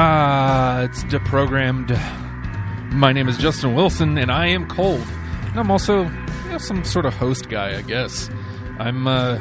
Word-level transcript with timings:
Ah, 0.00 0.82
it's 0.82 1.02
deprogrammed. 1.02 1.90
My 2.92 3.12
name 3.12 3.28
is 3.28 3.36
Justin 3.36 3.74
Wilson, 3.74 4.16
and 4.16 4.30
I 4.30 4.46
am 4.46 4.68
cold. 4.68 5.04
And 5.46 5.58
I'm 5.58 5.72
also 5.72 6.04
you 6.04 6.50
know, 6.50 6.58
some 6.58 6.84
sort 6.84 7.04
of 7.04 7.14
host 7.14 7.48
guy, 7.48 7.76
I 7.76 7.82
guess. 7.82 8.30
I'm 8.78 9.08
uh, 9.08 9.40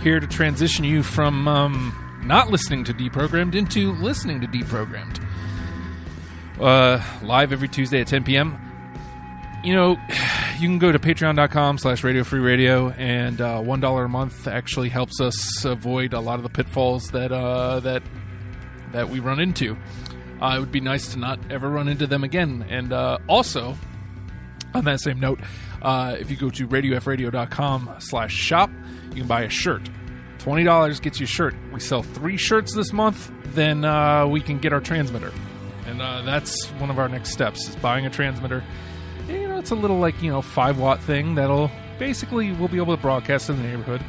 here 0.00 0.18
to 0.18 0.26
transition 0.26 0.84
you 0.84 1.04
from 1.04 1.46
um, 1.46 2.20
not 2.24 2.50
listening 2.50 2.82
to 2.82 2.92
Deprogrammed 2.92 3.54
into 3.54 3.92
listening 3.92 4.40
to 4.40 4.48
Deprogrammed. 4.48 5.24
Uh, 6.58 7.00
live 7.22 7.52
every 7.52 7.68
Tuesday 7.68 8.00
at 8.00 8.08
10 8.08 8.24
p.m. 8.24 8.58
You 9.62 9.76
know, 9.76 9.90
you 10.58 10.66
can 10.66 10.80
go 10.80 10.90
to 10.90 10.98
patreon.com 10.98 11.78
slash 11.78 12.02
radio 12.02 12.24
free 12.24 12.40
radio, 12.40 12.90
and 12.90 13.40
uh, 13.40 13.60
$1 13.60 14.04
a 14.04 14.08
month 14.08 14.48
actually 14.48 14.88
helps 14.88 15.20
us 15.20 15.64
avoid 15.64 16.12
a 16.12 16.18
lot 16.18 16.40
of 16.40 16.42
the 16.42 16.50
pitfalls 16.50 17.06
that 17.12 17.30
uh, 17.30 17.78
that 17.78 18.02
that 18.92 19.08
we 19.08 19.20
run 19.20 19.40
into. 19.40 19.76
Uh, 20.40 20.54
it 20.56 20.60
would 20.60 20.72
be 20.72 20.80
nice 20.80 21.12
to 21.12 21.18
not 21.18 21.38
ever 21.50 21.68
run 21.68 21.88
into 21.88 22.06
them 22.06 22.24
again. 22.24 22.64
And 22.68 22.92
uh, 22.92 23.18
also, 23.28 23.76
on 24.74 24.84
that 24.84 25.00
same 25.00 25.20
note, 25.20 25.40
uh, 25.82 26.16
if 26.18 26.30
you 26.30 26.36
go 26.36 26.50
to 26.50 26.66
radiofreeradio.com 26.66 27.96
slash 27.98 28.32
shop, 28.32 28.70
you 29.10 29.16
can 29.16 29.26
buy 29.26 29.42
a 29.42 29.50
shirt. 29.50 29.82
$20 30.38 31.02
gets 31.02 31.20
you 31.20 31.24
a 31.24 31.26
shirt. 31.26 31.54
We 31.72 31.80
sell 31.80 32.02
three 32.02 32.38
shirts 32.38 32.74
this 32.74 32.92
month, 32.92 33.30
then 33.54 33.84
uh, 33.84 34.26
we 34.26 34.40
can 34.40 34.58
get 34.58 34.72
our 34.72 34.80
transmitter. 34.80 35.32
And 35.86 36.00
uh, 36.00 36.22
that's 36.22 36.66
one 36.72 36.88
of 36.88 36.98
our 36.98 37.08
next 37.08 37.30
steps 37.30 37.68
is 37.68 37.76
buying 37.76 38.06
a 38.06 38.10
transmitter. 38.10 38.64
And, 39.28 39.42
you 39.42 39.48
know, 39.48 39.58
it's 39.58 39.70
a 39.70 39.74
little 39.74 39.98
like, 39.98 40.22
you 40.22 40.30
know, 40.30 40.40
5 40.40 40.78
watt 40.78 41.02
thing 41.02 41.34
that'll 41.34 41.70
basically 41.98 42.52
we'll 42.52 42.68
be 42.68 42.78
able 42.78 42.96
to 42.96 43.02
broadcast 43.02 43.50
in 43.50 43.56
the 43.56 43.62
neighborhood. 43.62 44.00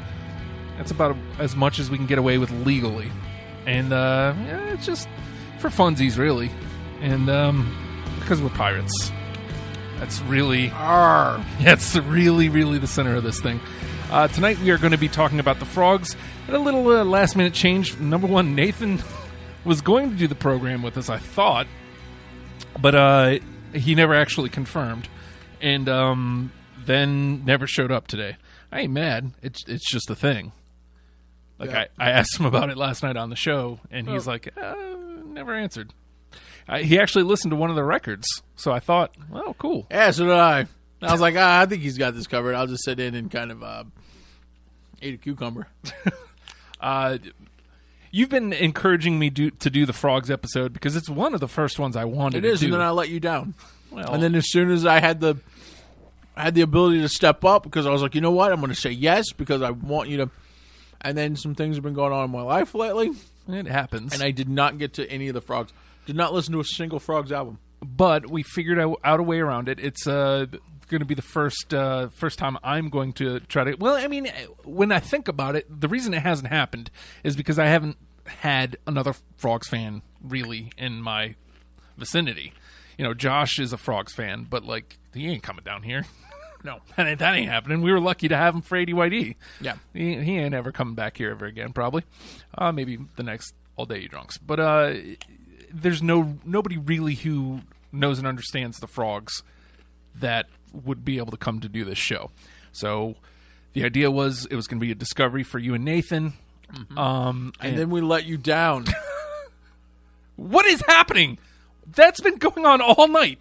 That's 0.78 0.92
about 0.92 1.18
as 1.40 1.56
much 1.56 1.80
as 1.80 1.90
we 1.90 1.98
can 1.98 2.08
get 2.08 2.18
away 2.18 2.38
with 2.38 2.50
legally 2.66 3.12
and 3.66 3.94
uh, 3.94 4.34
yeah, 4.46 4.74
it's 4.74 4.86
just 4.86 5.08
for 5.60 5.70
funsies, 5.70 6.18
really, 6.18 6.52
and 7.02 7.30
um, 7.30 7.76
because 8.20 8.42
we're 8.42 8.50
pirates. 8.50 9.12
That's 10.00 10.22
really, 10.22 10.72
Arr. 10.72 11.46
that's 11.62 11.96
really, 11.96 12.50
really 12.50 12.80
the 12.80 12.88
center 12.88 13.16
of 13.16 13.24
this 13.24 13.40
thing. 13.40 13.60
Uh, 14.10 14.28
tonight 14.28 14.60
we 14.60 14.72
are 14.72 14.78
going 14.78 14.92
to 14.92 14.98
be 14.98 15.08
talking 15.08 15.40
about 15.40 15.60
the 15.60 15.66
frogs 15.66 16.18
and 16.48 16.56
a 16.56 16.60
little 16.60 16.88
uh, 16.88 17.04
last 17.06 17.36
minute 17.36 17.54
change. 17.54 17.98
Number 18.00 18.28
one, 18.28 18.56
Nathan 18.56 19.02
was 19.64 19.82
going 19.82 20.10
to 20.10 20.16
do 20.16 20.28
the 20.28 20.36
program 20.36 20.82
with 20.82 20.98
us, 20.98 21.10
I 21.10 21.18
thought, 21.18 21.68
but 22.80 22.96
uh, 22.96 23.40
he 23.74 23.96
never 23.96 24.14
actually 24.14 24.50
confirmed, 24.50 25.08
and 25.62 25.88
um, 25.88 26.52
then 26.86 27.46
never 27.46 27.68
showed 27.68 27.92
up 27.92 28.08
today. 28.08 28.38
I 28.72 28.82
ain't 28.82 28.94
mad. 28.94 29.32
It's 29.42 29.64
it's 29.68 29.90
just 29.90 30.10
a 30.10 30.16
thing. 30.16 30.52
Like 31.62 31.72
Yeah. 31.72 31.86
I, 32.00 32.08
I 32.08 32.12
asked 32.12 32.38
him 32.40 32.46
about 32.46 32.70
it 32.70 32.78
last 32.78 33.04
night 33.04 33.16
on 33.18 33.30
the 33.30 33.36
show, 33.36 33.80
and 33.90 34.10
he's 34.10 34.28
Oh. 34.28 34.32
like, 34.32 34.52
uh, 34.58 34.76
never 35.26 35.54
answered. 35.56 35.94
I, 36.68 36.82
he 36.84 37.00
actually 37.00 37.24
listened 37.24 37.52
to 37.52 37.56
one 37.56 37.70
of 37.70 37.76
the 37.76 37.84
records, 37.84 38.28
so 38.56 38.72
I 38.72 38.80
thought, 38.80 39.16
well, 39.30 39.54
cool. 39.58 39.88
Yeah, 39.92 40.12
so 40.12 40.26
did 40.26 40.34
I. 40.34 40.66
I 41.02 41.12
was 41.12 41.22
like, 41.22 41.36
ah, 41.38 41.62
I 41.62 41.66
think 41.68 41.82
he's 41.82 41.98
got 41.98 42.14
this 42.16 42.28
covered. 42.28 42.56
I'll 42.56 42.68
just 42.68 42.84
sit 42.84 43.00
in 43.00 43.16
and 43.16 43.30
kind 43.32 43.52
of 43.52 43.64
uh, 43.64 43.84
eat 45.02 45.14
a 45.14 45.18
cucumber. 45.18 45.68
Uh, 46.80 47.20
you've 48.10 48.30
been 48.30 48.52
encouraging 48.54 49.20
me 49.20 49.30
do, 49.30 49.52
to 49.52 49.70
do 49.70 49.86
the 49.86 49.94
frogs 49.94 50.32
episode 50.32 50.74
because 50.74 50.96
it's 50.96 51.08
one 51.08 51.36
of 51.36 51.40
the 51.40 51.48
first 51.48 51.78
ones 51.78 51.96
I 51.96 52.06
wanted 52.06 52.44
It 52.44 52.50
is, 52.50 52.64
and 52.64 52.74
then 52.74 52.82
I 52.82 52.90
let 52.90 53.10
you 53.10 53.20
down. 53.20 53.54
well, 53.92 54.12
And 54.12 54.24
then 54.24 54.34
as 54.34 54.50
soon 54.52 54.72
as 54.72 54.84
I 54.84 55.00
had 55.00 55.20
the, 55.20 55.36
I 56.36 56.42
had 56.42 56.56
the 56.56 56.62
ability 56.62 57.02
to 57.02 57.08
step 57.10 57.46
up 57.46 57.62
because 57.62 57.86
I 57.86 57.92
was 57.92 58.02
like, 58.02 58.16
you 58.16 58.22
know 58.22 58.32
what, 58.32 58.52
I'm 58.52 58.60
going 58.60 58.74
to 58.74 58.76
say 58.76 58.90
yes 58.90 59.32
because 59.32 59.62
I 59.62 59.70
want 59.70 60.10
you 60.10 60.18
to. 60.18 60.30
And 61.04 61.18
then 61.18 61.36
some 61.36 61.56
things 61.56 61.76
have 61.78 61.84
been 61.84 61.94
going 61.94 62.14
on 62.14 62.26
in 62.26 62.32
my 62.32 62.42
life 62.42 62.74
lately, 62.76 63.12
it 63.48 63.66
happens. 63.68 64.14
and 64.14 64.22
I 64.22 64.32
did 64.32 64.48
not 64.50 64.78
get 64.78 64.94
to 64.94 65.10
any 65.10 65.28
of 65.28 65.34
the 65.34 65.42
frogs. 65.42 65.74
Did 66.06 66.16
not 66.16 66.34
listen 66.34 66.54
to 66.54 66.60
a 66.60 66.64
single 66.64 67.00
frogs 67.00 67.32
album. 67.32 67.60
but 67.82 68.30
we 68.30 68.44
figured 68.44 68.80
out, 68.80 69.00
out 69.04 69.20
a 69.20 69.24
way 69.24 69.40
around 69.40 69.68
it. 69.70 69.80
It's 69.80 70.08
uh, 70.08 70.46
going 70.88 71.00
to 71.00 71.06
be 71.06 71.16
the 71.16 71.22
first 71.22 71.74
uh, 71.74 72.10
first 72.10 72.38
time 72.38 72.58
I'm 72.64 72.90
going 72.90 73.14
to 73.14 73.40
try 73.42 73.64
to. 73.64 73.74
Well, 73.76 73.96
I 73.96 74.08
mean, 74.08 74.28
when 74.64 74.92
I 74.92 75.00
think 75.00 75.28
about 75.28 75.56
it, 75.56 75.66
the 75.82 75.88
reason 75.88 76.14
it 76.14 76.22
hasn't 76.22 76.50
happened 76.50 76.92
is 77.24 77.36
because 77.36 77.58
I 77.58 77.66
haven't 77.68 77.98
had 78.28 78.78
another 78.86 79.14
Frogs 79.38 79.68
fan 79.68 80.02
really 80.22 80.72
in 80.78 81.02
my 81.02 81.36
vicinity. 81.98 82.54
You 82.98 83.06
know, 83.06 83.14
Josh 83.14 83.58
is 83.58 83.74
a 83.74 83.78
Frogs 83.78 84.14
fan, 84.14 84.46
but 84.50 84.64
like 84.66 84.98
he 85.14 85.28
ain't 85.28 85.44
coming 85.44 85.64
down 85.64 85.84
here. 85.84 86.06
no, 86.64 86.80
that 86.96 87.08
ain't, 87.08 87.20
that 87.20 87.36
ain't 87.36 87.50
happening. 87.50 87.82
We 87.82 87.92
were 87.92 88.00
lucky 88.00 88.28
to 88.28 88.38
have 88.38 88.56
him 88.56 88.62
for 88.62 88.78
ADYD. 88.78 89.36
Yeah. 89.60 89.76
he, 89.94 90.16
he 90.22 90.38
ain't 90.38 90.54
ever 90.54 90.72
coming 90.72 90.96
back 90.96 91.18
here 91.18 91.32
ever 91.32 91.46
again. 91.46 91.74
Probably, 91.74 92.04
uh, 92.58 92.72
maybe 92.72 92.98
the 93.16 93.24
next 93.24 93.54
all 93.76 93.86
day 93.86 94.00
you 94.00 94.08
drunks. 94.10 94.38
But 94.38 94.60
uh, 94.60 94.94
there's 95.74 96.02
no 96.04 96.38
nobody 96.46 96.78
really 96.78 97.16
who 97.16 97.62
knows 97.92 98.18
and 98.20 98.28
understands 98.28 98.80
the 98.80 98.88
frogs 98.88 99.44
that 100.16 100.48
would 100.74 101.04
be 101.04 101.18
able 101.18 101.32
to 101.32 101.38
come 101.38 101.60
to 101.60 101.70
do 101.70 101.84
this 101.84 101.98
show. 101.98 102.32
So 102.72 103.16
the 103.74 103.84
idea 103.84 104.10
was 104.12 104.46
it 104.50 104.56
was 104.56 104.68
going 104.68 104.80
to 104.80 104.86
be 104.86 104.92
a 104.92 104.96
discovery 104.96 105.44
for 105.44 105.60
you 105.60 105.74
and 105.74 105.84
Nathan. 105.86 106.34
Um, 106.96 107.52
And 107.60 107.78
then 107.78 107.90
we 107.90 108.00
let 108.02 108.26
you 108.26 108.38
down. 108.38 108.86
what 110.36 110.66
is 110.66 110.82
happening? 110.88 111.38
That's 111.86 112.22
been 112.22 112.38
going 112.38 112.66
on 112.66 112.82
all 112.82 113.08
night. 113.08 113.40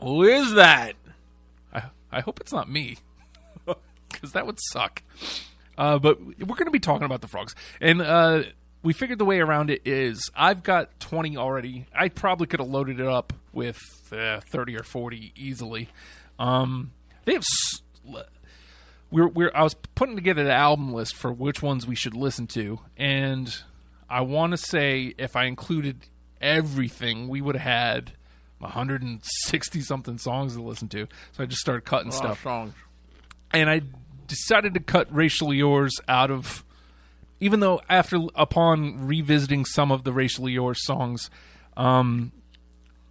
Who 0.00 0.24
is 0.24 0.54
that? 0.54 0.96
I, 2.16 2.20
hope 2.20 2.40
it's 2.40 2.52
not 2.52 2.70
me, 2.70 2.98
because 4.10 4.32
that 4.32 4.46
would 4.46 4.58
suck. 4.60 5.02
Uh, 5.76 5.98
but 5.98 6.22
we're 6.24 6.56
going 6.56 6.66
to 6.66 6.70
be 6.70 6.80
talking 6.80 7.04
about 7.04 7.20
the 7.20 7.28
frogs, 7.28 7.54
and 7.80 8.00
uh, 8.00 8.42
we 8.82 8.92
figured 8.92 9.18
the 9.18 9.24
way 9.24 9.40
around 9.40 9.70
it 9.70 9.82
is 9.84 10.30
I've 10.34 10.62
got 10.62 11.00
twenty 11.00 11.36
already. 11.36 11.86
I 11.94 12.08
probably 12.08 12.46
could 12.46 12.60
have 12.60 12.68
loaded 12.68 13.00
it 13.00 13.06
up 13.06 13.32
with 13.52 13.78
uh, 14.12 14.40
thirty 14.50 14.76
or 14.76 14.82
forty 14.84 15.32
easily. 15.36 15.88
Um, 16.38 16.92
they 17.24 17.32
have. 17.32 17.42
S- 17.42 17.82
we're, 19.10 19.28
we're 19.28 19.50
I 19.54 19.62
was 19.62 19.74
putting 19.94 20.16
together 20.16 20.44
the 20.44 20.52
album 20.52 20.92
list 20.92 21.14
for 21.14 21.32
which 21.32 21.62
ones 21.62 21.86
we 21.86 21.94
should 21.94 22.14
listen 22.14 22.46
to, 22.48 22.80
and 22.96 23.56
I 24.08 24.20
want 24.20 24.52
to 24.52 24.56
say 24.56 25.14
if 25.18 25.36
I 25.36 25.44
included 25.44 26.06
everything, 26.40 27.28
we 27.28 27.40
would 27.40 27.56
have 27.56 27.62
had 27.62 28.12
160 28.58 29.80
something 29.80 30.18
songs 30.18 30.54
to 30.54 30.62
listen 30.62 30.88
to. 30.88 31.06
So 31.32 31.42
I 31.42 31.46
just 31.46 31.60
started 31.60 31.84
cutting 31.84 32.12
stuff, 32.12 32.42
songs. 32.42 32.74
and 33.52 33.68
I 33.68 33.82
decided 34.26 34.74
to 34.74 34.80
cut 34.80 35.12
"Racially 35.14 35.58
Yours" 35.58 36.00
out 36.08 36.30
of. 36.30 36.64
Even 37.40 37.60
though 37.60 37.80
after 37.88 38.18
upon 38.34 39.06
revisiting 39.06 39.64
some 39.64 39.90
of 39.92 40.04
the 40.04 40.12
"Racially 40.12 40.52
Yours" 40.52 40.84
songs, 40.84 41.30
um, 41.76 42.32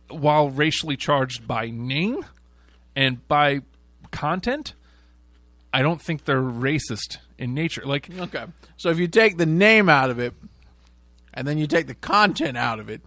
while 0.09 0.49
racially 0.49 0.97
charged 0.97 1.47
by 1.47 1.69
name 1.69 2.25
and 2.95 3.27
by 3.27 3.61
content, 4.11 4.73
I 5.73 5.81
don't 5.81 6.01
think 6.01 6.25
they're 6.25 6.41
racist 6.41 7.17
in 7.37 7.53
nature. 7.53 7.83
Like 7.85 8.09
Okay. 8.17 8.45
So 8.77 8.89
if 8.89 8.97
you 8.97 9.07
take 9.07 9.37
the 9.37 9.45
name 9.45 9.89
out 9.89 10.09
of 10.09 10.19
it, 10.19 10.33
and 11.33 11.47
then 11.47 11.57
you 11.57 11.67
take 11.67 11.87
the 11.87 11.95
content 11.95 12.57
out 12.57 12.79
of 12.79 12.89
it, 12.89 13.01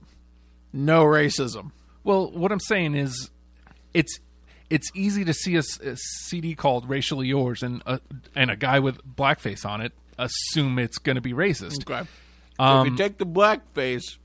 no 0.72 1.04
racism. 1.04 1.72
Well, 2.06 2.30
what 2.30 2.53
I'm 2.53 2.60
saying 2.60 2.94
is, 2.94 3.30
it's 3.92 4.20
it's 4.70 4.92
easy 4.94 5.24
to 5.24 5.34
see 5.34 5.56
a 5.56 5.62
CD 5.97 6.54
called 6.54 6.88
"Racially 6.88 7.26
Yours" 7.26 7.64
and 7.64 7.82
a, 7.84 8.00
and 8.36 8.48
a 8.48 8.54
guy 8.54 8.78
with 8.78 9.04
blackface 9.04 9.66
on 9.66 9.80
it 9.80 9.92
assume 10.16 10.78
it's 10.78 10.98
going 10.98 11.16
to 11.16 11.20
be 11.20 11.32
racist. 11.32 11.82
Okay. 11.82 11.98
So 11.98 12.03
if 12.03 12.60
um, 12.60 12.86
you 12.86 12.97
take 12.97 13.18
the 13.18 13.26
blackface 13.26 14.18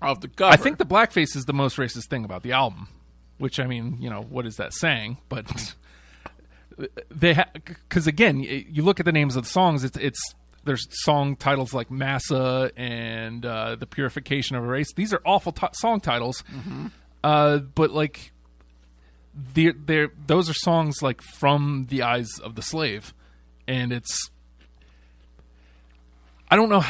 off 0.00 0.20
the 0.20 0.28
cover, 0.28 0.50
I 0.50 0.56
think 0.56 0.78
the 0.78 0.86
blackface 0.86 1.36
is 1.36 1.44
the 1.44 1.52
most 1.52 1.76
racist 1.76 2.06
thing 2.06 2.24
about 2.24 2.42
the 2.42 2.52
album. 2.52 2.88
Which 3.36 3.60
I 3.60 3.66
mean, 3.66 3.98
you 4.00 4.08
know, 4.08 4.22
what 4.22 4.46
is 4.46 4.56
that 4.56 4.72
saying? 4.72 5.18
But 5.28 5.74
they 7.10 7.42
because 7.54 8.06
again, 8.06 8.40
you 8.40 8.82
look 8.82 8.98
at 8.98 9.04
the 9.04 9.12
names 9.12 9.36
of 9.36 9.44
the 9.44 9.50
songs. 9.50 9.84
It's 9.84 9.98
it's 9.98 10.34
there's 10.64 10.86
song 11.04 11.36
titles 11.36 11.74
like 11.74 11.90
Massa 11.90 12.70
and 12.76 13.44
uh, 13.44 13.76
the 13.76 13.86
Purification 13.86 14.56
of 14.56 14.64
a 14.64 14.66
Race. 14.66 14.92
These 14.94 15.12
are 15.12 15.20
awful 15.24 15.52
t- 15.52 15.66
song 15.72 16.00
titles. 16.00 16.42
Mm-hmm. 16.52 16.86
Uh, 17.22 17.58
but 17.58 17.90
like, 17.90 18.32
they're, 19.34 19.74
they're 19.74 20.10
those 20.26 20.50
are 20.50 20.54
songs 20.54 21.02
like 21.02 21.22
from 21.22 21.86
the 21.88 22.02
eyes 22.02 22.28
of 22.42 22.54
the 22.54 22.62
slave, 22.62 23.14
and 23.66 23.92
it's. 23.92 24.30
I 26.50 26.56
don't 26.56 26.68
know. 26.68 26.84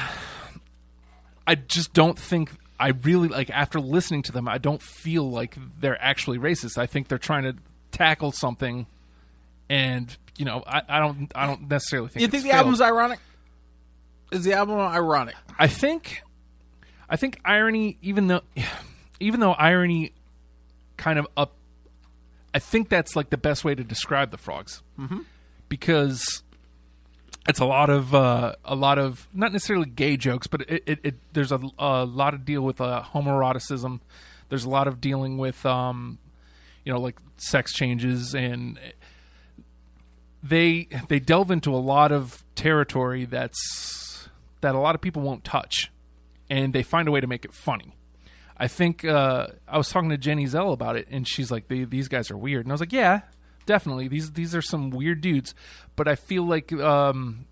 I 1.46 1.54
just 1.54 1.92
don't 1.92 2.18
think 2.18 2.50
I 2.78 2.88
really 3.02 3.28
like 3.28 3.50
after 3.50 3.78
listening 3.78 4.22
to 4.22 4.32
them. 4.32 4.48
I 4.48 4.56
don't 4.56 4.80
feel 4.80 5.30
like 5.30 5.56
they're 5.80 6.00
actually 6.02 6.38
racist. 6.38 6.78
I 6.78 6.86
think 6.86 7.08
they're 7.08 7.18
trying 7.18 7.42
to 7.42 7.56
tackle 7.92 8.32
something, 8.32 8.86
and 9.68 10.16
you 10.38 10.46
know, 10.46 10.62
I, 10.66 10.80
I 10.88 10.98
don't. 11.00 11.30
I 11.34 11.46
don't 11.46 11.68
necessarily 11.68 12.08
think 12.08 12.22
you 12.22 12.28
think 12.28 12.44
the 12.44 12.48
failed. 12.48 12.60
album's 12.60 12.80
ironic? 12.80 13.18
Is 14.32 14.44
the 14.44 14.54
album 14.54 14.78
ironic? 14.78 15.34
I 15.58 15.66
think, 15.66 16.22
I 17.08 17.16
think 17.16 17.38
irony, 17.44 17.98
even 18.00 18.28
though, 18.28 18.40
even 19.20 19.40
though 19.40 19.52
irony, 19.52 20.12
kind 21.00 21.18
of 21.18 21.26
up. 21.36 21.56
I 22.54 22.58
think 22.58 22.88
that's 22.88 23.16
like 23.16 23.30
the 23.30 23.38
best 23.38 23.64
way 23.64 23.74
to 23.74 23.82
describe 23.82 24.30
the 24.30 24.36
frogs, 24.36 24.82
mm-hmm. 24.98 25.20
because 25.68 26.42
it's 27.48 27.58
a 27.58 27.64
lot 27.64 27.90
of 27.90 28.14
uh, 28.14 28.54
a 28.64 28.74
lot 28.74 28.98
of 28.98 29.26
not 29.32 29.52
necessarily 29.52 29.88
gay 29.88 30.16
jokes, 30.16 30.46
but 30.46 30.62
it, 30.62 30.82
it, 30.86 30.98
it 31.02 31.14
there's 31.32 31.52
a, 31.52 31.60
a 31.78 32.04
lot 32.04 32.34
of 32.34 32.44
deal 32.44 32.62
with 32.62 32.80
uh, 32.80 33.02
homoeroticism. 33.14 34.00
There's 34.50 34.64
a 34.64 34.70
lot 34.70 34.86
of 34.86 35.00
dealing 35.00 35.38
with 35.38 35.64
um, 35.64 36.18
you 36.84 36.92
know 36.92 37.00
like 37.00 37.16
sex 37.38 37.72
changes 37.72 38.34
and 38.34 38.78
they 40.42 40.88
they 41.08 41.18
delve 41.18 41.50
into 41.50 41.74
a 41.74 41.78
lot 41.78 42.12
of 42.12 42.44
territory 42.54 43.24
that's 43.24 44.28
that 44.60 44.74
a 44.74 44.78
lot 44.78 44.94
of 44.94 45.00
people 45.00 45.22
won't 45.22 45.44
touch, 45.44 45.90
and 46.50 46.74
they 46.74 46.82
find 46.82 47.08
a 47.08 47.10
way 47.10 47.20
to 47.20 47.26
make 47.26 47.46
it 47.46 47.54
funny. 47.54 47.94
I 48.62 48.68
think 48.68 49.04
uh, 49.06 49.46
I 49.66 49.78
was 49.78 49.88
talking 49.88 50.10
to 50.10 50.18
Jenny 50.18 50.44
Zell 50.46 50.72
about 50.72 50.96
it, 50.96 51.08
and 51.10 51.26
she's 51.26 51.50
like, 51.50 51.68
"They- 51.68 51.84
"These 51.84 52.08
guys 52.08 52.30
are 52.30 52.36
weird," 52.36 52.66
and 52.66 52.72
I 52.72 52.74
was 52.74 52.80
like, 52.80 52.92
"Yeah, 52.92 53.22
definitely. 53.64 54.06
These 54.06 54.32
these 54.32 54.54
are 54.54 54.60
some 54.62 54.90
weird 54.90 55.22
dudes." 55.22 55.54
But 55.96 56.06
I 56.08 56.14
feel 56.14 56.44
like 56.44 56.70
um, 56.74 57.46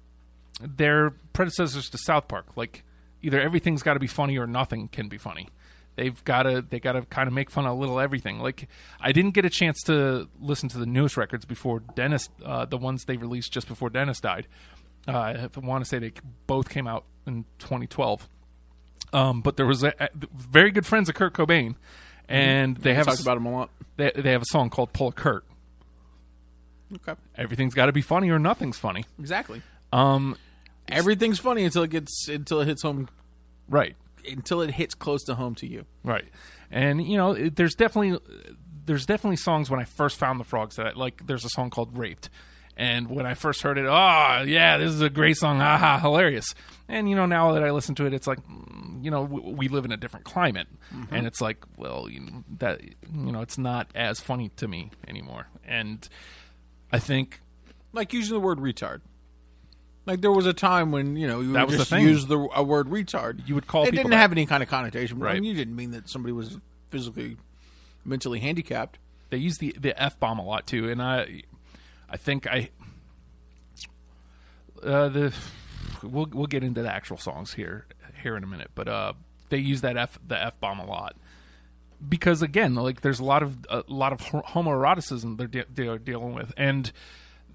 they're 0.60 1.10
predecessors 1.32 1.88
to 1.90 1.98
South 1.98 2.28
Park. 2.28 2.46
Like 2.56 2.84
either 3.22 3.40
everything's 3.40 3.82
got 3.82 3.94
to 3.94 4.00
be 4.00 4.06
funny 4.06 4.36
or 4.38 4.46
nothing 4.46 4.88
can 4.88 5.08
be 5.08 5.16
funny. 5.18 5.48
They've 5.96 6.22
got 6.24 6.42
to 6.44 6.62
they 6.62 6.78
got 6.78 6.92
to 6.92 7.02
kind 7.02 7.26
of 7.26 7.32
make 7.32 7.50
fun 7.50 7.64
of 7.66 7.72
a 7.72 7.80
little 7.80 7.98
everything. 7.98 8.38
Like 8.38 8.68
I 9.00 9.10
didn't 9.12 9.32
get 9.32 9.44
a 9.46 9.50
chance 9.50 9.82
to 9.86 10.28
listen 10.38 10.68
to 10.68 10.78
the 10.78 10.86
newest 10.86 11.16
records 11.16 11.44
before 11.46 11.80
Dennis, 11.96 12.28
uh, 12.44 12.66
the 12.66 12.76
ones 12.76 13.04
they 13.06 13.16
released 13.16 13.52
just 13.52 13.66
before 13.66 13.88
Dennis 13.90 14.20
died. 14.20 14.46
Uh, 15.08 15.12
I 15.16 15.48
want 15.56 15.82
to 15.84 15.88
say 15.88 15.98
they 15.98 16.12
both 16.46 16.68
came 16.68 16.86
out 16.86 17.04
in 17.26 17.46
2012. 17.60 18.28
Um, 19.12 19.40
but 19.40 19.56
there 19.56 19.66
was 19.66 19.82
a, 19.82 19.92
a- 19.98 20.08
very 20.34 20.70
good 20.70 20.84
friends 20.86 21.08
of 21.08 21.14
Kurt 21.14 21.32
Cobain, 21.34 21.76
and 22.28 22.76
they 22.76 22.94
have 22.94 23.06
a, 23.06 23.10
Talked 23.10 23.22
about 23.22 23.36
him 23.38 23.46
a 23.46 23.52
lot. 23.52 23.70
they, 23.96 24.10
they 24.14 24.32
have 24.32 24.42
a 24.42 24.46
song 24.46 24.68
called 24.70 24.92
"Pull 24.92 25.08
a 25.08 25.12
Kurt." 25.12 25.44
Okay, 26.94 27.14
Everything's 27.36 27.74
got 27.74 27.86
to 27.86 27.92
be 27.92 28.00
funny 28.00 28.30
or 28.30 28.38
nothing's 28.38 28.78
funny. 28.78 29.04
exactly. 29.18 29.60
Um, 29.92 30.36
Everything's 30.88 31.38
funny 31.38 31.64
until 31.64 31.82
it 31.82 31.90
gets 31.90 32.28
until 32.28 32.60
it 32.60 32.66
hits 32.66 32.82
home 32.82 33.08
right. 33.68 33.94
until 34.26 34.62
it 34.62 34.70
hits 34.70 34.94
close 34.94 35.22
to 35.24 35.34
home 35.34 35.54
to 35.56 35.66
you. 35.66 35.84
Right, 36.02 36.24
and 36.70 37.06
you 37.06 37.18
know, 37.18 37.32
it, 37.32 37.56
there's 37.56 37.74
definitely 37.74 38.18
there's 38.86 39.04
definitely 39.04 39.36
songs 39.36 39.68
when 39.70 39.80
I 39.80 39.84
first 39.84 40.16
found 40.16 40.40
the 40.40 40.44
frogs 40.44 40.76
that 40.76 40.86
I, 40.86 40.92
like. 40.92 41.26
There's 41.26 41.44
a 41.44 41.50
song 41.50 41.68
called 41.68 41.96
"Raped," 41.98 42.30
and 42.78 43.10
when 43.10 43.26
I 43.26 43.34
first 43.34 43.60
heard 43.60 43.76
it, 43.76 43.84
oh 43.86 44.44
yeah, 44.46 44.78
this 44.78 44.92
is 44.94 45.02
a 45.02 45.10
great 45.10 45.36
song, 45.36 45.58
haha, 45.58 45.98
hilarious. 45.98 46.54
And 46.88 47.10
you 47.10 47.16
know, 47.16 47.26
now 47.26 47.52
that 47.52 47.62
I 47.62 47.70
listen 47.72 47.94
to 47.96 48.06
it, 48.06 48.14
it's 48.14 48.26
like, 48.26 48.38
mm, 48.46 49.04
you 49.04 49.10
know, 49.10 49.26
w- 49.26 49.54
we 49.54 49.68
live 49.68 49.84
in 49.84 49.92
a 49.92 49.96
different 49.98 50.24
climate, 50.24 50.68
and 51.10 51.26
it's 51.26 51.40
like, 51.42 51.58
well, 51.76 52.08
you 52.08 52.20
know, 52.20 52.44
that 52.58 52.80
you 52.82 53.32
know, 53.32 53.42
it's 53.42 53.58
not 53.58 53.90
as 53.94 54.20
funny 54.20 54.48
to 54.56 54.66
me 54.68 54.90
anymore. 55.06 55.48
And 55.66 56.08
I 56.90 56.98
think 56.98 57.40
Like 57.92 58.14
using 58.14 58.32
the 58.34 58.40
word 58.40 58.58
retard. 58.58 59.00
Like 60.06 60.22
there 60.22 60.32
was 60.32 60.46
a 60.46 60.54
time 60.54 60.90
when 60.90 61.16
you 61.16 61.26
know 61.26 61.40
you 61.40 61.52
That 61.52 61.66
would 61.66 61.78
was 61.78 61.88
the 61.90 61.96
just 61.96 62.02
use 62.08 62.26
the 62.26 62.38
a 62.54 62.62
word 62.62 62.86
retard. 62.88 63.46
You 63.46 63.54
would 63.54 63.66
call 63.66 63.82
it 63.82 63.86
people 63.90 64.04
didn't 64.04 64.10
that. 64.12 64.16
have 64.18 64.32
any 64.32 64.46
kind 64.46 64.62
of 64.62 64.68
connotation. 64.70 65.18
Right. 65.18 65.34
Right. 65.34 65.42
you 65.44 65.52
didn't 65.52 65.76
mean 65.76 65.90
that 65.90 66.08
somebody 66.08 66.32
was 66.32 66.56
physically, 66.90 67.36
mentally 68.06 68.40
handicapped. 68.40 68.98
they 69.28 69.36
use 69.36 69.58
the 69.58 69.76
the 69.78 70.00
f 70.02 70.18
bomb 70.18 70.38
a 70.38 70.44
lot 70.44 70.66
too, 70.66 70.88
and 70.88 71.02
I 71.02 71.42
I 72.08 72.16
think 72.16 72.46
I 72.46 72.70
uh, 74.82 75.08
the 75.08 75.34
we'll 76.02 76.28
we'll 76.32 76.46
get 76.46 76.64
into 76.64 76.82
the 76.82 76.92
actual 76.92 77.16
songs 77.16 77.54
here 77.54 77.86
here 78.22 78.36
in 78.36 78.44
a 78.44 78.46
minute, 78.46 78.70
but 78.74 78.88
uh, 78.88 79.12
they 79.48 79.58
use 79.58 79.80
that 79.82 79.96
f 79.96 80.18
the 80.26 80.40
f 80.40 80.58
bomb 80.60 80.78
a 80.78 80.86
lot 80.86 81.16
because 82.06 82.42
again, 82.42 82.74
like 82.74 83.00
there's 83.00 83.20
a 83.20 83.24
lot 83.24 83.42
of 83.42 83.56
a 83.68 83.84
lot 83.88 84.12
of 84.12 84.20
homoeroticism 84.20 85.36
they're, 85.36 85.46
de- 85.46 85.66
they're 85.74 85.98
dealing 85.98 86.34
with, 86.34 86.52
and 86.56 86.92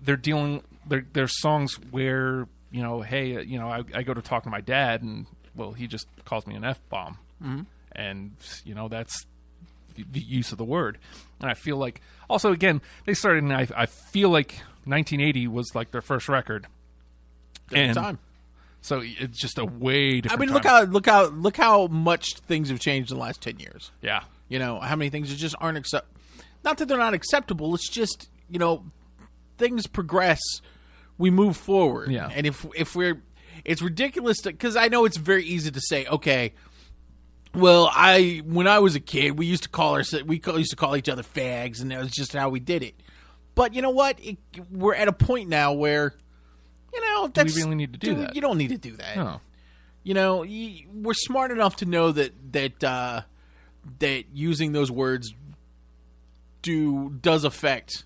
they're 0.01 0.17
dealing 0.17 0.63
there 0.87 1.05
there's 1.13 1.39
songs 1.39 1.75
where 1.91 2.47
you 2.71 2.81
know, 2.81 3.01
hey, 3.01 3.37
uh, 3.37 3.41
you 3.41 3.59
know, 3.59 3.67
I, 3.67 3.83
I 3.93 4.03
go 4.03 4.13
to 4.13 4.21
talk 4.21 4.43
to 4.43 4.49
my 4.49 4.61
dad, 4.61 5.03
and 5.03 5.27
well, 5.55 5.73
he 5.73 5.87
just 5.87 6.07
calls 6.25 6.47
me 6.47 6.55
an 6.55 6.63
f 6.63 6.81
bomb, 6.89 7.17
mm-hmm. 7.41 7.61
and 7.91 8.31
you 8.65 8.73
know 8.75 8.87
that's 8.87 9.25
the 9.95 10.19
use 10.19 10.51
of 10.51 10.57
the 10.57 10.63
word. 10.65 10.97
And 11.41 11.49
I 11.49 11.53
feel 11.53 11.77
like 11.77 12.01
also 12.29 12.51
again 12.51 12.81
they 13.05 13.13
started. 13.13 13.43
In, 13.43 13.51
I 13.51 13.67
I 13.75 13.85
feel 13.85 14.29
like 14.29 14.53
1980 14.85 15.47
was 15.47 15.73
like 15.75 15.91
their 15.91 16.01
first 16.01 16.27
record, 16.29 16.67
At 17.71 17.77
and 17.77 17.93
time. 17.95 18.19
so 18.81 19.01
it's 19.03 19.37
just 19.39 19.57
a 19.57 19.65
way 19.65 20.21
to 20.21 20.29
I 20.29 20.35
different. 20.35 20.39
mean, 20.41 20.53
look 20.53 20.63
time. 20.63 20.87
how 20.87 20.91
look 20.91 21.05
how 21.05 21.25
look 21.27 21.57
how 21.57 21.87
much 21.87 22.35
things 22.39 22.69
have 22.69 22.79
changed 22.79 23.11
in 23.11 23.17
the 23.17 23.23
last 23.23 23.41
ten 23.41 23.59
years. 23.59 23.91
yeah, 24.01 24.23
You 24.49 24.59
know 24.59 24.79
how 24.79 24.95
many 24.95 25.09
things 25.09 25.33
just 25.35 25.55
aren't 25.59 25.77
accept. 25.77 26.07
Not 26.63 26.77
that 26.77 26.87
they're 26.87 26.97
not 26.97 27.13
acceptable. 27.13 27.73
It's 27.75 27.89
just 27.89 28.29
you 28.49 28.59
know 28.59 28.85
things 29.57 29.87
progress. 29.87 30.39
We 31.17 31.29
move 31.29 31.55
forward. 31.57 32.09
Yeah. 32.11 32.29
And 32.33 32.47
if 32.47 32.65
if 32.75 32.95
we're, 32.95 33.21
it's 33.65 33.81
ridiculous 33.81 34.41
because 34.41 34.75
I 34.75 34.87
know 34.87 35.05
it's 35.05 35.17
very 35.17 35.43
easy 35.45 35.69
to 35.71 35.79
say, 35.81 36.05
okay. 36.07 36.53
Well, 37.55 37.89
I 37.93 38.41
when 38.45 38.67
I 38.67 38.79
was 38.79 38.95
a 38.95 38.99
kid, 38.99 39.37
we 39.37 39.45
used 39.45 39.63
to 39.63 39.69
call 39.69 39.93
our 39.93 40.03
we 40.25 40.39
call, 40.39 40.57
used 40.57 40.71
to 40.71 40.75
call 40.75 40.95
each 40.95 41.09
other 41.09 41.23
fags, 41.23 41.81
and 41.81 41.91
that 41.91 41.99
was 41.99 42.11
just 42.11 42.33
how 42.33 42.49
we 42.49 42.59
did 42.59 42.83
it. 42.83 42.95
But 43.55 43.73
you 43.73 43.81
know 43.81 43.91
what? 43.91 44.17
It, 44.19 44.37
we're 44.71 44.95
at 44.95 45.07
a 45.07 45.13
point 45.13 45.49
now 45.49 45.73
where, 45.73 46.15
you 46.91 47.01
know, 47.01 47.27
that's 47.27 47.55
really 47.55 47.75
need 47.75 47.93
to 47.93 47.99
do 47.99 48.15
that? 48.15 48.35
You 48.35 48.41
don't 48.41 48.57
need 48.57 48.69
to 48.69 48.77
do 48.77 48.95
that 48.97 49.15
no, 49.15 49.39
you 50.03 50.13
know 50.13 50.45
we're 50.93 51.13
smart 51.13 51.51
enough 51.51 51.77
to 51.77 51.85
know 51.85 52.11
that 52.11 52.33
that 52.53 52.83
uh 52.83 53.21
that 53.99 54.25
using 54.33 54.71
those 54.71 54.91
words 54.91 55.33
do 56.61 57.09
does 57.21 57.43
affect 57.43 58.03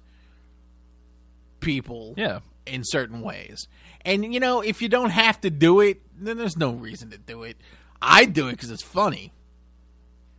people 1.60 2.14
yeah, 2.18 2.40
in 2.66 2.84
certain 2.84 3.22
ways 3.22 3.68
and 4.02 4.34
you 4.34 4.40
know 4.40 4.62
if 4.62 4.82
you 4.82 4.90
don't 4.90 5.10
have 5.10 5.40
to 5.42 5.50
do 5.50 5.80
it 5.82 6.02
then 6.20 6.38
there's 6.38 6.58
no 6.58 6.72
reason 6.72 7.10
to 7.10 7.18
do 7.18 7.44
it 7.44 7.58
i 8.02 8.26
do 8.26 8.48
it 8.48 8.52
because 8.52 8.72
it's 8.72 8.84
funny 8.84 9.34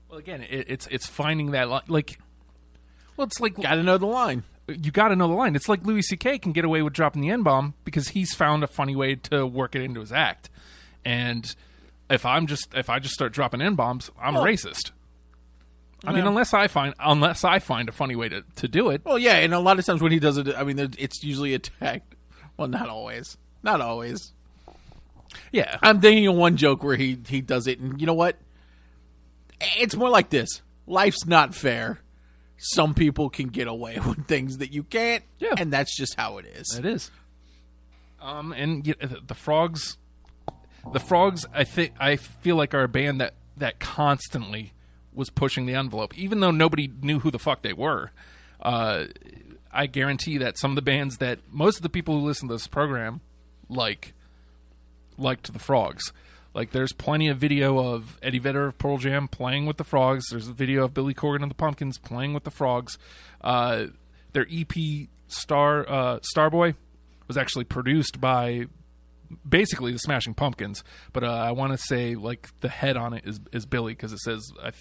Well, 0.08 0.18
again, 0.18 0.42
it, 0.42 0.66
it's 0.68 0.86
it's 0.88 1.06
finding 1.06 1.50
that 1.52 1.68
li- 1.70 1.80
like, 1.88 2.18
well, 3.16 3.26
it's 3.26 3.40
like 3.40 3.54
gotta 3.60 3.82
know 3.82 3.98
the 3.98 4.06
line 4.06 4.44
you 4.70 4.90
got 4.90 5.08
to 5.08 5.16
know 5.16 5.26
the 5.28 5.32
line. 5.34 5.56
It's 5.56 5.66
like 5.66 5.82
Louis 5.86 6.02
C.K. 6.02 6.40
can 6.40 6.52
get 6.52 6.62
away 6.62 6.82
with 6.82 6.92
dropping 6.92 7.22
the 7.22 7.30
n 7.30 7.42
bomb 7.42 7.72
because 7.84 8.08
he's 8.08 8.34
found 8.34 8.62
a 8.62 8.66
funny 8.66 8.94
way 8.94 9.14
to 9.14 9.46
work 9.46 9.74
it 9.74 9.80
into 9.80 10.00
his 10.00 10.12
act. 10.12 10.50
And 11.06 11.54
if 12.10 12.26
I'm 12.26 12.46
just 12.46 12.74
if 12.74 12.90
I 12.90 12.98
just 12.98 13.14
start 13.14 13.32
dropping 13.32 13.62
n 13.62 13.76
bombs, 13.76 14.10
I'm 14.20 14.34
Well- 14.34 14.44
a 14.44 14.46
racist. 14.46 14.90
I 16.04 16.12
mean, 16.12 16.22
Yeah. 16.24 16.28
unless 16.28 16.52
I 16.52 16.66
find 16.68 16.94
unless 17.00 17.44
I 17.44 17.60
find 17.60 17.88
a 17.88 17.92
funny 17.92 18.14
way 18.14 18.28
to, 18.28 18.44
to 18.56 18.68
do 18.68 18.90
it. 18.90 19.00
well 19.06 19.18
yeah 19.18 19.36
and 19.36 19.52
a 19.54 19.58
lot 19.58 19.78
of 19.78 19.86
times 19.86 20.00
when 20.02 20.12
he 20.12 20.18
does 20.20 20.36
it 20.36 20.46
i 20.56 20.62
mean 20.62 20.76
there- 20.76 20.88
it's 20.98 21.24
usually 21.24 21.54
attacked 21.54 22.14
well 22.58 22.68
not 22.68 22.88
always 22.90 23.36
not 23.64 23.80
always 23.80 24.32
Yeah, 25.50 25.78
I'm 25.82 26.00
thinking 26.00 26.26
of 26.26 26.34
one 26.36 26.56
joke 26.58 26.82
where 26.84 26.94
he 26.96 27.18
he 27.26 27.40
does 27.40 27.66
it, 27.66 27.78
and 27.80 27.98
you 28.00 28.06
know 28.06 28.14
what? 28.14 28.36
It's 29.60 29.96
more 29.96 30.08
like 30.10 30.30
this: 30.30 30.62
life's 30.86 31.26
not 31.26 31.54
fair. 31.54 32.00
Some 32.56 32.94
people 32.94 33.30
can 33.30 33.48
get 33.48 33.68
away 33.68 33.98
with 34.06 34.26
things 34.26 34.58
that 34.58 34.72
you 34.72 34.82
can't, 34.82 35.22
Yeah. 35.38 35.54
and 35.56 35.72
that's 35.72 35.96
just 35.96 36.14
how 36.16 36.38
it 36.38 36.46
is. 36.46 36.76
It 36.76 36.84
is. 36.84 37.10
Um, 38.20 38.52
and 38.52 38.84
y- 38.86 38.94
the, 39.00 39.20
the 39.26 39.34
frogs, 39.34 39.96
the 40.92 40.98
frogs, 41.00 41.46
I 41.54 41.64
think 41.64 41.92
I 42.00 42.16
feel 42.16 42.56
like 42.56 42.74
are 42.74 42.82
a 42.82 42.88
band 42.88 43.20
that 43.20 43.34
that 43.56 43.78
constantly 43.78 44.72
was 45.12 45.30
pushing 45.30 45.66
the 45.66 45.74
envelope, 45.74 46.16
even 46.18 46.40
though 46.40 46.50
nobody 46.50 46.90
knew 47.02 47.20
who 47.20 47.30
the 47.30 47.38
fuck 47.38 47.62
they 47.62 47.72
were. 47.72 48.10
Uh, 48.60 49.04
I 49.72 49.86
guarantee 49.86 50.38
that 50.38 50.58
some 50.58 50.70
of 50.72 50.74
the 50.76 50.82
bands 50.82 51.18
that 51.18 51.38
most 51.50 51.76
of 51.76 51.82
the 51.82 51.88
people 51.88 52.18
who 52.18 52.26
listen 52.26 52.48
to 52.48 52.54
this 52.54 52.66
program 52.66 53.20
like 53.68 54.14
liked 55.16 55.52
the 55.52 55.58
frogs. 55.58 56.12
Like, 56.54 56.72
there's 56.72 56.92
plenty 56.92 57.28
of 57.28 57.38
video 57.38 57.78
of 57.78 58.18
Eddie 58.22 58.38
Vedder 58.38 58.66
of 58.66 58.78
Pearl 58.78 58.98
Jam 58.98 59.28
playing 59.28 59.66
with 59.66 59.76
the 59.76 59.84
frogs. 59.84 60.24
There's 60.30 60.48
a 60.48 60.52
video 60.52 60.84
of 60.84 60.94
Billy 60.94 61.14
Corgan 61.14 61.42
and 61.42 61.50
the 61.50 61.54
Pumpkins 61.54 61.98
playing 61.98 62.34
with 62.34 62.44
the 62.44 62.50
frogs. 62.50 62.98
Uh, 63.40 63.86
their 64.32 64.46
EP 64.50 64.72
Star 65.28 65.88
uh, 65.88 66.18
Starjob 66.20 66.74
was 67.26 67.36
actually 67.36 67.64
produced 67.64 68.20
by 68.20 68.66
basically 69.46 69.92
the 69.92 69.98
Smashing 69.98 70.34
Pumpkins, 70.34 70.82
but 71.12 71.22
uh, 71.22 71.30
I 71.30 71.52
want 71.52 71.72
to 71.72 71.78
say 71.78 72.14
like 72.14 72.48
the 72.60 72.68
head 72.68 72.96
on 72.96 73.12
it 73.12 73.24
is 73.26 73.40
is 73.52 73.66
Billy 73.66 73.92
because 73.92 74.12
it 74.12 74.20
says 74.20 74.42
I 74.62 74.72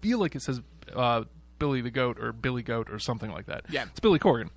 feel 0.00 0.18
like 0.18 0.34
it 0.34 0.42
says 0.42 0.60
uh, 0.94 1.24
Billy 1.58 1.80
the 1.80 1.90
Goat 1.90 2.18
or 2.20 2.32
Billy 2.32 2.62
Goat 2.62 2.90
or 2.90 2.98
something 2.98 3.30
like 3.30 3.46
that. 3.46 3.64
Yeah. 3.70 3.84
it's 3.84 4.00
Billy 4.00 4.18
Corgan, 4.18 4.50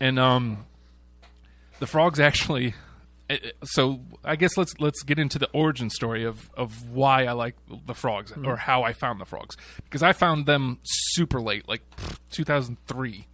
and 0.00 0.18
um, 0.18 0.66
the 1.80 1.86
frogs 1.86 2.20
actually. 2.20 2.74
Eh, 3.30 3.38
eh, 3.42 3.50
So 3.64 4.00
I 4.24 4.36
guess 4.36 4.56
let's 4.56 4.74
let's 4.78 5.02
get 5.02 5.18
into 5.18 5.38
the 5.38 5.48
origin 5.52 5.90
story 5.90 6.24
of 6.24 6.50
of 6.56 6.90
why 6.90 7.24
I 7.24 7.32
like 7.32 7.56
the 7.86 7.94
frogs 7.94 8.32
or 8.44 8.56
how 8.56 8.82
I 8.82 8.92
found 8.92 9.20
the 9.20 9.24
frogs 9.24 9.56
because 9.84 10.02
I 10.02 10.12
found 10.12 10.46
them 10.46 10.78
super 10.82 11.40
late, 11.40 11.68
like 11.68 11.82
2003. 12.30 13.26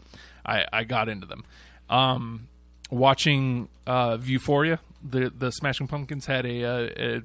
I 0.46 0.64
I 0.72 0.84
got 0.84 1.08
into 1.08 1.26
them. 1.26 1.44
Um, 1.88 2.48
watching 2.90 3.68
uh, 3.86 4.16
Vieuphoria, 4.16 4.78
the 5.02 5.30
the 5.36 5.50
Smashing 5.50 5.88
Pumpkins 5.88 6.26
had 6.26 6.46
a, 6.46 6.64
uh 6.64 6.88
a 6.96 7.22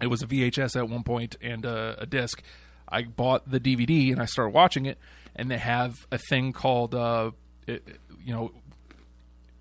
it 0.00 0.06
was 0.08 0.22
a 0.22 0.26
VHS 0.26 0.76
at 0.76 0.88
one 0.88 1.02
point 1.02 1.36
and 1.42 1.64
a, 1.64 1.96
a 2.00 2.06
disc. 2.06 2.42
I 2.88 3.02
bought 3.02 3.50
the 3.50 3.60
DVD 3.60 4.12
and 4.12 4.20
I 4.20 4.24
started 4.26 4.54
watching 4.54 4.86
it, 4.86 4.98
and 5.36 5.50
they 5.50 5.58
have 5.58 6.06
a 6.10 6.18
thing 6.18 6.52
called 6.52 6.94
uh, 6.94 7.30
it, 7.66 7.86
you 8.24 8.32
know 8.32 8.50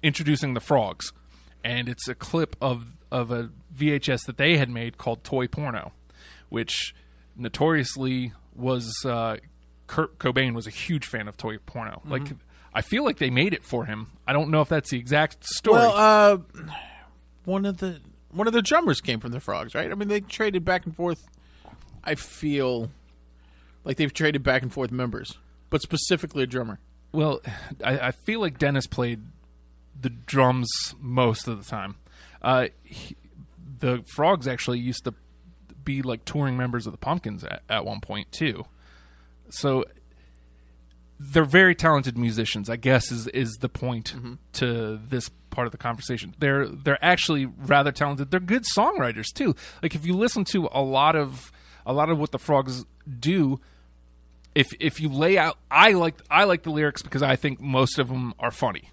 introducing 0.01 0.53
the 0.53 0.59
frogs, 0.59 1.13
and 1.63 1.89
it's 1.89 2.07
a 2.07 2.15
clip 2.15 2.55
of 2.61 2.97
of 3.11 3.31
a 3.31 3.49
VHS 3.75 4.25
that 4.25 4.37
they 4.37 4.57
had 4.57 4.69
made 4.69 4.97
called 4.97 5.23
Toy 5.23 5.47
Porno, 5.47 5.93
which 6.49 6.95
notoriously 7.35 8.33
was 8.55 8.93
uh, 9.05 9.37
Kurt 9.87 10.17
Cobain 10.17 10.53
was 10.53 10.67
a 10.67 10.71
huge 10.71 11.05
fan 11.05 11.27
of 11.27 11.37
toy 11.37 11.57
porno. 11.57 12.01
Mm-hmm. 12.03 12.11
Like 12.11 12.23
I 12.73 12.81
feel 12.81 13.03
like 13.03 13.17
they 13.17 13.29
made 13.29 13.53
it 13.53 13.63
for 13.63 13.85
him. 13.85 14.11
I 14.27 14.33
don't 14.33 14.49
know 14.49 14.61
if 14.61 14.69
that's 14.69 14.89
the 14.89 14.97
exact 14.97 15.45
story. 15.45 15.79
Well, 15.79 15.93
uh, 15.95 16.37
one 17.45 17.65
of 17.65 17.77
the 17.77 17.99
one 18.31 18.47
of 18.47 18.53
the 18.53 18.61
drummers 18.61 19.01
came 19.01 19.19
from 19.19 19.31
the 19.31 19.39
Frogs, 19.39 19.75
right? 19.75 19.91
I 19.91 19.95
mean, 19.95 20.07
they 20.07 20.21
traded 20.21 20.65
back 20.65 20.85
and 20.85 20.95
forth. 20.95 21.27
I 22.03 22.15
feel 22.15 22.89
like 23.83 23.97
they've 23.97 24.13
traded 24.13 24.43
back 24.43 24.61
and 24.61 24.73
forth 24.73 24.91
members, 24.91 25.37
but 25.69 25.81
specifically 25.81 26.43
a 26.43 26.47
drummer. 26.47 26.79
Well, 27.11 27.41
I, 27.83 28.07
I 28.07 28.11
feel 28.11 28.39
like 28.39 28.57
Dennis 28.57 28.87
played 28.87 29.21
the 29.99 30.09
drums 30.09 30.69
most 30.99 31.47
of 31.47 31.63
the 31.63 31.69
time. 31.69 31.95
Uh, 32.41 32.67
he, 32.83 33.15
the 33.79 34.03
Frogs 34.07 34.47
actually 34.47 34.79
used 34.79 35.05
to 35.05 35.13
be 35.83 36.01
like 36.01 36.25
touring 36.25 36.57
members 36.57 36.85
of 36.87 36.93
the 36.93 36.97
Pumpkins 36.97 37.43
at, 37.43 37.63
at 37.69 37.85
one 37.85 37.99
point 37.99 38.31
too. 38.31 38.65
So 39.49 39.85
they're 41.19 41.45
very 41.45 41.75
talented 41.75 42.17
musicians. 42.17 42.69
I 42.69 42.75
guess 42.75 43.11
is 43.11 43.27
is 43.27 43.53
the 43.59 43.69
point 43.69 44.13
to 44.53 44.99
this 45.07 45.29
part 45.49 45.67
of 45.67 45.71
the 45.71 45.77
conversation. 45.77 46.35
They're 46.39 46.67
they're 46.67 47.03
actually 47.03 47.45
rather 47.45 47.91
talented. 47.91 48.31
They're 48.31 48.39
good 48.39 48.63
songwriters 48.75 49.31
too. 49.33 49.55
Like 49.81 49.95
if 49.95 50.05
you 50.05 50.15
listen 50.15 50.43
to 50.45 50.67
a 50.71 50.81
lot 50.81 51.15
of 51.15 51.51
a 51.85 51.93
lot 51.93 52.09
of 52.09 52.17
what 52.17 52.31
the 52.31 52.39
Frogs 52.39 52.85
do, 53.19 53.59
if 54.55 54.67
if 54.79 54.99
you 54.99 55.09
lay 55.09 55.37
out 55.37 55.57
I 55.69 55.91
like 55.91 56.15
I 56.29 56.43
like 56.45 56.63
the 56.63 56.71
lyrics 56.71 57.01
because 57.01 57.23
I 57.23 57.35
think 57.35 57.61
most 57.61 57.99
of 57.99 58.09
them 58.09 58.33
are 58.39 58.51
funny, 58.51 58.89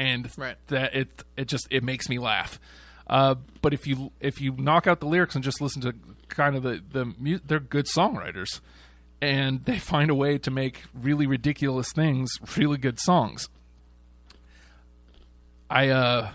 and 0.00 0.30
Right. 0.38 0.56
that 0.68 0.94
it 0.94 1.22
it 1.36 1.48
just 1.48 1.66
it 1.70 1.84
makes 1.84 2.08
me 2.08 2.18
laugh. 2.18 2.58
Uh, 3.06 3.34
but 3.60 3.74
if 3.74 3.86
you 3.86 4.12
if 4.20 4.40
you 4.40 4.52
knock 4.56 4.86
out 4.86 5.00
the 5.00 5.06
lyrics 5.06 5.34
and 5.34 5.44
just 5.44 5.60
listen 5.60 5.82
to 5.82 5.94
kind 6.28 6.56
of 6.56 6.62
the 6.62 6.82
the 6.90 7.04
mu- 7.18 7.38
they're 7.44 7.60
good 7.60 7.86
songwriters, 7.86 8.60
and 9.20 9.64
they 9.64 9.78
find 9.92 10.10
a 10.10 10.14
way 10.14 10.38
to 10.38 10.50
make 10.50 10.82
really 10.94 11.26
ridiculous 11.26 11.92
things 11.92 12.30
really 12.56 12.78
good 12.78 12.98
songs. 12.98 13.48
I 15.68 15.88
uh 15.88 16.30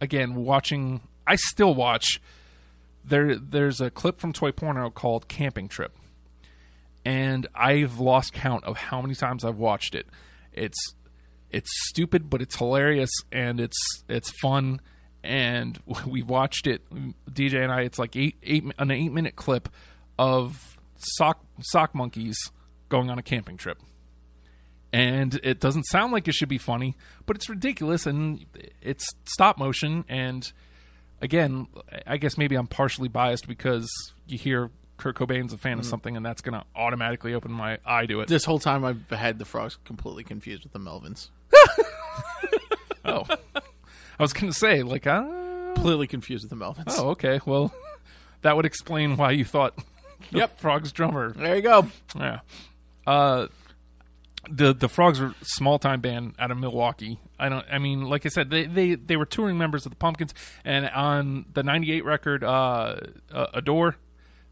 again 0.00 0.34
watching 0.34 1.00
I 1.26 1.36
still 1.36 1.74
watch 1.74 2.20
there 3.04 3.36
there's 3.36 3.80
a 3.80 3.90
clip 3.90 4.20
from 4.20 4.32
Toy 4.32 4.52
Porno 4.52 4.90
called 4.90 5.28
Camping 5.28 5.68
Trip 5.68 5.96
and 7.04 7.46
I've 7.54 7.98
lost 7.98 8.32
count 8.32 8.64
of 8.64 8.76
how 8.76 9.00
many 9.02 9.14
times 9.16 9.44
I've 9.44 9.58
watched 9.58 9.94
it. 9.96 10.06
It's 10.52 10.94
it's 11.52 11.70
stupid, 11.88 12.30
but 12.30 12.42
it's 12.42 12.56
hilarious 12.56 13.10
and 13.30 13.60
it's 13.60 13.78
it's 14.08 14.30
fun. 14.40 14.80
And 15.22 15.78
we 16.06 16.22
watched 16.22 16.66
it, 16.66 16.82
DJ 17.30 17.62
and 17.62 17.70
I. 17.70 17.82
It's 17.82 17.98
like 17.98 18.16
eight 18.16 18.36
eight 18.42 18.64
an 18.78 18.90
eight 18.90 19.12
minute 19.12 19.36
clip 19.36 19.68
of 20.18 20.78
sock 20.96 21.44
sock 21.60 21.94
monkeys 21.94 22.36
going 22.88 23.10
on 23.10 23.18
a 23.18 23.22
camping 23.22 23.56
trip. 23.56 23.78
And 24.94 25.40
it 25.42 25.58
doesn't 25.58 25.84
sound 25.84 26.12
like 26.12 26.28
it 26.28 26.34
should 26.34 26.50
be 26.50 26.58
funny, 26.58 26.96
but 27.24 27.34
it's 27.34 27.48
ridiculous 27.48 28.04
and 28.04 28.44
it's 28.82 29.08
stop 29.24 29.56
motion. 29.56 30.04
And 30.06 30.52
again, 31.22 31.66
I 32.06 32.18
guess 32.18 32.36
maybe 32.36 32.56
I'm 32.56 32.66
partially 32.66 33.08
biased 33.08 33.48
because 33.48 33.90
you 34.26 34.36
hear 34.36 34.70
Kurt 34.98 35.16
Cobain's 35.16 35.52
a 35.52 35.58
fan 35.58 35.78
of 35.78 35.84
mm. 35.84 35.88
something, 35.88 36.16
and 36.16 36.24
that's 36.24 36.42
going 36.42 36.60
to 36.60 36.64
automatically 36.76 37.34
open 37.34 37.50
my 37.50 37.78
eye 37.86 38.06
to 38.06 38.20
it. 38.20 38.28
This 38.28 38.44
whole 38.44 38.58
time, 38.58 38.84
I've 38.84 39.08
had 39.10 39.38
the 39.38 39.44
Frogs 39.44 39.78
completely 39.84 40.24
confused 40.24 40.62
with 40.62 40.72
the 40.72 40.78
Melvins. 40.78 41.30
Oh, 43.04 43.24
I 43.28 44.22
was 44.22 44.32
going 44.32 44.52
to 44.52 44.56
say, 44.58 44.82
like, 44.84 45.06
uh, 45.08 45.24
Completely 45.74 46.06
confused 46.06 46.48
with 46.48 46.56
the 46.56 46.64
Melvins. 46.64 46.94
oh, 46.98 47.10
okay. 47.10 47.40
Well, 47.44 47.74
that 48.42 48.54
would 48.54 48.64
explain 48.64 49.16
why 49.16 49.32
you 49.32 49.44
thought 49.44 49.74
the 50.30 50.38
Yep. 50.38 50.60
Frogs 50.60 50.92
drummer. 50.92 51.32
There 51.32 51.56
you 51.56 51.62
go. 51.62 51.88
Yeah. 52.16 52.40
Uh, 53.04 53.48
the 54.48 54.72
the 54.72 54.88
Frogs 54.88 55.20
are 55.20 55.28
a 55.28 55.34
small 55.44 55.78
time 55.80 56.00
band 56.00 56.34
out 56.38 56.50
of 56.52 56.58
Milwaukee. 56.58 57.18
I 57.40 57.48
don't. 57.48 57.66
I 57.72 57.78
mean, 57.78 58.02
like 58.04 58.24
I 58.24 58.28
said, 58.28 58.50
they 58.50 58.66
they 58.66 58.94
they 58.94 59.16
were 59.16 59.26
touring 59.26 59.58
members 59.58 59.84
of 59.86 59.90
the 59.90 59.96
Pumpkins, 59.96 60.32
and 60.64 60.88
on 60.90 61.46
the 61.54 61.62
'98 61.64 62.04
record, 62.04 62.44
uh, 62.44 62.96
uh, 63.32 63.46
Adore. 63.54 63.96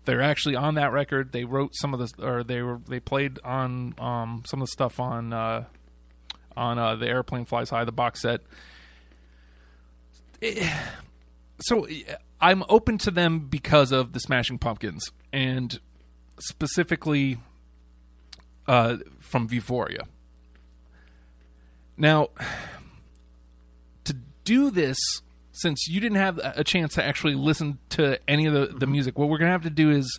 They're 0.06 0.22
actually 0.22 0.56
on 0.56 0.74
that 0.74 0.90
record. 0.92 1.30
They 1.32 1.44
wrote 1.44 1.72
some 1.74 1.92
of 1.94 2.00
the, 2.00 2.26
or 2.26 2.42
they 2.42 2.62
were 2.62 2.80
they 2.88 2.98
played 3.00 3.38
on 3.44 3.94
um, 3.98 4.42
some 4.46 4.60
of 4.62 4.66
the 4.66 4.72
stuff 4.72 4.98
on 4.98 5.32
uh, 5.32 5.64
on 6.56 6.78
uh, 6.78 6.96
the 6.96 7.06
Aeroplane 7.06 7.44
Flies 7.44 7.70
High, 7.70 7.84
the 7.84 7.92
box 7.92 8.22
set. 8.22 8.40
so 11.60 11.86
uh, 11.86 11.90
I'm 12.40 12.64
open 12.68 12.98
to 12.98 13.10
them 13.10 13.40
because 13.40 13.92
of 13.92 14.12
the 14.12 14.20
Smashing 14.20 14.58
Pumpkins 14.58 15.10
and 15.32 15.78
specifically 16.38 17.38
uh, 18.66 18.96
from 19.18 19.48
Vieuphoria. 19.48 20.04
Now, 21.96 22.28
to 24.04 24.14
do 24.44 24.70
this, 24.70 24.96
since 25.52 25.86
you 25.86 26.00
didn't 26.00 26.16
have 26.16 26.40
a 26.42 26.64
chance 26.64 26.94
to 26.94 27.04
actually 27.04 27.34
listen 27.34 27.78
to 27.90 28.18
any 28.26 28.46
of 28.46 28.54
the, 28.54 28.66
the 28.66 28.86
music, 28.86 29.18
what 29.18 29.28
we're 29.28 29.38
going 29.38 29.48
to 29.48 29.52
have 29.52 29.62
to 29.62 29.70
do 29.70 29.90
is 29.90 30.18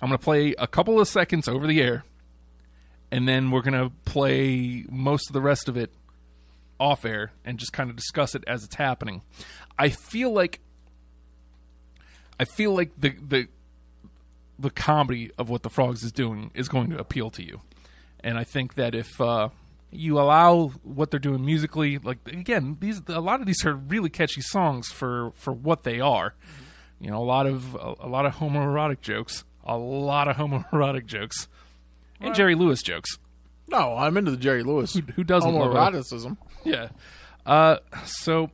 I'm 0.00 0.08
going 0.08 0.18
to 0.18 0.24
play 0.24 0.54
a 0.58 0.66
couple 0.68 1.00
of 1.00 1.08
seconds 1.08 1.48
over 1.48 1.66
the 1.66 1.80
air, 1.80 2.04
and 3.12 3.28
then 3.28 3.50
we're 3.50 3.60
going 3.60 3.74
to 3.74 3.92
play 4.06 4.86
most 4.90 5.28
of 5.28 5.34
the 5.34 5.42
rest 5.42 5.68
of 5.68 5.76
it 5.76 5.92
off 6.80 7.04
air 7.04 7.30
and 7.44 7.58
just 7.58 7.72
kind 7.72 7.90
of 7.90 7.94
discuss 7.94 8.34
it 8.34 8.42
as 8.46 8.64
it's 8.64 8.74
happening. 8.76 9.20
I 9.78 9.90
feel 9.90 10.32
like 10.32 10.60
I 12.40 12.44
feel 12.44 12.74
like 12.74 12.90
the 12.98 13.10
the 13.10 13.48
the 14.58 14.70
comedy 14.70 15.30
of 15.38 15.50
what 15.50 15.62
the 15.62 15.70
frogs 15.70 16.02
is 16.02 16.10
doing 16.10 16.50
is 16.54 16.68
going 16.68 16.90
to 16.90 16.98
appeal 16.98 17.30
to 17.30 17.44
you, 17.44 17.60
and 18.20 18.38
I 18.38 18.44
think 18.44 18.74
that 18.74 18.94
if 18.94 19.20
uh, 19.20 19.50
you 19.90 20.18
allow 20.18 20.68
what 20.82 21.10
they're 21.10 21.20
doing 21.20 21.44
musically, 21.44 21.98
like 21.98 22.18
again, 22.26 22.78
these 22.80 23.02
a 23.08 23.20
lot 23.20 23.40
of 23.40 23.46
these 23.46 23.64
are 23.66 23.74
really 23.74 24.08
catchy 24.08 24.40
songs 24.40 24.88
for 24.88 25.32
for 25.36 25.52
what 25.52 25.82
they 25.82 26.00
are. 26.00 26.34
You 26.98 27.10
know, 27.10 27.18
a 27.18 27.24
lot 27.24 27.46
of 27.46 27.74
a, 27.74 27.94
a 28.00 28.08
lot 28.08 28.24
of 28.24 28.36
homoerotic 28.36 29.02
jokes, 29.02 29.44
a 29.64 29.76
lot 29.76 30.28
of 30.28 30.36
homoerotic 30.36 31.06
jokes, 31.06 31.48
and 32.22 32.34
Jerry 32.34 32.54
Lewis 32.54 32.82
jokes. 32.82 33.18
No, 33.68 33.96
I'm 33.96 34.16
into 34.16 34.30
the 34.30 34.36
Jerry 34.36 34.62
Lewis. 34.62 34.94
Who 35.16 35.24
doesn't 35.24 35.52
love 35.54 35.72
a- 35.72 35.76
homoeroticism? 35.76 36.36
Yeah. 36.64 36.90
Uh, 37.44 37.78
so 38.04 38.50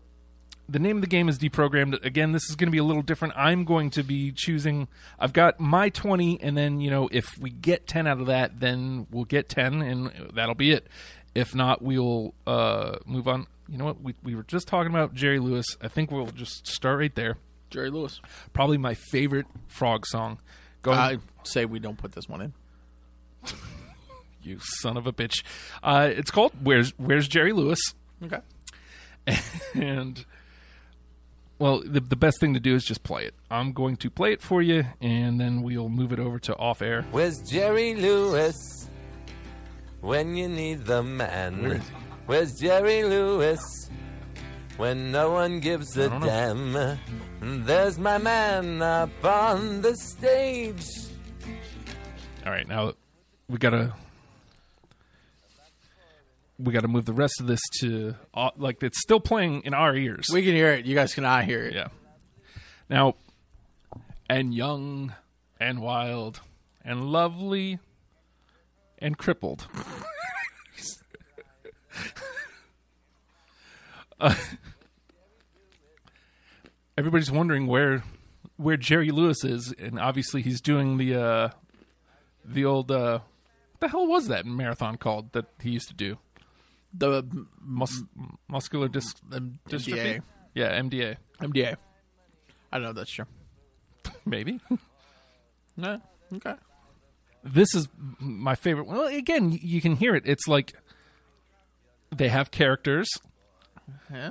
the 0.67 0.79
name 0.79 0.97
of 0.97 1.01
the 1.03 1.09
game 1.09 1.29
is 1.29 1.39
deprogrammed. 1.39 2.03
Again, 2.05 2.33
this 2.33 2.49
is 2.49 2.57
going 2.57 2.69
to 2.69 2.71
be 2.73 2.79
a 2.79 2.85
little 2.85 3.03
different. 3.03 3.35
I'm 3.37 3.65
going 3.65 3.91
to 3.91 4.03
be 4.03 4.33
choosing. 4.33 4.89
I've 5.19 5.33
got 5.35 5.61
my 5.61 5.91
20, 5.91 6.41
and 6.41 6.57
then 6.57 6.81
you 6.81 6.91
know 6.91 7.09
if 7.13 7.37
we 7.39 7.51
get 7.51 7.87
10 7.87 8.07
out 8.07 8.21
of 8.21 8.27
that, 8.27 8.61
then 8.61 9.07
we'll 9.11 9.25
get 9.25 9.49
10, 9.51 9.83
and 9.83 10.31
that'll 10.35 10.55
be 10.55 10.73
it. 10.73 10.87
If 11.35 11.55
not, 11.55 11.83
we'll 11.83 12.33
uh, 12.47 12.97
move 13.05 13.29
on. 13.29 13.47
You 13.69 13.77
know 13.77 13.85
what? 13.85 14.01
We 14.01 14.15
we 14.23 14.35
were 14.35 14.43
just 14.45 14.67
talking 14.69 14.91
about 14.91 15.13
Jerry 15.15 15.39
Lewis. 15.39 15.67
I 15.83 15.89
think 15.89 16.11
we'll 16.11 16.27
just 16.29 16.67
start 16.67 16.99
right 16.99 17.15
there. 17.15 17.37
Jerry 17.69 17.91
Lewis. 17.91 18.21
Probably 18.55 18.79
my 18.79 18.95
favorite 18.95 19.47
frog 19.67 20.07
song. 20.07 20.39
Going, 20.81 20.99
I 20.99 21.19
say 21.43 21.67
we 21.67 21.79
don't 21.79 21.99
put 21.99 22.13
this 22.13 22.27
one 22.29 22.41
in. 22.41 22.53
you 24.43 24.59
son 24.61 24.97
of 24.97 25.07
a 25.07 25.13
bitch. 25.13 25.43
Uh, 25.83 26.11
it's 26.13 26.31
called 26.31 26.53
"Where's 26.63 26.91
Where's 26.99 27.29
Jerry 27.29 27.53
Lewis." 27.53 27.81
Okay. 28.23 28.41
and 29.75 30.25
well 31.59 31.83
the, 31.85 32.01
the 32.01 32.17
best 32.17 32.41
thing 32.41 32.55
to 32.55 32.61
do 32.61 32.75
is 32.75 32.85
just 32.85 33.03
play 33.03 33.25
it 33.25 33.35
i'm 33.51 33.73
going 33.73 33.97
to 33.97 34.09
play 34.09 34.33
it 34.33 34.41
for 34.41 34.63
you 34.63 34.85
and 35.01 35.39
then 35.41 35.63
we'll 35.63 35.89
move 35.89 36.13
it 36.13 36.19
over 36.19 36.39
to 36.39 36.57
off 36.57 36.81
air 36.81 37.05
Where's 37.11 37.39
Jerry 37.43 37.95
Lewis 37.95 38.89
when 40.01 40.37
you 40.37 40.49
need 40.49 40.85
the 40.85 41.03
man? 41.03 41.63
Where 41.63 41.73
is 41.75 41.89
he? 41.89 41.95
Where's 42.27 42.53
Jerry 42.55 43.03
Lewis 43.05 43.91
when 44.77 45.11
no 45.11 45.31
one 45.33 45.59
gives 45.61 45.97
a 45.97 46.09
don't 46.09 46.21
know. 46.21 46.97
damn? 47.41 47.65
There's 47.65 47.99
my 47.99 48.19
man 48.19 48.81
up 48.81 49.25
on 49.25 49.83
the 49.83 49.97
stage. 49.97 50.87
all 52.47 52.53
right 52.53 52.69
now 52.69 52.93
we 53.49 53.59
gotta 53.59 53.93
we 56.59 56.73
gotta 56.73 56.89
move 56.89 57.05
the 57.07 57.13
rest 57.13 57.41
of 57.41 57.47
this 57.47 57.61
to 57.81 58.15
uh, 58.35 58.51
like 58.57 58.83
it's 58.83 59.01
still 59.01 59.21
playing 59.21 59.63
in 59.63 59.75
our 59.75 59.95
ears 59.95 60.27
We 60.33 60.43
can 60.43 60.53
hear 60.55 60.73
it. 60.73 60.85
You 60.85 60.95
guys 60.95 61.15
cannot 61.15 61.45
hear 61.45 61.65
it. 61.65 61.75
yeah 61.75 61.89
now 62.91 63.15
and 64.29 64.53
young 64.55 65.15
and 65.61 65.81
wild 65.81 66.41
and 66.85 67.05
lovely 67.05 67.79
and 68.99 69.17
crippled 69.19 69.67
Uh, 74.21 74.35
everybody's 76.97 77.31
wondering 77.31 77.69
where 77.69 78.03
where 78.57 78.77
Jerry 78.77 79.13
Lewis 79.13 79.45
is, 79.45 79.73
and 79.79 79.97
obviously 80.01 80.43
he's 80.43 80.61
doing 80.61 80.97
the 80.99 81.15
uh, 81.15 81.49
the 82.45 82.65
old 82.65 82.91
uh, 82.91 83.21
what 83.79 83.81
the 83.81 83.89
hell 83.89 84.07
was 84.07 84.29
that 84.29 84.45
marathon 84.47 84.97
called 84.97 85.33
that 85.33 85.47
he 85.61 85.71
used 85.71 85.89
to 85.89 85.95
do? 85.95 86.19
The 86.93 87.23
Mus- 87.61 88.03
muscular 88.49 88.89
dis- 88.89 89.15
dystrophy. 89.69 90.17
NDA. 90.17 90.23
Yeah, 90.55 90.81
MDA. 90.81 91.17
MDA. 91.41 91.77
I 92.73 92.77
don't 92.77 92.83
know 92.83 92.91
if 92.91 92.97
that's 92.97 93.13
true. 93.13 93.27
Maybe. 94.27 94.61
No. 95.81 96.01
Okay. 96.35 96.55
this 97.45 97.73
is 97.73 97.87
my 98.19 98.57
favorite. 98.57 98.89
Well, 98.89 99.07
again, 99.07 99.57
you 99.63 99.81
can 99.81 99.95
hear 99.95 100.17
it. 100.17 100.25
It's 100.27 100.49
like 100.49 100.73
they 102.17 102.27
have 102.27 102.51
characters. 102.51 103.09
Yeah. 104.13 104.31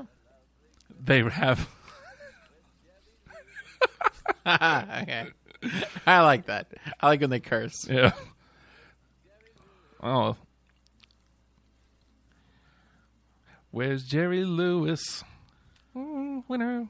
They 1.01 1.23
have 1.23 1.69
okay. 4.45 5.27
I 6.05 6.21
like 6.21 6.47
that. 6.47 6.67
I 6.99 7.07
like 7.07 7.21
when 7.21 7.29
they 7.29 7.39
curse. 7.39 7.87
yeah. 7.89 8.11
Oh. 10.01 10.35
Where's 13.71 14.03
Jerry 14.03 14.43
Lewis? 14.43 15.23
Mm, 15.95 16.43
winner. 16.47 16.87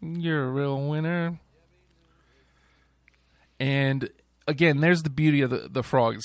You're 0.00 0.44
a 0.44 0.50
real 0.50 0.88
winner. 0.88 1.38
And 3.60 4.10
again, 4.48 4.80
there's 4.80 5.02
the 5.02 5.10
beauty 5.10 5.40
of 5.42 5.50
the, 5.50 5.68
the 5.70 5.82
frogs. 5.82 6.24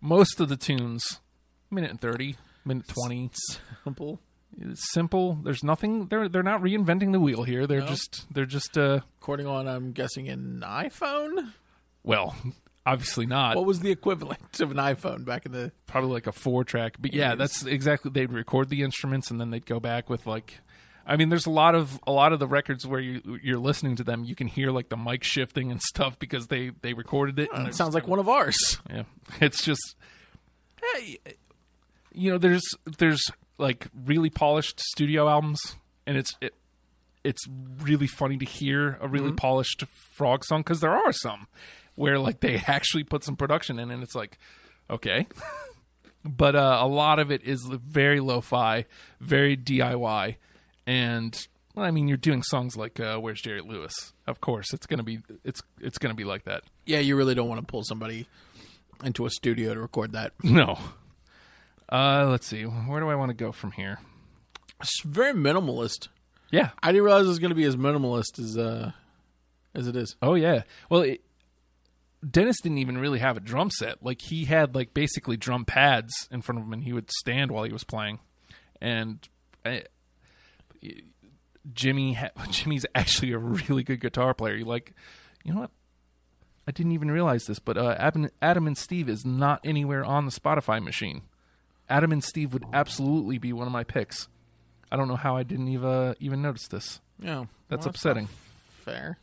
Most 0.00 0.40
of 0.40 0.48
the 0.48 0.56
tunes, 0.56 1.20
minute 1.70 1.90
and 1.90 2.00
30, 2.00 2.36
minute 2.64 2.88
20, 2.88 3.30
Simple. 3.84 4.20
It's 4.60 4.92
simple. 4.92 5.38
There's 5.42 5.64
nothing. 5.64 6.08
They're 6.08 6.28
they're 6.28 6.42
not 6.42 6.60
reinventing 6.60 7.12
the 7.12 7.20
wheel 7.20 7.44
here. 7.44 7.66
They're 7.66 7.80
No. 7.80 7.86
just 7.86 8.26
they're 8.30 8.44
just 8.44 8.76
uh 8.76 9.00
According 9.22 9.46
on, 9.46 9.66
I'm 9.66 9.92
guessing 9.92 10.28
an 10.28 10.62
iPhone. 10.62 11.52
well, 12.02 12.36
obviously 12.86 13.26
not. 13.26 13.56
What 13.56 13.66
was 13.66 13.80
the 13.80 13.90
equivalent 13.90 14.40
of 14.60 14.70
an 14.70 14.76
iPhone 14.76 15.24
back 15.24 15.46
in 15.46 15.52
the? 15.52 15.72
Probably 15.86 16.10
like 16.10 16.26
a 16.26 16.32
four 16.32 16.64
track. 16.64 16.96
But 16.98 17.14
yeah, 17.14 17.34
that's 17.34 17.64
exactly. 17.64 18.10
They'd 18.10 18.32
record 18.32 18.68
the 18.68 18.82
instruments 18.82 19.30
and 19.30 19.40
then 19.40 19.50
they'd 19.50 19.66
go 19.66 19.80
back 19.80 20.10
with 20.10 20.26
like. 20.26 20.60
I 21.04 21.16
mean, 21.16 21.30
there's 21.30 21.46
a 21.46 21.50
lot 21.50 21.74
of 21.74 21.98
a 22.06 22.12
lot 22.12 22.32
of 22.32 22.38
the 22.38 22.46
records 22.46 22.86
where 22.86 23.00
you 23.00 23.40
you're 23.42 23.58
listening 23.58 23.96
to 23.96 24.04
them. 24.04 24.24
You 24.24 24.36
can 24.36 24.46
hear 24.46 24.70
like 24.70 24.88
the 24.88 24.96
mic 24.96 25.24
shifting 25.24 25.72
and 25.72 25.82
stuff 25.82 26.16
because 26.18 26.46
they 26.46 26.70
they 26.82 26.94
recorded 26.94 27.40
it. 27.40 27.48
and 27.52 27.66
It 27.66 27.74
sounds 27.74 27.94
like 27.94 28.06
one 28.06 28.20
of 28.20 28.28
ours. 28.28 28.78
Yeah, 28.88 29.02
it's 29.40 29.64
just, 29.64 29.96
hey, 30.94 31.18
you 32.12 32.30
know, 32.30 32.38
there's 32.38 32.62
there's 32.98 33.20
like 33.58 33.88
really 34.04 34.30
polished 34.30 34.78
studio 34.78 35.28
albums, 35.28 35.60
and 36.06 36.16
it's 36.16 36.36
it, 36.40 36.54
it's 37.24 37.42
really 37.80 38.06
funny 38.06 38.36
to 38.36 38.44
hear 38.44 38.96
a 39.00 39.08
really 39.08 39.28
mm-hmm. 39.28 39.36
polished 39.36 39.84
frog 40.14 40.44
song 40.44 40.60
because 40.60 40.78
there 40.78 40.92
are 40.92 41.12
some 41.12 41.48
where 41.94 42.18
like 42.18 42.40
they 42.40 42.56
actually 42.66 43.04
put 43.04 43.24
some 43.24 43.36
production 43.36 43.78
in, 43.78 43.90
and 43.90 44.02
it's 44.02 44.14
like, 44.14 44.38
okay, 44.90 45.26
but 46.24 46.54
uh, 46.56 46.78
a 46.80 46.86
lot 46.86 47.18
of 47.18 47.30
it 47.30 47.42
is 47.44 47.68
very 47.70 48.20
lo-fi, 48.20 48.86
very 49.20 49.56
DIY, 49.56 50.36
and. 50.86 51.46
Well, 51.74 51.86
I 51.86 51.90
mean, 51.90 52.06
you're 52.06 52.18
doing 52.18 52.42
songs 52.42 52.76
like 52.76 53.00
uh, 53.00 53.16
"Where's 53.16 53.40
Jerry 53.40 53.62
Lewis." 53.62 54.12
Of 54.26 54.42
course, 54.42 54.74
it's 54.74 54.84
gonna 54.84 55.02
be 55.02 55.20
it's 55.42 55.62
it's 55.80 55.96
gonna 55.96 56.12
be 56.12 56.24
like 56.24 56.44
that. 56.44 56.64
Yeah, 56.84 56.98
you 56.98 57.16
really 57.16 57.34
don't 57.34 57.48
want 57.48 57.62
to 57.62 57.66
pull 57.66 57.82
somebody 57.82 58.26
into 59.02 59.26
a 59.26 59.30
studio 59.30 59.74
to 59.74 59.80
record 59.80 60.12
that. 60.12 60.32
No. 60.44 60.78
Uh, 61.88 62.26
let's 62.30 62.46
see. 62.46 62.62
Where 62.64 63.00
do 63.00 63.08
I 63.08 63.14
want 63.14 63.30
to 63.30 63.34
go 63.34 63.52
from 63.52 63.72
here? 63.72 63.98
It's 64.80 65.02
very 65.02 65.32
minimalist. 65.34 66.08
Yeah. 66.50 66.70
I 66.82 66.92
didn't 66.92 67.04
realize 67.04 67.26
it 67.26 67.28
was 67.28 67.38
going 67.38 67.50
to 67.50 67.54
be 67.54 67.64
as 67.64 67.76
minimalist 67.76 68.38
as 68.38 68.56
uh 68.56 68.92
as 69.74 69.88
it 69.88 69.96
is. 69.96 70.16
Oh 70.22 70.34
yeah. 70.34 70.62
Well, 70.88 71.02
it, 71.02 71.22
Dennis 72.28 72.60
didn't 72.60 72.78
even 72.78 72.98
really 72.98 73.18
have 73.18 73.36
a 73.36 73.40
drum 73.40 73.70
set. 73.70 74.02
Like 74.02 74.20
he 74.22 74.44
had 74.44 74.74
like 74.74 74.94
basically 74.94 75.36
drum 75.36 75.64
pads 75.64 76.12
in 76.30 76.42
front 76.42 76.60
of 76.60 76.66
him, 76.66 76.72
and 76.72 76.84
he 76.84 76.92
would 76.92 77.10
stand 77.10 77.50
while 77.50 77.64
he 77.64 77.72
was 77.72 77.84
playing. 77.84 78.20
And 78.80 79.26
I, 79.64 79.84
Jimmy, 81.72 82.18
Jimmy's 82.50 82.86
actually 82.94 83.32
a 83.32 83.38
really 83.38 83.82
good 83.82 84.00
guitar 84.00 84.34
player. 84.34 84.56
You 84.56 84.64
like, 84.64 84.94
you 85.44 85.52
know 85.52 85.60
what? 85.60 85.70
I 86.66 86.70
didn't 86.70 86.92
even 86.92 87.10
realize 87.10 87.46
this, 87.46 87.58
but 87.58 87.76
uh, 87.76 87.96
Adam, 87.98 88.30
Adam 88.40 88.68
and 88.68 88.78
Steve 88.78 89.08
is 89.08 89.24
not 89.24 89.60
anywhere 89.64 90.04
on 90.04 90.26
the 90.26 90.30
Spotify 90.30 90.82
machine. 90.82 91.22
Adam 91.88 92.12
and 92.12 92.22
Steve 92.22 92.52
would 92.52 92.64
absolutely 92.72 93.38
be 93.38 93.52
one 93.52 93.66
of 93.66 93.72
my 93.72 93.82
picks. 93.82 94.28
I 94.90 94.96
don't 94.96 95.08
know 95.08 95.16
how 95.16 95.36
I 95.36 95.42
didn't 95.42 95.68
even 95.68 96.14
even 96.20 96.40
notice 96.42 96.68
this. 96.68 97.00
Yeah, 97.18 97.46
That's 97.68 97.86
well, 97.86 97.90
upsetting. 97.90 98.28
fair. 98.84 99.18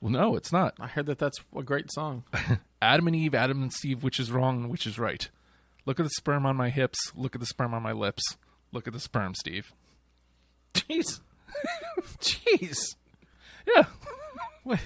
Well, 0.00 0.12
no, 0.12 0.36
it's 0.36 0.52
not. 0.52 0.74
I 0.78 0.86
heard 0.86 1.06
that 1.06 1.18
that's 1.18 1.38
a 1.56 1.62
great 1.62 1.90
song. 1.92 2.24
Adam 2.82 3.06
and 3.06 3.16
Eve, 3.16 3.34
Adam 3.34 3.62
and 3.62 3.72
Steve, 3.72 4.02
which 4.02 4.20
is 4.20 4.30
wrong 4.30 4.62
and 4.62 4.70
which 4.70 4.86
is 4.86 4.98
right. 4.98 5.28
Look 5.86 5.98
at 5.98 6.04
the 6.04 6.10
sperm 6.10 6.44
on 6.44 6.56
my 6.56 6.68
hips. 6.68 6.98
Look 7.14 7.34
at 7.34 7.40
the 7.40 7.46
sperm 7.46 7.72
on 7.72 7.82
my 7.82 7.92
lips. 7.92 8.22
Look 8.72 8.86
at 8.86 8.92
the 8.92 9.00
sperm, 9.00 9.34
Steve. 9.34 9.72
Jeez, 10.74 11.20
jeez. 12.18 12.96
Yeah. 13.66 13.84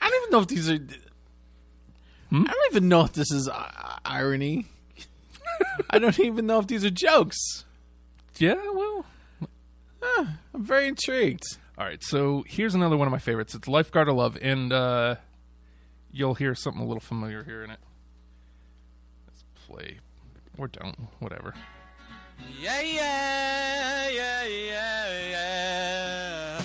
I 0.00 0.08
don't 0.08 0.22
even 0.22 0.30
know 0.30 0.40
if 0.40 0.48
these 0.48 0.70
are. 0.70 0.78
I 2.32 2.36
don't 2.52 2.70
even 2.70 2.88
know 2.88 3.04
if 3.04 3.12
this 3.12 3.30
is 3.30 3.48
uh, 3.48 3.98
irony. 4.04 4.66
I 5.90 5.98
don't 5.98 6.18
even 6.20 6.46
know 6.46 6.58
if 6.58 6.66
these 6.66 6.84
are 6.84 6.90
jokes. 6.90 7.64
Yeah, 8.38 8.54
well. 8.72 9.04
I'm 10.54 10.64
very 10.64 10.88
intrigued. 10.88 11.44
All 11.76 11.84
right, 11.84 12.00
so 12.04 12.44
here's 12.46 12.76
another 12.76 12.96
one 12.96 13.08
of 13.08 13.12
my 13.12 13.18
favorites. 13.18 13.52
It's 13.52 13.66
Lifeguard 13.66 14.08
of 14.08 14.14
Love, 14.14 14.38
and 14.40 14.72
uh, 14.72 15.16
you'll 16.12 16.34
hear 16.34 16.54
something 16.54 16.80
a 16.80 16.86
little 16.86 17.00
familiar 17.00 17.42
here 17.42 17.64
in 17.64 17.70
it. 17.70 17.80
Let's 19.26 19.42
play. 19.66 19.98
Or 20.56 20.68
don't. 20.68 20.96
Whatever. 21.18 21.52
Yeah, 22.60 22.80
yeah, 22.80 24.08
yeah, 24.08 24.44
yeah, 24.46 25.30
yeah. 25.30 26.62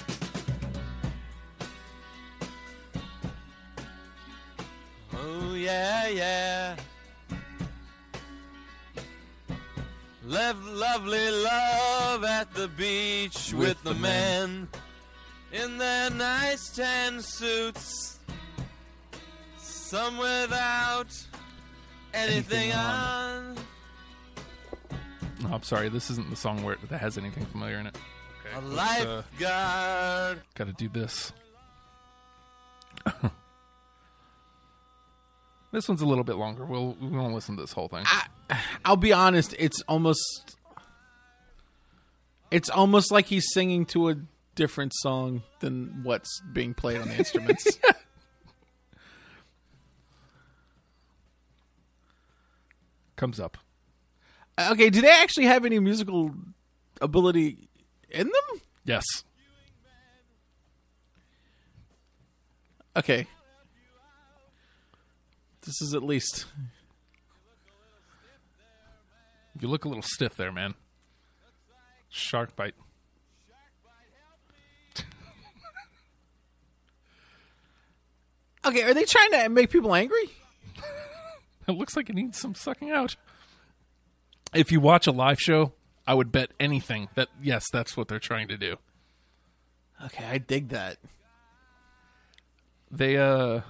Oh, 5.13 5.55
yeah, 5.55 6.07
yeah. 6.09 6.75
Live 10.23 10.63
lovely 10.63 11.31
love 11.31 12.23
at 12.23 12.53
the 12.53 12.67
beach 12.67 13.51
with, 13.55 13.81
the, 13.81 13.95
men 13.95 14.67
in 15.51 15.77
their 15.77 16.09
nice 16.11 16.69
tan 16.75 17.21
suits. 17.21 18.19
Some 19.57 20.17
without 20.17 21.07
anything 22.13 22.71
on. 22.73 23.57
Oh, 25.45 25.53
I'm 25.53 25.63
sorry, 25.63 25.89
this 25.89 26.09
isn't 26.11 26.29
the 26.29 26.35
song 26.35 26.63
where 26.63 26.75
that 26.89 26.97
has 26.99 27.17
anything 27.17 27.45
familiar 27.45 27.77
in 27.77 27.87
it. 27.87 27.97
Okay, 28.45 28.55
A 28.55 28.61
let's, 28.69 29.01
uh, 29.05 29.23
lifeguard. 29.39 30.41
gotta 30.55 30.73
do 30.73 30.89
this. 30.89 31.31
this 35.71 35.87
one's 35.87 36.01
a 36.01 36.05
little 36.05 36.23
bit 36.23 36.35
longer. 36.35 36.65
We'll 36.65 36.95
we 37.01 37.07
won't 37.09 37.33
listen 37.33 37.55
to 37.55 37.63
this 37.63 37.71
whole 37.71 37.87
thing. 37.87 38.03
I'll 38.83 38.97
be 38.97 39.13
honest. 39.13 39.55
It's 39.57 39.81
almost. 39.87 40.57
It's 42.51 42.69
almost 42.69 43.11
like 43.11 43.27
he's 43.27 43.47
singing 43.53 43.85
to 43.87 44.09
a 44.09 44.15
different 44.59 44.91
song 44.93 45.41
than 45.61 46.01
what's 46.03 46.41
being 46.51 46.73
played 46.73 46.99
on 46.99 47.07
the 47.07 47.15
instruments. 47.17 47.79
Comes 53.15 53.39
up. 53.39 53.57
Uh, 54.57 54.71
okay, 54.73 54.89
do 54.89 54.99
they 54.99 55.09
actually 55.09 55.45
have 55.45 55.63
any 55.63 55.79
musical 55.79 56.35
ability 56.99 57.69
in 58.09 58.27
them? 58.27 58.61
Yes. 58.83 59.05
Okay. 62.97 63.27
This 65.61 65.81
is 65.81 65.93
at 65.93 66.03
least. 66.03 66.47
You 69.57 69.69
look 69.69 69.85
a 69.85 69.87
little 69.87 70.03
stiff 70.03 70.35
there, 70.35 70.51
man. 70.51 70.73
Shark 72.09 72.57
bite. 72.57 72.75
Okay, 78.69 78.83
are 78.83 78.93
they 78.93 79.05
trying 79.05 79.31
to 79.31 79.49
make 79.49 79.71
people 79.71 79.95
angry? 79.95 80.29
It 81.67 81.73
looks 81.73 81.95
like 81.95 82.09
it 82.09 82.15
needs 82.15 82.35
some 82.39 82.55
sucking 82.55 82.89
out. 82.89 83.15
If 84.55 84.71
you 84.71 84.79
watch 84.79 85.05
a 85.05 85.11
live 85.11 85.39
show, 85.39 85.73
I 86.07 86.15
would 86.15 86.31
bet 86.31 86.49
anything 86.59 87.09
that 87.13 87.27
yes, 87.39 87.65
that's 87.71 87.95
what 87.95 88.07
they're 88.07 88.17
trying 88.17 88.47
to 88.47 88.57
do. 88.57 88.77
Okay, 90.05 90.25
I 90.25 90.39
dig 90.39 90.69
that. 90.69 90.97
They 92.89 93.17
uh 93.17 93.61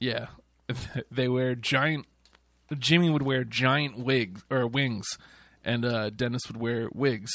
yeah, 0.00 0.26
they 1.12 1.28
wear 1.28 1.54
giant 1.54 2.06
Jimmy 2.76 3.10
would 3.10 3.22
wear 3.22 3.44
giant 3.44 3.96
wigs 3.96 4.42
or 4.50 4.66
wings 4.66 5.06
and 5.64 5.84
uh 5.84 6.10
Dennis 6.10 6.42
would 6.48 6.56
wear 6.56 6.88
wigs 6.92 7.30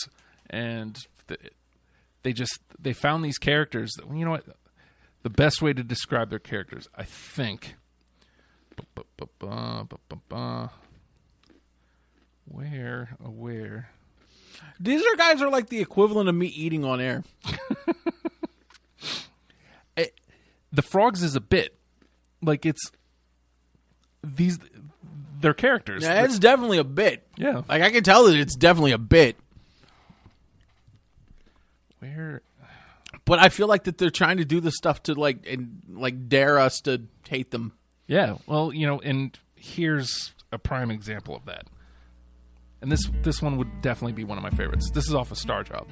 and 0.50 0.98
th- 1.30 1.54
they 2.24 2.34
just 2.34 2.60
they 2.78 2.92
found 2.92 3.24
these 3.24 3.38
characters 3.38 3.94
that 3.94 4.14
you 4.14 4.26
know 4.26 4.32
what 4.32 4.46
the 5.26 5.30
best 5.32 5.60
way 5.60 5.74
to 5.74 5.84
describe 5.84 6.30
their 6.30 6.38
characters 6.38 6.88
I 6.94 7.02
think 7.02 7.78
where 12.46 13.18
oh, 13.26 13.32
where 13.32 13.90
These 14.80 15.02
are 15.02 15.16
guys 15.16 15.42
are 15.42 15.50
like 15.50 15.70
the 15.70 15.82
equivalent 15.82 16.30
of 16.30 16.36
me 16.36 16.46
eating 16.46 16.86
on 16.86 17.02
air. 17.02 17.24
Eh, 19.98 20.08
the 20.74 20.82
frogs 20.82 21.24
is 21.24 21.38
a 21.38 21.40
bit 21.40 21.74
like 22.42 22.66
it's 22.66 22.92
these 24.22 24.60
they're 25.40 25.54
characters. 25.54 26.04
Yeah, 26.04 26.26
it's 26.26 26.38
definitely 26.38 26.80
a 26.80 26.84
bit. 26.84 27.26
Yeah. 27.38 27.62
Like 27.70 27.82
I 27.82 27.92
can 27.92 28.04
tell 28.04 28.26
that 28.26 28.36
it's 28.36 28.58
definitely 28.58 28.92
a 28.92 28.98
bit. 28.98 29.38
Where 32.00 32.42
But 33.26 33.40
I 33.40 33.50
feel 33.50 33.68
like 33.68 33.86
that 33.86 33.98
they're 33.98 34.12
trying 34.12 34.38
to 34.38 34.46
do 34.46 34.60
this 34.60 34.76
stuff 34.76 35.02
to 35.04 35.16
like 35.16 35.46
and 35.48 35.82
like 35.90 36.30
dare 36.30 36.60
us 36.60 36.80
to 36.82 37.04
hate 37.28 37.50
them. 37.52 37.74
Yeah, 38.08 38.38
well, 38.46 38.72
you 38.72 38.86
know, 38.86 39.00
and 39.00 39.38
here's 39.56 40.34
a 40.52 40.60
prime 40.60 40.92
example 40.92 41.36
of 41.36 41.46
that. 41.46 41.66
And 42.82 42.92
this 42.92 43.10
this 43.24 43.42
one 43.42 43.58
would 43.58 43.82
definitely 43.82 44.14
be 44.14 44.24
one 44.24 44.38
of 44.38 44.44
my 44.44 44.52
favorites. 44.52 44.92
This 44.92 45.08
is 45.08 45.16
off 45.16 45.32
of 45.32 45.40
Star 45.40 45.64
Job. 45.64 45.88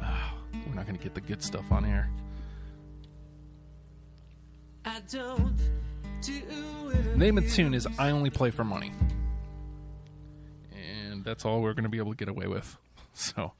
Ah, 0.00 0.34
We're 0.66 0.74
not 0.74 0.86
going 0.86 0.96
to 0.96 1.02
get 1.02 1.14
the 1.14 1.20
good 1.20 1.42
stuff 1.42 1.70
on 1.70 1.84
here. 1.84 2.08
I 4.84 5.00
don't 5.10 5.56
do 6.22 6.42
it. 6.90 7.16
Name 7.16 7.38
of 7.38 7.44
the 7.44 7.50
tune 7.50 7.74
is 7.74 7.86
"I 7.98 8.10
Only 8.10 8.30
Play 8.30 8.50
for 8.50 8.64
Money," 8.64 8.92
and 11.18 11.24
that's 11.24 11.44
all 11.44 11.60
we're 11.60 11.72
going 11.74 11.82
to 11.84 11.88
be 11.90 11.98
able 11.98 12.12
to 12.12 12.16
get 12.16 12.28
away 12.28 12.46
with. 12.46 12.76
So, 13.14 13.52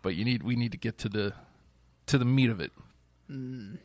but 0.00 0.14
you 0.14 0.24
need 0.24 0.44
we 0.44 0.54
need 0.54 0.70
to 0.70 0.78
get 0.78 0.96
to 0.98 1.08
the 1.08 1.32
to 2.06 2.18
the 2.18 2.24
meat 2.24 2.50
of 2.50 2.60
it. 2.60 2.70
Hmm. 3.26 3.76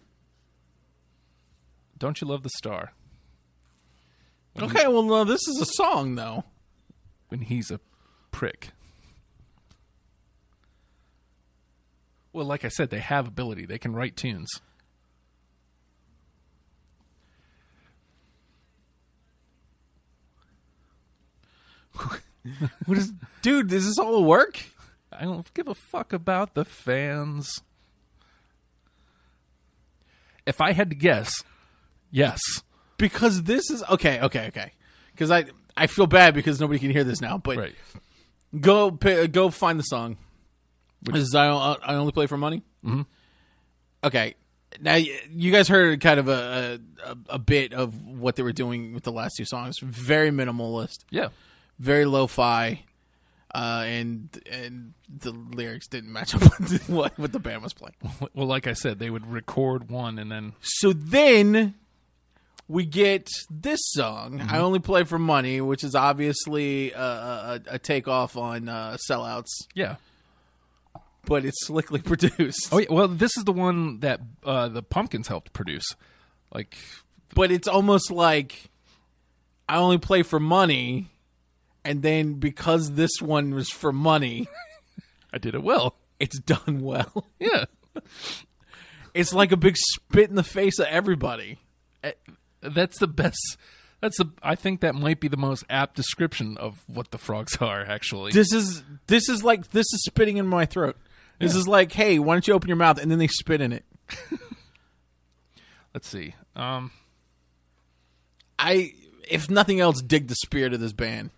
Don't 1.97 2.21
you 2.21 2.27
love 2.27 2.43
the 2.43 2.51
star 2.51 2.93
Okay, 4.61 4.87
well 4.87 5.01
no, 5.01 5.23
this 5.23 5.47
is 5.47 5.59
a 5.59 5.65
song 5.65 6.13
though. 6.13 6.43
when 7.29 7.41
he's 7.41 7.71
a 7.71 7.79
prick? 8.31 8.69
Well, 12.31 12.45
like 12.45 12.63
I 12.63 12.67
said, 12.67 12.91
they 12.91 12.99
have 12.99 13.27
ability. 13.27 13.65
They 13.65 13.79
can 13.79 13.95
write 13.95 14.15
tunes. 14.15 14.49
What 22.85 22.97
is 22.97 23.11
dude, 23.41 23.67
does 23.69 23.85
this 23.85 23.97
all 23.99 24.23
work? 24.23 24.59
I 25.11 25.23
don't 25.23 25.51
give 25.53 25.67
a 25.67 25.75
fuck 25.75 26.13
about 26.13 26.53
the 26.53 26.65
fans. 26.65 27.61
If 30.45 30.61
I 30.61 30.71
had 30.71 30.89
to 30.89 30.95
guess, 30.95 31.43
yes. 32.11 32.39
Because 32.97 33.43
this 33.43 33.69
is 33.69 33.83
okay, 33.89 34.19
okay, 34.21 34.47
okay. 34.47 34.71
Because 35.11 35.31
I 35.31 35.45
I 35.77 35.87
feel 35.87 36.07
bad 36.07 36.33
because 36.33 36.59
nobody 36.59 36.79
can 36.79 36.91
hear 36.91 37.03
this 37.03 37.21
now. 37.21 37.37
But 37.37 37.57
Right. 37.57 37.75
go 38.59 38.91
go 38.91 39.49
find 39.49 39.77
the 39.79 39.83
song. 39.83 40.17
This 41.01 41.23
is 41.23 41.35
I, 41.35 41.47
I 41.47 41.95
only 41.95 42.11
play 42.11 42.27
for 42.27 42.37
money. 42.37 42.63
Mm-hmm. 42.85 43.01
Okay, 44.03 44.35
now 44.81 44.95
you 44.95 45.51
guys 45.51 45.67
heard 45.67 46.01
kind 46.01 46.19
of 46.19 46.27
a, 46.29 46.79
a 47.05 47.17
a 47.35 47.39
bit 47.39 47.73
of 47.73 48.05
what 48.05 48.35
they 48.35 48.43
were 48.43 48.51
doing 48.53 48.93
with 48.93 49.03
the 49.03 49.11
last 49.11 49.33
two 49.37 49.45
songs. 49.45 49.77
Very 49.81 50.31
minimalist, 50.31 50.99
Yeah. 51.09 51.29
Very 51.79 52.05
lo-fi, 52.05 52.83
uh, 53.55 53.83
and 53.85 54.29
and 54.51 54.93
the 55.09 55.31
lyrics 55.31 55.87
didn't 55.87 56.11
match 56.13 56.35
up 56.35 56.41
with 56.59 56.87
what 56.89 57.17
what 57.17 57.31
the 57.31 57.39
band 57.39 57.63
was 57.63 57.73
playing. 57.73 57.95
Well, 58.33 58.47
like 58.47 58.67
I 58.67 58.73
said, 58.73 58.99
they 58.99 59.09
would 59.09 59.25
record 59.25 59.89
one 59.89 60.19
and 60.19 60.31
then 60.31 60.53
So 60.61 60.93
then 60.93 61.73
we 62.67 62.85
get 62.85 63.27
this 63.49 63.79
song, 63.83 64.41
"I 64.41 64.59
Only 64.59 64.79
Play 64.79 65.03
for 65.03 65.17
Money," 65.17 65.59
which 65.61 65.83
is 65.83 65.95
obviously 65.95 66.91
a, 66.91 67.01
a, 67.01 67.61
a 67.71 67.79
takeoff 67.79 68.37
on 68.37 68.69
uh, 68.69 68.97
"Sellouts," 69.09 69.47
yeah. 69.73 69.95
but 71.25 71.45
it's 71.45 71.65
slickly 71.65 71.99
produced. 72.03 72.69
Oh 72.71 72.77
yeah. 72.77 72.87
Well, 72.91 73.07
this 73.07 73.35
is 73.37 73.45
the 73.45 73.51
one 73.53 74.01
that 74.01 74.19
uh, 74.43 74.67
the 74.67 74.83
Pumpkins 74.83 75.27
helped 75.27 75.51
produce. 75.53 75.85
Like, 76.53 76.77
But 77.33 77.51
it's 77.51 77.67
almost 77.67 78.11
like 78.11 78.69
I 79.67 79.77
only 79.77 79.97
play 79.97 80.21
for 80.23 80.39
money, 80.39 81.07
and 81.85 82.01
then 82.01 82.33
because 82.35 82.91
this 82.93 83.21
one 83.21 83.53
was 83.53 83.69
for 83.69 83.91
money, 83.91 84.47
I 85.33 85.37
did 85.37 85.55
it 85.55 85.63
well. 85.63 85.95
it's 86.19 86.39
done 86.39 86.81
well. 86.81 87.27
Yeah. 87.39 87.65
It's 89.13 89.33
like 89.33 89.51
a 89.51 89.57
big 89.57 89.75
spit 89.75 90.29
in 90.29 90.35
the 90.35 90.43
face 90.43 90.77
of 90.79 90.85
everybody. 90.87 91.57
That's 92.61 92.99
the 92.99 93.07
best. 93.07 93.57
That's 94.01 94.17
the. 94.17 94.29
I 94.43 94.55
think 94.55 94.81
that 94.81 94.93
might 94.95 95.19
be 95.19 95.27
the 95.27 95.35
most 95.37 95.63
apt 95.69 95.95
description 95.95 96.57
of 96.57 96.83
what 96.87 97.11
the 97.11 97.17
frogs 97.17 97.57
are. 97.61 97.81
Actually, 97.81 98.31
This 98.31 98.53
is 98.53 98.83
this 99.07 99.27
is 99.27 99.43
like 99.43 99.71
this 99.71 99.85
is 99.91 100.03
spitting 100.05 100.37
in 100.37 100.45
my 100.47 100.65
throat. 100.65 100.95
This 101.39 101.55
is 101.55 101.67
like, 101.67 101.91
hey, 101.93 102.19
why 102.19 102.35
don't 102.35 102.47
you 102.47 102.53
open 102.53 102.67
your 102.67 102.77
mouth 102.77 102.99
and 102.99 103.09
then 103.09 103.17
they 103.17 103.27
spit 103.27 103.61
in 103.61 103.71
it. 103.73 103.85
let's 105.93 106.07
see. 106.07 106.35
Um. 106.55 106.91
I, 108.57 108.93
if 109.29 109.49
nothing 109.49 109.79
else, 109.79 110.01
dig 110.01 110.27
the 110.27 110.35
spirit 110.35 110.73
of 110.73 110.81
this 110.81 110.91
band 110.93 111.29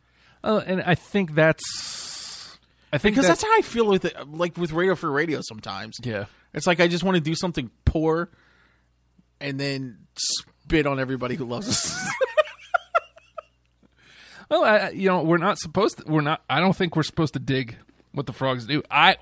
Oh, 0.43 0.58
and 0.60 0.82
I 0.82 0.95
think 0.95 1.36
that's. 1.36 2.58
I 2.93 2.97
think 2.97 3.15
because 3.15 3.25
that- 3.27 3.34
that's 3.39 3.43
how 3.43 3.58
I 3.58 3.62
feel 3.62 3.88
with 3.88 4.06
it. 4.06 4.15
Like 4.30 4.58
with 4.58 4.71
Radio 4.71 4.95
Free 4.95 5.12
Radio, 5.12 5.39
sometimes 5.41 5.97
Yeah. 6.04 6.25
it's 6.54 6.67
like 6.67 6.80
I 6.80 6.88
just 6.88 7.04
want 7.04 7.15
to 7.15 7.21
do 7.21 7.36
something 7.36 7.69
poor, 7.86 8.30
and 9.39 9.60
then 9.60 9.99
spit 10.15 10.86
on 10.88 10.99
everybody 10.99 11.36
who 11.36 11.45
loves 11.45 11.67
us. 11.69 12.10
Well, 14.49 14.63
I, 14.65 14.77
I- 14.77 14.89
you 14.89 15.08
know, 15.08 15.23
we're 15.23 15.38
not 15.38 15.58
supposed 15.60 15.99
to. 15.99 16.04
We're 16.12 16.21
not. 16.21 16.41
I 16.49 16.60
don't 16.60 16.75
think 16.75 16.95
we're 16.95 17.04
supposed 17.04 17.34
to 17.34 17.39
dig 17.39 17.77
what 18.12 18.25
the 18.25 18.34
frogs 18.34 18.65
do. 18.65 18.84
I, 18.91 19.15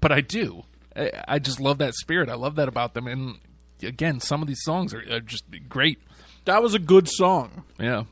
but 0.00 0.10
I 0.10 0.20
do. 0.20 0.64
I, 0.96 1.12
I 1.28 1.38
just 1.38 1.60
love 1.60 1.78
that 1.78 1.94
spirit. 1.94 2.28
I 2.28 2.34
love 2.34 2.56
that 2.56 2.66
about 2.68 2.94
them. 2.94 3.06
And 3.06 3.38
again, 3.82 4.18
some 4.18 4.42
of 4.42 4.48
these 4.48 4.62
songs 4.64 4.92
are, 4.92 5.04
are 5.12 5.20
just 5.20 5.44
great. 5.68 6.00
that 6.44 6.60
was 6.62 6.74
a 6.74 6.80
good 6.80 7.08
song. 7.08 7.62
Yeah. 7.78 8.04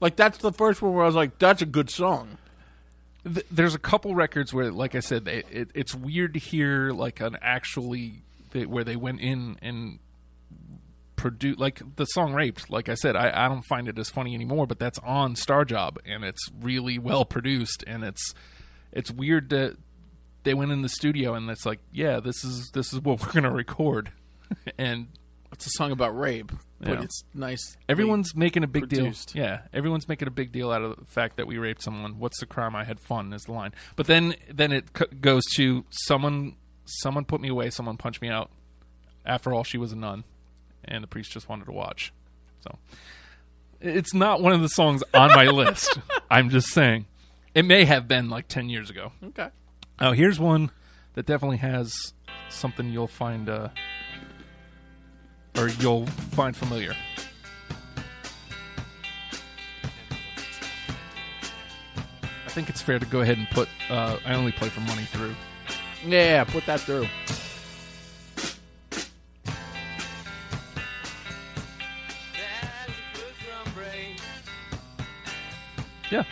Like 0.00 0.16
that's 0.16 0.38
the 0.38 0.52
first 0.52 0.82
one 0.82 0.94
where 0.94 1.04
I 1.04 1.06
was 1.06 1.14
like, 1.14 1.38
that's 1.38 1.62
a 1.62 1.66
good 1.66 1.90
song. 1.90 2.38
Th- 3.24 3.46
there's 3.50 3.74
a 3.74 3.78
couple 3.78 4.14
records 4.14 4.52
where, 4.52 4.70
like 4.70 4.94
I 4.94 5.00
said, 5.00 5.24
they, 5.24 5.42
it, 5.50 5.70
it's 5.74 5.94
weird 5.94 6.34
to 6.34 6.40
hear 6.40 6.92
like 6.92 7.20
an 7.20 7.36
actually 7.40 8.22
they, 8.52 8.66
where 8.66 8.84
they 8.84 8.96
went 8.96 9.20
in 9.20 9.56
and 9.62 9.98
produce 11.16 11.58
like 11.58 11.80
the 11.96 12.04
song 12.04 12.34
"Raped." 12.34 12.70
Like 12.70 12.88
I 12.88 12.94
said, 12.94 13.16
I, 13.16 13.46
I 13.46 13.48
don't 13.48 13.64
find 13.64 13.88
it 13.88 13.98
as 13.98 14.10
funny 14.10 14.34
anymore, 14.34 14.66
but 14.66 14.78
that's 14.78 14.98
on 15.00 15.34
Star 15.34 15.64
Job 15.64 15.98
and 16.04 16.24
it's 16.24 16.50
really 16.60 16.98
well 16.98 17.24
produced 17.24 17.82
and 17.86 18.04
it's 18.04 18.34
it's 18.92 19.10
weird 19.10 19.48
that 19.50 19.76
they 20.44 20.54
went 20.54 20.70
in 20.70 20.82
the 20.82 20.88
studio 20.88 21.34
and 21.34 21.50
it's 21.50 21.66
like, 21.66 21.80
yeah, 21.90 22.20
this 22.20 22.44
is 22.44 22.70
this 22.74 22.92
is 22.92 23.00
what 23.00 23.20
we're 23.20 23.32
gonna 23.32 23.50
record, 23.50 24.10
and 24.78 25.08
It's 25.52 25.66
a 25.66 25.70
song 25.70 25.90
about 25.90 26.16
rape, 26.16 26.52
but 26.80 26.88
Yeah. 26.98 27.02
it's 27.02 27.24
nice. 27.34 27.76
Everyone's 27.88 28.34
making 28.36 28.62
a 28.64 28.66
big 28.66 28.88
produced. 28.88 29.32
deal. 29.34 29.42
Yeah, 29.44 29.60
everyone's 29.72 30.08
making 30.08 30.28
a 30.28 30.30
big 30.30 30.52
deal 30.52 30.70
out 30.72 30.82
of 30.82 30.96
the 30.98 31.04
fact 31.06 31.36
that 31.36 31.46
we 31.46 31.58
raped 31.58 31.82
someone. 31.82 32.18
What's 32.18 32.38
the 32.40 32.46
crime? 32.46 32.76
I 32.76 32.84
had 32.84 33.00
fun 33.00 33.32
is 33.32 33.42
the 33.42 33.52
line. 33.52 33.72
But 33.96 34.06
then 34.06 34.34
then 34.52 34.72
it 34.72 34.84
c- 34.96 35.06
goes 35.20 35.42
to 35.56 35.84
someone 35.90 36.56
someone 36.84 37.24
put 37.24 37.40
me 37.40 37.48
away, 37.48 37.70
someone 37.70 37.96
punched 37.96 38.20
me 38.22 38.28
out. 38.28 38.50
After 39.24 39.52
all, 39.52 39.64
she 39.64 39.78
was 39.78 39.90
a 39.92 39.96
nun, 39.96 40.24
and 40.84 41.02
the 41.02 41.08
priest 41.08 41.32
just 41.32 41.48
wanted 41.48 41.64
to 41.64 41.72
watch. 41.72 42.12
So 42.60 42.78
it's 43.80 44.14
not 44.14 44.40
one 44.40 44.52
of 44.52 44.60
the 44.62 44.68
songs 44.68 45.02
on 45.12 45.30
my 45.30 45.44
list. 45.46 45.98
I'm 46.30 46.50
just 46.50 46.68
saying. 46.68 47.06
It 47.54 47.64
may 47.64 47.84
have 47.86 48.06
been 48.06 48.28
like 48.28 48.48
10 48.48 48.68
years 48.68 48.90
ago. 48.90 49.12
Okay. 49.24 49.48
Oh, 49.98 50.12
here's 50.12 50.38
one 50.38 50.70
that 51.14 51.24
definitely 51.26 51.56
has 51.58 51.90
something 52.50 52.90
you'll 52.92 53.06
find 53.08 53.48
uh 53.48 53.68
or 55.56 55.68
you'll 55.68 56.06
find 56.06 56.56
familiar. 56.56 56.94
I 62.44 62.48
think 62.48 62.68
it's 62.70 62.80
fair 62.80 62.98
to 62.98 63.06
go 63.06 63.20
ahead 63.20 63.38
and 63.38 63.48
put 63.50 63.68
uh, 63.90 64.18
I 64.24 64.34
only 64.34 64.52
play 64.52 64.68
for 64.68 64.80
money 64.80 65.04
through. 65.04 65.34
Yeah, 66.06 66.44
put 66.44 66.64
that 66.66 66.80
through. 66.80 67.06
Yeah. 76.10 76.22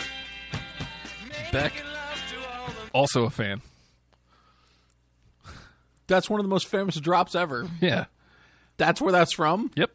Beck, 1.52 1.72
also 2.92 3.24
a 3.24 3.30
fan. 3.30 3.60
That's 6.06 6.28
one 6.30 6.38
of 6.40 6.44
the 6.44 6.50
most 6.50 6.68
famous 6.68 6.96
drops 6.96 7.34
ever. 7.34 7.68
Yeah. 7.80 8.06
That's 8.76 9.00
where 9.00 9.12
that's 9.12 9.34
from. 9.34 9.70
Yep. 9.76 9.90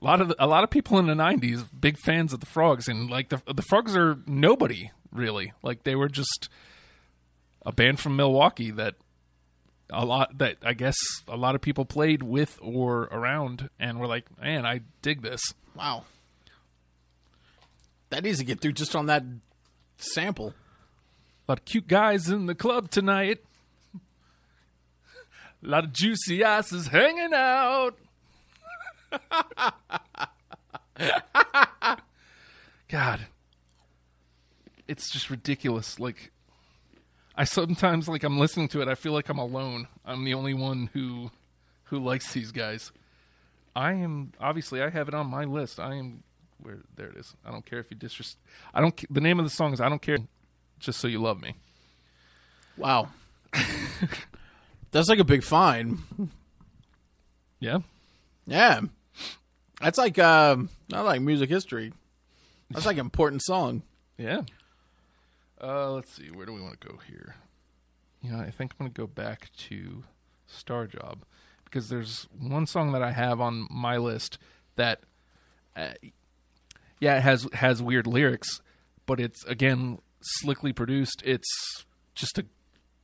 A 0.00 0.04
lot 0.04 0.20
of 0.20 0.28
the, 0.28 0.36
a 0.38 0.46
lot 0.46 0.62
of 0.62 0.70
people 0.70 0.98
in 0.98 1.06
the 1.06 1.14
'90s 1.14 1.64
big 1.78 1.98
fans 1.98 2.32
of 2.32 2.40
the 2.40 2.46
Frogs, 2.46 2.86
and 2.88 3.10
like 3.10 3.30
the 3.30 3.40
the 3.52 3.62
Frogs 3.62 3.96
are 3.96 4.18
nobody 4.26 4.90
really. 5.10 5.52
Like 5.62 5.84
they 5.84 5.94
were 5.94 6.08
just 6.08 6.48
a 7.64 7.72
band 7.72 7.98
from 7.98 8.16
Milwaukee 8.16 8.70
that 8.72 8.94
a 9.90 10.04
lot 10.04 10.38
that 10.38 10.58
I 10.62 10.74
guess 10.74 10.96
a 11.28 11.36
lot 11.36 11.54
of 11.54 11.60
people 11.60 11.84
played 11.84 12.22
with 12.22 12.58
or 12.60 13.04
around 13.04 13.70
and 13.78 13.98
were 13.98 14.06
like, 14.06 14.26
man, 14.40 14.66
I 14.66 14.80
dig 15.02 15.22
this. 15.22 15.40
Wow. 15.74 16.04
That 18.10 18.22
needs 18.22 18.38
to 18.38 18.44
get 18.44 18.60
through 18.60 18.72
just 18.72 18.94
on 18.94 19.06
that 19.06 19.24
sample. 19.98 20.54
A 21.48 21.52
lot 21.52 21.58
of 21.58 21.64
cute 21.64 21.88
guys 21.88 22.28
in 22.28 22.46
the 22.46 22.54
club 22.54 22.90
tonight. 22.90 23.40
A 25.64 25.68
lot 25.68 25.84
of 25.84 25.92
juicy 25.92 26.42
asses 26.42 26.88
hanging 26.88 27.32
out. 27.34 27.96
God. 32.88 33.26
It's 34.88 35.10
just 35.10 35.30
ridiculous. 35.30 35.98
Like 35.98 36.30
I 37.34 37.44
sometimes 37.44 38.08
like 38.08 38.22
I'm 38.24 38.38
listening 38.38 38.68
to 38.68 38.80
it, 38.80 38.88
I 38.88 38.94
feel 38.94 39.12
like 39.12 39.28
I'm 39.28 39.38
alone. 39.38 39.88
I'm 40.04 40.24
the 40.24 40.34
only 40.34 40.54
one 40.54 40.90
who 40.92 41.30
who 41.84 41.98
likes 41.98 42.32
these 42.32 42.52
guys. 42.52 42.92
I 43.74 43.92
am 43.92 44.32
obviously 44.40 44.82
I 44.82 44.90
have 44.90 45.08
it 45.08 45.14
on 45.14 45.26
my 45.26 45.44
list. 45.44 45.78
I 45.80 45.96
am 45.96 46.22
where 46.62 46.78
there 46.96 47.08
it 47.08 47.16
is. 47.16 47.34
I 47.44 47.50
don't 47.50 47.66
care 47.66 47.78
if 47.78 47.90
you 47.90 47.96
disrespect. 47.96 48.42
I 48.72 48.80
don't. 48.80 49.12
The 49.12 49.20
name 49.20 49.38
of 49.38 49.44
the 49.44 49.50
song 49.50 49.72
is 49.72 49.80
I 49.80 49.88
don't 49.88 50.02
care. 50.02 50.18
Just 50.78 51.00
so 51.00 51.08
you 51.08 51.20
love 51.20 51.40
me. 51.40 51.54
Wow. 52.76 53.08
That's 54.96 55.10
like 55.10 55.18
a 55.18 55.24
big 55.24 55.42
fine. 55.42 55.98
Yeah. 57.60 57.80
Yeah. 58.46 58.80
That's 59.80 59.98
like 59.98 60.18
uh 60.18 60.56
not 60.88 61.04
like 61.04 61.20
music 61.20 61.50
history. 61.50 61.92
That's 62.70 62.86
like 62.86 62.96
an 62.96 63.00
important 63.00 63.42
song. 63.42 63.82
Yeah. 64.16 64.42
Uh, 65.60 65.90
let's 65.92 66.14
see. 66.14 66.30
Where 66.30 66.46
do 66.46 66.52
we 66.52 66.62
want 66.62 66.80
to 66.80 66.88
go 66.88 66.98
here? 67.06 67.34
Yeah, 68.22 68.40
I 68.40 68.50
think 68.50 68.72
I'm 68.72 68.86
going 68.86 68.92
to 68.92 69.00
go 69.00 69.06
back 69.06 69.50
to 69.68 70.04
Star 70.46 70.86
Job 70.86 71.24
because 71.64 71.88
there's 71.88 72.26
one 72.38 72.66
song 72.66 72.92
that 72.92 73.02
I 73.02 73.12
have 73.12 73.40
on 73.40 73.66
my 73.70 73.96
list 73.98 74.38
that, 74.76 75.00
uh, 75.76 75.92
yeah, 77.00 77.18
it 77.18 77.22
has 77.22 77.46
has 77.52 77.82
weird 77.82 78.06
lyrics, 78.06 78.60
but 79.04 79.20
it's 79.20 79.44
again 79.44 79.98
slickly 80.22 80.72
produced. 80.72 81.22
It's 81.24 81.50
just 82.14 82.38
a 82.38 82.46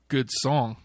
good 0.09 0.31
song. 0.41 0.79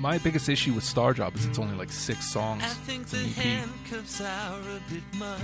My 0.00 0.16
biggest 0.16 0.48
issue 0.48 0.72
with 0.72 0.82
Star 0.82 1.12
Job 1.12 1.36
is 1.36 1.44
it's 1.44 1.58
only 1.58 1.76
like 1.76 1.92
six 1.92 2.24
songs. 2.32 2.62
I 2.62 2.68
think 2.68 3.06
the 3.08 3.18
handcuffs 3.18 4.22
are 4.22 4.58
a 4.58 4.90
bit 4.90 5.02
much. 5.18 5.38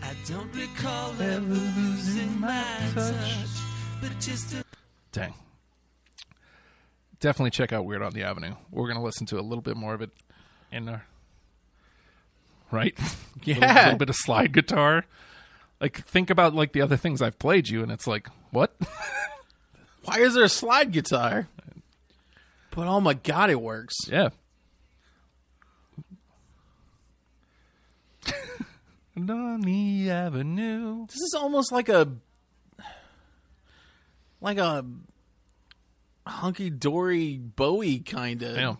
I 0.00 0.14
don't 0.28 0.54
recall 0.54 1.10
ever 1.20 1.42
losing 1.42 2.38
my 2.38 2.64
touch, 2.94 3.48
but 4.00 4.12
just 4.20 4.54
a 4.54 4.64
Dang. 5.10 5.34
Definitely 7.18 7.50
check 7.50 7.72
out 7.72 7.84
Weird 7.84 8.02
on 8.02 8.12
the 8.12 8.22
Avenue. 8.22 8.54
We're 8.70 8.86
going 8.86 8.98
to 8.98 9.02
listen 9.02 9.26
to 9.26 9.40
a 9.40 9.42
little 9.42 9.60
bit 9.60 9.76
more 9.76 9.94
of 9.94 10.02
it 10.02 10.10
in 10.70 10.88
our. 10.88 11.04
Right? 12.70 12.96
yeah, 13.42 13.56
a 13.58 13.58
little, 13.58 13.82
little 13.82 13.98
bit 13.98 14.08
of 14.10 14.16
slide 14.16 14.52
guitar. 14.52 15.04
Like, 15.80 16.06
think 16.06 16.30
about 16.30 16.54
like 16.54 16.74
the 16.74 16.80
other 16.80 16.96
things 16.96 17.20
I've 17.20 17.40
played 17.40 17.68
you, 17.68 17.82
and 17.82 17.90
it's 17.90 18.06
like, 18.06 18.28
what? 18.52 18.76
Why 20.04 20.20
is 20.20 20.34
there 20.34 20.44
a 20.44 20.48
slide 20.48 20.92
guitar? 20.92 21.48
But 22.74 22.88
oh 22.88 23.00
my 23.00 23.14
god, 23.14 23.50
it 23.50 23.60
works. 23.60 23.94
yeah. 24.08 24.30
And 29.14 29.30
on 29.30 29.60
the 29.60 30.10
avenue. 30.10 31.06
This 31.06 31.16
is 31.16 31.34
almost 31.36 31.70
like 31.70 31.90
a 31.90 32.08
like 34.40 34.56
a 34.56 34.84
hunky 36.26 36.70
dory 36.70 37.36
Bowie 37.36 37.98
kind 37.98 38.42
of. 38.42 38.54
Damn. 38.54 38.78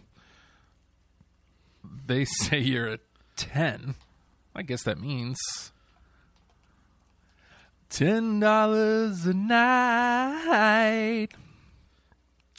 They 2.07 2.25
say 2.25 2.61
you're 2.61 2.95
a 2.95 2.99
10. 3.37 3.95
I 4.55 4.63
guess 4.63 4.85
that 4.85 4.99
means 4.99 5.39
$10 7.91 9.27
a 9.27 9.35
night. 9.35 11.29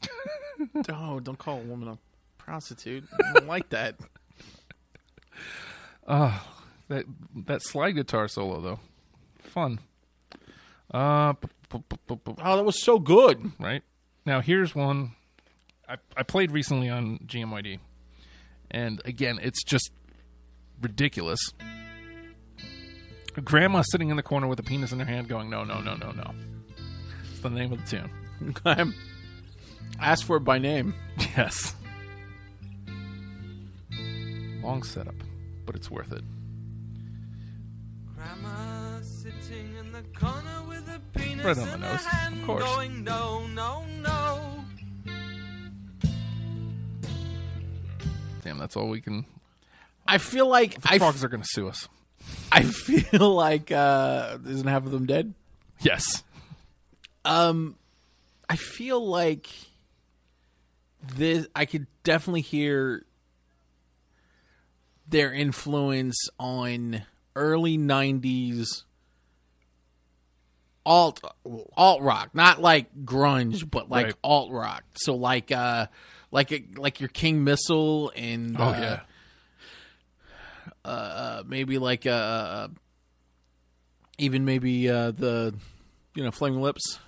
Oh, 0.90 1.20
don't 1.20 1.38
call 1.38 1.60
a 1.60 1.64
woman 1.64 1.88
a 1.90 1.98
prostitute. 2.38 3.04
I 3.14 3.34
don't 3.34 3.48
like 3.48 3.70
that. 3.70 3.96
That 6.90 7.06
that 7.48 7.62
slide 7.64 7.92
guitar 7.94 8.28
solo 8.28 8.60
though. 8.60 8.80
Fun. 9.42 9.80
Uh 10.94 11.34
p- 11.34 11.48
p- 11.70 11.80
p- 11.90 11.98
p- 12.08 12.16
p- 12.16 12.34
Oh, 12.44 12.58
that 12.58 12.64
was 12.66 12.84
so 12.84 13.00
good. 13.00 13.52
right. 13.60 13.82
Now 14.26 14.42
here's 14.42 14.76
one 14.76 15.14
I 15.88 15.96
I 16.18 16.24
played 16.24 16.52
recently 16.52 16.90
on 16.90 17.20
GMYD. 17.20 17.80
And 18.70 19.02
again, 19.06 19.40
it's 19.42 19.64
just 19.64 19.92
ridiculous. 20.82 21.40
Grandma 23.44 23.82
sitting 23.90 24.10
in 24.10 24.18
the 24.18 24.24
corner 24.24 24.48
with 24.48 24.60
a 24.60 24.64
penis 24.64 24.92
in 24.92 25.00
her 25.00 25.06
hand 25.06 25.28
going, 25.30 25.50
"No, 25.50 25.64
no, 25.64 25.80
no, 25.80 25.96
no, 25.96 26.12
no." 26.12 26.32
It's 27.32 27.40
the 27.40 27.50
name 27.50 27.72
of 27.74 27.80
the 27.90 27.90
tune. 27.90 28.54
Ask 30.00 30.26
for 30.26 30.38
it 30.38 30.42
by 30.42 30.58
name. 30.60 30.94
Yes. 31.38 31.76
Long 34.62 34.84
setup, 34.84 35.16
but 35.66 35.76
it's 35.76 35.90
worth 35.92 36.12
it. 36.12 36.24
grandma 38.16 39.00
sitting 39.02 39.76
in 39.80 39.92
the 39.92 40.02
corner 40.18 40.62
with 40.68 40.88
a 40.90 41.00
penis 41.18 41.44
Right 41.46 41.58
on 41.58 41.64
in 41.64 41.82
the 41.82 41.88
her 41.88 41.94
nose, 41.94 42.06
of 42.06 42.12
hand, 42.12 42.46
course. 42.46 42.64
going 42.64 43.04
no, 43.04 43.46
no, 43.48 43.84
no. 44.02 44.40
Damn, 48.44 48.58
that's 48.58 48.76
all 48.76 48.90
we 48.90 49.02
can. 49.02 49.26
I 50.08 50.18
feel 50.18 50.48
like 50.48 50.82
The 50.82 50.94
I, 50.94 50.98
frogs 50.98 51.24
are 51.24 51.30
going 51.30 51.42
to 51.44 51.48
sue 51.50 51.68
us. 51.68 51.88
I 52.52 52.64
feel 52.64 53.34
like 53.34 53.72
uh 53.72 54.38
isn't 54.48 54.68
half 54.68 54.86
of 54.86 54.92
them 54.92 55.06
dead? 55.06 55.34
Yes. 55.82 56.24
Um 57.26 57.76
I 58.50 58.56
feel 58.56 59.06
like 59.06 59.48
this 61.04 61.48
I 61.56 61.66
could 61.66 61.88
definitely 62.04 62.42
hear 62.42 63.06
their 65.08 65.34
influence 65.34 66.30
on 66.40 67.04
early 67.36 67.78
90s 67.78 68.84
alt 70.86 71.22
alt 71.78 72.02
rock, 72.02 72.30
not 72.34 72.62
like 72.62 72.94
grunge, 73.06 73.70
but 73.70 73.90
like 73.90 74.08
Right. 74.08 74.16
alt 74.24 74.52
rock. 74.52 74.84
So 74.96 75.16
like 75.16 75.52
uh 75.52 75.88
like 76.32 76.70
like 76.76 77.00
your 77.00 77.10
King 77.10 77.44
Missile 77.44 78.12
and 78.16 78.60
Oh 78.60 78.70
uh, 78.70 78.72
yeah. 78.72 79.00
uh, 80.86 81.44
maybe 81.46 81.78
like 81.78 82.06
uh, 82.06 82.68
even 84.18 84.46
maybe 84.46 84.90
uh, 84.90 85.12
the 85.12 85.54
you 86.16 86.24
know 86.24 86.32
Flaming 86.32 86.62
Lips. 86.62 87.00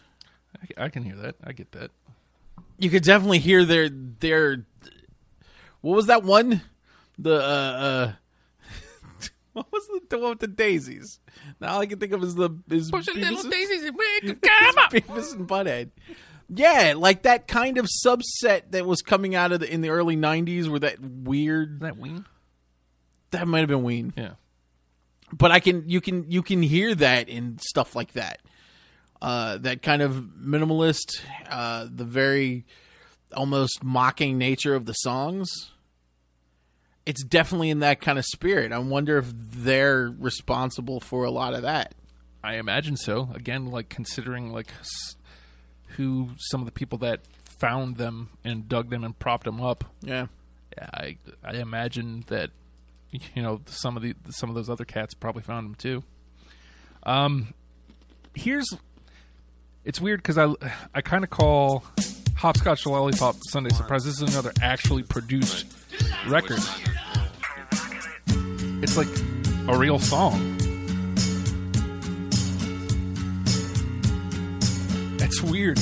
I, 0.77 0.85
I 0.85 0.89
can 0.89 1.03
hear 1.03 1.15
that. 1.17 1.35
I 1.43 1.51
get 1.53 1.71
that. 1.73 1.91
You 2.77 2.89
could 2.89 3.03
definitely 3.03 3.39
hear 3.39 3.63
their 3.65 3.89
their. 3.89 4.65
What 5.81 5.95
was 5.95 6.07
that 6.07 6.23
one? 6.23 6.61
The 7.17 7.35
uh, 7.35 7.37
uh 7.37 8.13
what 9.53 9.71
was 9.71 9.87
the, 9.87 10.01
the 10.09 10.17
one 10.19 10.29
with 10.31 10.39
the 10.39 10.47
daisies? 10.47 11.19
Now 11.61 11.75
all 11.75 11.81
I 11.81 11.85
can 11.85 11.99
think 11.99 12.11
of 12.11 12.23
is 12.23 12.35
the 12.35 12.49
is 12.69 12.91
pushing 12.91 13.15
Beavis- 13.15 13.49
daisies 13.49 13.83
and 13.83 13.97
make 13.97 14.41
come 14.41 14.77
up. 14.77 14.91
Beavis 14.91 15.33
and 15.33 15.47
Butthead. 15.47 15.91
Yeah, 16.49 16.93
like 16.95 17.23
that 17.23 17.47
kind 17.47 17.77
of 17.77 17.87
subset 18.05 18.71
that 18.71 18.85
was 18.85 19.01
coming 19.01 19.33
out 19.33 19.51
of 19.51 19.61
the 19.61 19.71
in 19.73 19.81
the 19.81 19.89
early 19.89 20.15
'90s, 20.17 20.67
where 20.67 20.79
that 20.79 20.99
weird 20.99 21.79
that 21.79 21.97
Ween? 21.97 22.25
that 23.31 23.47
might 23.47 23.59
have 23.59 23.69
been 23.69 23.83
Ween. 23.83 24.13
Yeah. 24.15 24.31
but 25.33 25.51
I 25.51 25.59
can 25.59 25.89
you 25.89 26.01
can 26.01 26.29
you 26.29 26.43
can 26.43 26.61
hear 26.61 26.93
that 26.95 27.29
in 27.29 27.57
stuff 27.59 27.95
like 27.95 28.13
that. 28.13 28.41
Uh, 29.21 29.57
that 29.59 29.81
kind 29.81 30.01
of 30.01 30.13
minimalist, 30.39 31.19
uh, 31.49 31.87
the 31.89 32.03
very 32.03 32.65
almost 33.33 33.83
mocking 33.83 34.37
nature 34.37 34.75
of 34.75 34.85
the 34.85 34.93
songs. 34.93 35.71
It's 37.05 37.23
definitely 37.23 37.69
in 37.69 37.79
that 37.79 38.01
kind 38.01 38.17
of 38.19 38.25
spirit. 38.25 38.71
I 38.71 38.79
wonder 38.79 39.17
if 39.17 39.27
they're 39.31 40.13
responsible 40.19 40.99
for 40.99 41.23
a 41.23 41.31
lot 41.31 41.53
of 41.53 41.61
that. 41.61 41.93
I 42.43 42.55
imagine 42.55 42.97
so. 42.97 43.29
Again, 43.33 43.67
like 43.67 43.89
considering 43.89 44.51
like 44.51 44.67
s- 44.79 45.15
who 45.97 46.29
some 46.37 46.61
of 46.61 46.65
the 46.65 46.71
people 46.71 46.97
that 46.99 47.21
found 47.59 47.97
them 47.97 48.29
and 48.43 48.67
dug 48.67 48.89
them 48.89 49.03
and 49.03 49.17
propped 49.17 49.45
them 49.45 49.61
up. 49.61 49.83
Yeah. 50.01 50.27
Yeah, 50.77 50.89
I 50.93 51.17
I 51.43 51.53
imagine 51.53 52.25
that 52.27 52.49
you 53.33 53.41
know 53.41 53.61
some 53.67 53.95
of 53.95 54.03
the 54.03 54.13
some 54.29 54.49
of 54.49 54.55
those 54.55 54.69
other 54.69 54.83
cats 54.85 55.13
probably 55.13 55.41
found 55.43 55.65
them 55.65 55.75
too. 55.75 56.03
Um, 57.03 57.53
here's 58.33 58.67
it's 59.85 60.01
weird 60.01 60.21
because 60.21 60.37
I 60.37 60.53
I 60.93 61.01
kind 61.01 61.23
of 61.23 61.29
call 61.29 61.83
Hopscotch 62.35 62.85
Lollipop 62.85 63.35
Sunday 63.49 63.69
Surprise. 63.69 64.03
This 64.03 64.21
is 64.21 64.33
another 64.33 64.51
actually 64.61 65.03
produced 65.03 65.65
record. 66.27 66.59
It's 68.83 68.97
like 68.97 69.07
a 69.67 69.77
real 69.77 69.99
song. 69.99 70.57
It's 75.21 75.41
weird. 75.41 75.79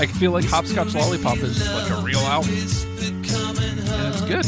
I 0.00 0.06
feel 0.06 0.30
like 0.30 0.44
Hopscotch 0.44 0.94
Lollipop 0.94 1.38
is 1.38 1.68
like 1.72 1.90
a 1.90 2.02
real 2.02 2.20
album. 2.20 2.50
And 2.52 3.26
it's 3.26 4.20
good. 4.22 4.46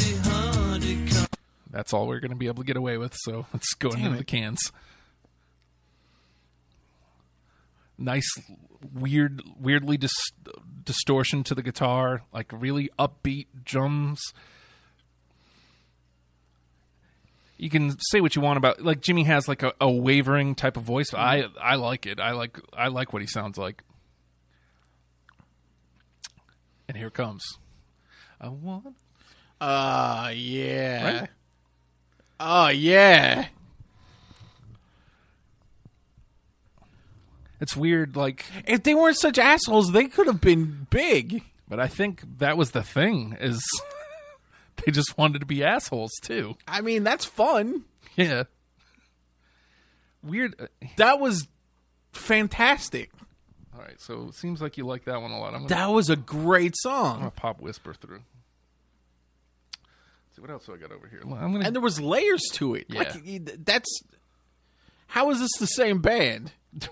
That's 1.71 1.93
all 1.93 2.07
we're 2.07 2.21
going 2.21 2.31
to 2.31 2.37
be 2.37 2.47
able 2.47 2.62
to 2.62 2.66
get 2.66 2.77
away 2.77 2.99
with, 2.99 3.14
so 3.16 3.47
let's 3.53 3.75
go 3.75 3.90
into 3.90 4.12
it. 4.12 4.19
the 4.19 4.25
cans. 4.25 4.73
Nice, 8.02 8.28
weird, 8.94 9.42
weirdly 9.60 9.98
dis- 9.98 10.32
distortion 10.84 11.44
to 11.44 11.54
the 11.54 11.62
guitar, 11.62 12.22
like 12.32 12.50
really 12.50 12.88
upbeat 12.98 13.46
drums. 13.62 14.20
You 17.58 17.68
can 17.68 17.98
say 18.00 18.22
what 18.22 18.34
you 18.34 18.40
want 18.40 18.56
about 18.56 18.80
like 18.82 19.02
Jimmy 19.02 19.24
has 19.24 19.46
like 19.46 19.62
a, 19.62 19.74
a 19.82 19.90
wavering 19.90 20.54
type 20.54 20.78
of 20.78 20.82
voice. 20.82 21.12
I 21.12 21.44
I 21.60 21.74
like 21.74 22.06
it. 22.06 22.18
I 22.18 22.32
like 22.32 22.58
I 22.72 22.88
like 22.88 23.12
what 23.12 23.20
he 23.20 23.28
sounds 23.28 23.58
like. 23.58 23.82
And 26.88 26.96
here 26.96 27.10
comes. 27.10 27.44
I 28.40 28.48
want 28.48 28.96
Uh, 29.60 30.32
yeah. 30.34 31.20
Right? 31.20 31.30
Oh, 32.40 32.68
yeah. 32.68 33.48
It's 37.61 37.77
weird, 37.77 38.16
like, 38.16 38.44
If 38.66 38.83
they 38.85 38.94
weren't 38.94 39.18
such 39.18 39.38
assholes, 39.38 39.92
they 39.92 40.07
could 40.07 40.27
have 40.27 40.40
been 40.40 40.87
big. 40.90 41.42
but 41.68 41.79
I 41.79 41.88
think 41.88 42.23
that 42.38 42.57
was 42.57 42.70
the 42.70 42.83
thing 42.83 43.37
is 43.38 43.62
they 44.85 44.92
just 44.92 45.18
wanted 45.18 45.40
to 45.40 45.46
be 45.46 45.62
assholes 45.62 46.12
too. 46.23 46.57
I 46.66 46.81
mean, 46.81 47.05
that's 47.05 47.25
fun. 47.27 47.85
Yeah. 48.16 48.44
Weird. 50.23 50.55
uh, 50.61 50.66
That 50.96 51.20
was 51.20 51.46
fantastic. 52.12 53.11
All 53.75 53.81
right, 53.83 54.01
so 54.01 54.29
it 54.29 54.35
seems 54.35 54.61
like 54.61 54.77
you 54.77 54.85
like 54.85 55.05
that 55.05 55.20
one 55.23 55.31
a 55.31 55.38
lot. 55.38 55.53
Gonna, 55.53 55.68
That 55.68 55.87
was 55.90 56.11
a 56.11 56.16
great 56.16 56.75
song. 56.77 57.12
I'm 57.14 57.18
gonna 57.20 57.31
pop 57.31 57.61
Whisper 57.61 57.94
through. 57.94 58.20
see 60.35 60.40
what 60.42 60.51
else 60.51 60.66
do 60.66 60.75
I 60.75 60.77
got 60.77 60.92
over 60.92 61.07
here. 61.09 61.20
I'm 61.23 61.53
gonna. 61.53 61.64
And 61.64 61.75
there 61.75 61.81
was 61.81 62.01
layers 62.01 62.42
to 62.55 62.75
it. 62.75 62.87
Yeah. 62.88 63.01
Like 63.01 63.64
that's 63.64 63.88
how 65.07 65.31
is 65.31 65.38
this 65.40 65.51
the 65.59 65.66
same 65.66 66.01
band? 66.01 66.53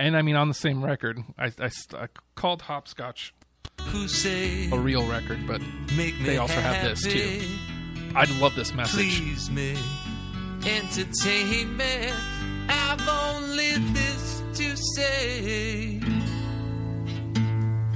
And 0.00 0.16
I 0.16 0.22
mean, 0.22 0.34
on 0.34 0.48
the 0.48 0.54
same 0.54 0.82
record, 0.82 1.22
I, 1.38 1.52
I, 1.60 1.70
I 1.92 2.08
called 2.34 2.62
Hopscotch 2.62 3.34
a 3.78 4.78
real 4.78 5.06
record, 5.06 5.46
but 5.46 5.60
make 5.94 6.14
they 6.22 6.38
also 6.38 6.58
have 6.60 6.82
this, 6.82 7.02
too. 7.02 7.10
happy. 7.18 8.14
I 8.16 8.24
love 8.40 8.54
this 8.54 8.72
message. 8.72 9.18
Please 9.20 9.50
me, 9.50 9.76
entertain 10.66 11.76
me. 11.76 12.08
I've 12.68 13.06
only 13.08 13.72
this 13.92 14.42
to 14.54 14.76
say. 14.96 16.00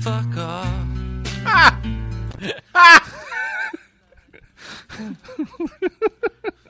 Fuck 0.00 0.36
off. 0.36 0.86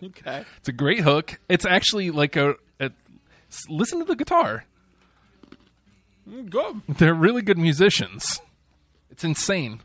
Okay. 0.02 0.44
It's 0.58 0.68
a 0.68 0.72
great 0.72 1.00
hook. 1.00 1.40
It's 1.48 1.64
actually 1.64 2.10
like 2.10 2.36
a, 2.36 2.56
a 2.78 2.90
s- 3.50 3.62
listen 3.70 3.98
to 4.00 4.04
the 4.04 4.16
guitar. 4.16 4.64
Good. 6.28 6.82
They're 6.88 7.14
really 7.14 7.42
good 7.42 7.58
musicians. 7.58 8.40
It's 9.10 9.24
insane. 9.24 9.80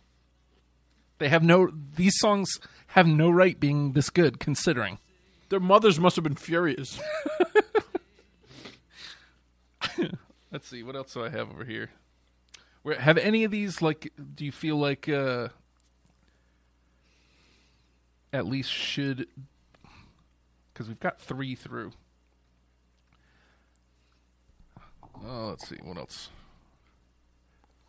They 1.17 1.27
have 1.29 1.43
no 1.43 1.69
these 1.95 2.17
songs 2.17 2.59
have 2.87 3.05
no 3.05 3.29
right 3.29 3.59
being 3.59 3.91
this 3.91 4.09
good 4.09 4.39
considering. 4.39 4.99
Their 5.49 5.59
mothers 5.59 5.99
must 5.99 6.15
have 6.15 6.23
been 6.23 6.35
furious. 6.35 6.99
Let's 10.51 10.67
see 10.67 10.81
what 10.81 10.95
else 10.95 11.13
do 11.13 11.23
I 11.23 11.29
have 11.29 11.49
over 11.49 11.65
here. 11.65 11.89
Where 12.83 12.99
have 12.99 13.17
any 13.17 13.43
of 13.43 13.51
these 13.51 13.81
like 13.81 14.13
do 14.35 14.45
you 14.45 14.51
feel 14.51 14.77
like 14.77 15.09
uh 15.09 15.49
at 18.31 18.45
least 18.45 18.71
should 18.71 19.27
cuz 20.73 20.87
we've 20.87 20.99
got 20.99 21.19
3 21.19 21.55
through. 21.55 21.91
Oh, 25.25 25.47
let's 25.49 25.67
see 25.67 25.77
what 25.83 25.97
else. 25.97 26.29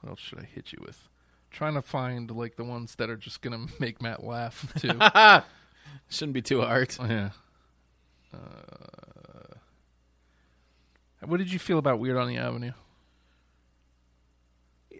What 0.00 0.10
else 0.10 0.20
should 0.20 0.38
I 0.40 0.44
hit 0.44 0.72
you 0.72 0.78
with? 0.84 1.08
Trying 1.50 1.74
to 1.74 1.82
find 1.82 2.30
like 2.30 2.56
the 2.56 2.64
ones 2.64 2.94
that 2.96 3.10
are 3.10 3.16
just 3.16 3.40
going 3.42 3.68
to 3.68 3.72
make 3.80 4.00
Matt 4.00 4.24
laugh 4.24 4.72
too. 4.78 4.98
Shouldn't 6.08 6.34
be 6.34 6.42
too 6.42 6.60
hard. 6.62 6.94
yeah. 7.00 7.30
Uh, 8.32 8.38
what 11.26 11.38
did 11.38 11.52
you 11.52 11.58
feel 11.58 11.78
about 11.78 11.98
Weird 11.98 12.16
on 12.16 12.28
the 12.28 12.36
Avenue? 12.38 12.72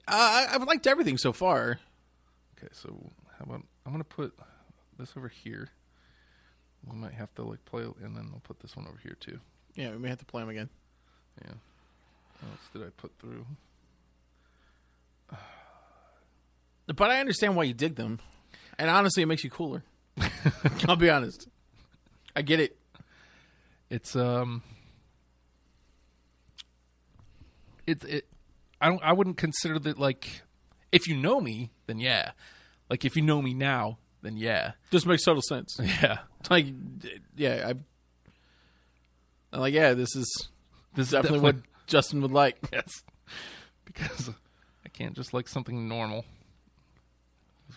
Uh, 0.06 0.46
I've 0.50 0.64
liked 0.64 0.86
everything 0.86 1.16
so 1.18 1.32
far. 1.32 1.78
Okay, 2.58 2.68
so 2.72 3.10
how 3.38 3.44
about 3.44 3.62
I'm 3.86 3.92
gonna 3.92 4.04
put 4.04 4.34
this 4.98 5.12
over 5.16 5.28
here. 5.28 5.68
We 6.90 6.96
might 6.96 7.12
have 7.12 7.32
to 7.36 7.42
like 7.44 7.64
play, 7.64 7.82
and 7.82 8.16
then 8.16 8.30
I'll 8.32 8.40
put 8.42 8.60
this 8.60 8.76
one 8.76 8.86
over 8.86 8.98
here 9.02 9.16
too. 9.20 9.38
Yeah, 9.76 9.92
we 9.92 9.98
may 9.98 10.08
have 10.08 10.18
to 10.18 10.24
play 10.24 10.42
them 10.42 10.48
again. 10.50 10.68
Yeah. 11.44 11.52
What 12.40 12.50
else 12.50 12.68
did 12.72 12.82
I 12.82 12.90
put 12.96 13.12
through? 13.18 13.46
But 16.86 17.08
I 17.08 17.20
understand 17.20 17.54
why 17.54 17.62
you 17.62 17.72
dig 17.72 17.94
them. 17.94 18.18
And 18.76 18.90
honestly, 18.90 19.22
it 19.22 19.26
makes 19.26 19.44
you 19.44 19.50
cooler. 19.50 19.84
I'll 20.88 20.96
be 20.96 21.08
honest. 21.08 21.46
I 22.34 22.42
get 22.42 22.58
it. 22.58 22.76
It's 23.90 24.16
um. 24.16 24.62
It's 27.86 28.04
it. 28.04 28.26
I 28.80 28.88
don't. 28.88 29.00
I 29.04 29.12
wouldn't 29.12 29.36
consider 29.36 29.78
that 29.78 30.00
like. 30.00 30.42
If 30.90 31.06
you 31.06 31.16
know 31.16 31.40
me, 31.40 31.70
then 31.86 32.00
yeah. 32.00 32.32
Like 32.88 33.04
if 33.04 33.14
you 33.14 33.22
know 33.22 33.40
me 33.40 33.54
now, 33.54 33.98
then 34.22 34.36
yeah, 34.36 34.72
This 34.90 35.06
makes 35.06 35.24
total 35.24 35.42
sense. 35.42 35.78
yeah. 35.82 36.18
Like, 36.48 36.66
yeah, 37.36 37.66
I. 37.68 37.74
I'm 39.52 39.60
like, 39.60 39.74
yeah, 39.74 39.94
this 39.94 40.14
is 40.14 40.48
This 40.94 41.06
is 41.06 41.12
definitely 41.12 41.40
what 41.40 41.56
Justin 41.90 42.22
would 42.22 42.30
like. 42.30 42.56
yes, 42.72 43.02
because 43.84 44.30
I 44.84 44.88
can't 44.88 45.14
just 45.14 45.34
like 45.34 45.48
something 45.48 45.88
normal. 45.88 46.24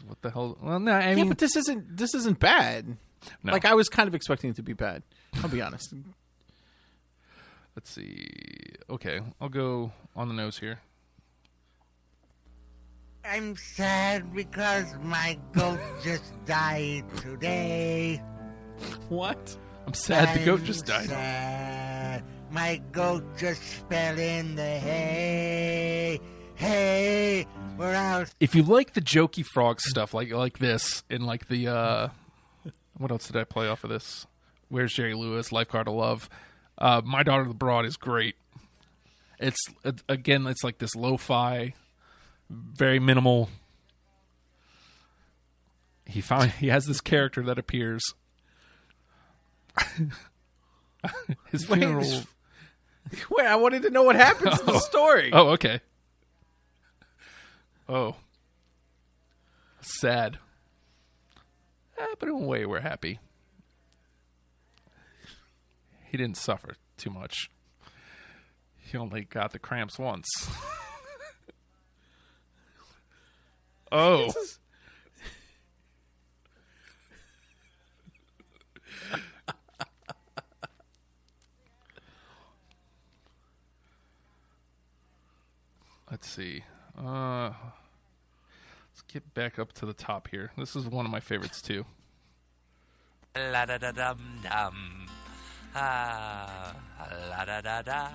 What 0.05 0.21
the 0.21 0.31
hell? 0.31 0.57
Well, 0.61 0.79
no, 0.79 0.91
I 0.91 1.09
yeah, 1.09 1.15
mean, 1.15 1.29
but 1.29 1.37
this 1.37 1.55
isn't 1.55 1.97
this 1.97 2.13
isn't 2.13 2.39
bad. 2.39 2.97
no. 3.43 3.51
Like 3.51 3.65
I 3.65 3.73
was 3.73 3.89
kind 3.89 4.07
of 4.07 4.15
expecting 4.15 4.49
it 4.49 4.55
to 4.57 4.63
be 4.63 4.73
bad. 4.73 5.03
I'll 5.41 5.49
be 5.49 5.61
honest. 5.61 5.93
Let's 7.75 7.89
see. 7.89 8.27
Okay, 8.89 9.19
I'll 9.41 9.49
go 9.49 9.91
on 10.15 10.27
the 10.27 10.33
nose 10.33 10.59
here. 10.59 10.79
I'm 13.25 13.55
sad 13.55 14.33
because 14.35 14.93
my 15.01 15.39
goat 15.53 15.79
just 16.03 16.33
died 16.45 17.05
today. 17.17 18.21
What? 19.09 19.57
I'm 19.87 19.93
sad 19.93 20.39
the 20.39 20.45
goat 20.45 20.63
just 20.63 20.85
died. 20.85 21.07
sad. 21.09 21.92
My 22.53 22.79
goat 22.91 23.23
just 23.37 23.61
fell 23.89 24.17
in 24.19 24.53
the 24.55 24.61
hay. 24.63 26.19
Hey, 26.53 27.47
we're 27.77 27.95
out. 27.95 28.29
If 28.39 28.53
you 28.53 28.61
like 28.61 28.93
the 28.93 29.01
jokey 29.01 29.43
frog 29.43 29.81
stuff, 29.81 30.13
like 30.13 30.31
like 30.31 30.59
this, 30.59 31.03
and 31.09 31.25
like 31.25 31.47
the 31.47 31.67
uh, 31.67 32.07
what 32.97 33.09
else 33.09 33.25
did 33.27 33.35
I 33.37 33.43
play 33.43 33.67
off 33.67 33.83
of 33.83 33.89
this? 33.89 34.27
Where's 34.69 34.93
Jerry 34.93 35.15
Lewis? 35.15 35.51
Lifeguard 35.51 35.87
of 35.87 35.95
Love. 35.95 36.29
Uh, 36.77 37.01
My 37.03 37.23
Daughter 37.23 37.45
the 37.45 37.53
Broad 37.55 37.85
is 37.85 37.97
great. 37.97 38.35
It's 39.39 39.59
again, 40.07 40.45
it's 40.45 40.63
like 40.63 40.77
this 40.77 40.95
lo-fi, 40.95 41.73
very 42.49 42.99
minimal. 42.99 43.49
He 46.05 46.21
found 46.21 46.51
he 46.51 46.67
has 46.67 46.85
this 46.85 47.01
character 47.01 47.41
that 47.43 47.57
appears. 47.57 48.03
His 51.51 51.65
funeral. 51.65 52.01
this- 52.01 52.27
Wait, 53.29 53.45
I 53.45 53.55
wanted 53.55 53.83
to 53.83 53.89
know 53.89 54.03
what 54.03 54.15
happens 54.15 54.59
to 54.59 54.65
the 54.65 54.79
story. 54.79 55.31
Oh, 55.33 55.49
okay. 55.49 55.81
Oh. 57.87 58.15
Sad. 59.81 60.37
Eh, 61.97 62.05
but 62.19 62.29
in 62.29 62.35
a 62.35 62.37
way, 62.37 62.65
we're 62.65 62.79
happy. 62.79 63.19
He 66.05 66.17
didn't 66.17 66.37
suffer 66.37 66.75
too 66.97 67.09
much. 67.09 67.49
He 68.77 68.97
only 68.97 69.23
got 69.23 69.51
the 69.51 69.59
cramps 69.59 69.97
once. 69.97 70.27
oh. 73.91 74.31
Let's 86.13 86.29
see. 86.29 86.63
Uh, 86.95 87.45
let's 88.91 89.01
get 89.11 89.33
back 89.33 89.57
up 89.57 89.73
to 89.73 89.87
the 89.87 89.95
top 89.95 90.27
here. 90.29 90.51
This 90.55 90.75
is 90.75 90.85
one 90.85 91.05
of 91.07 91.11
my 91.11 91.19
favorites 91.19 91.59
too. 91.59 91.85
La 93.35 93.65
da 93.65 93.79
da 93.79 93.91
dum 93.91 94.19
dum. 94.43 95.07
Ah, 95.73 96.75
la 97.31 97.45
da 97.45 97.61
da 97.61 97.81
da. 97.81 98.09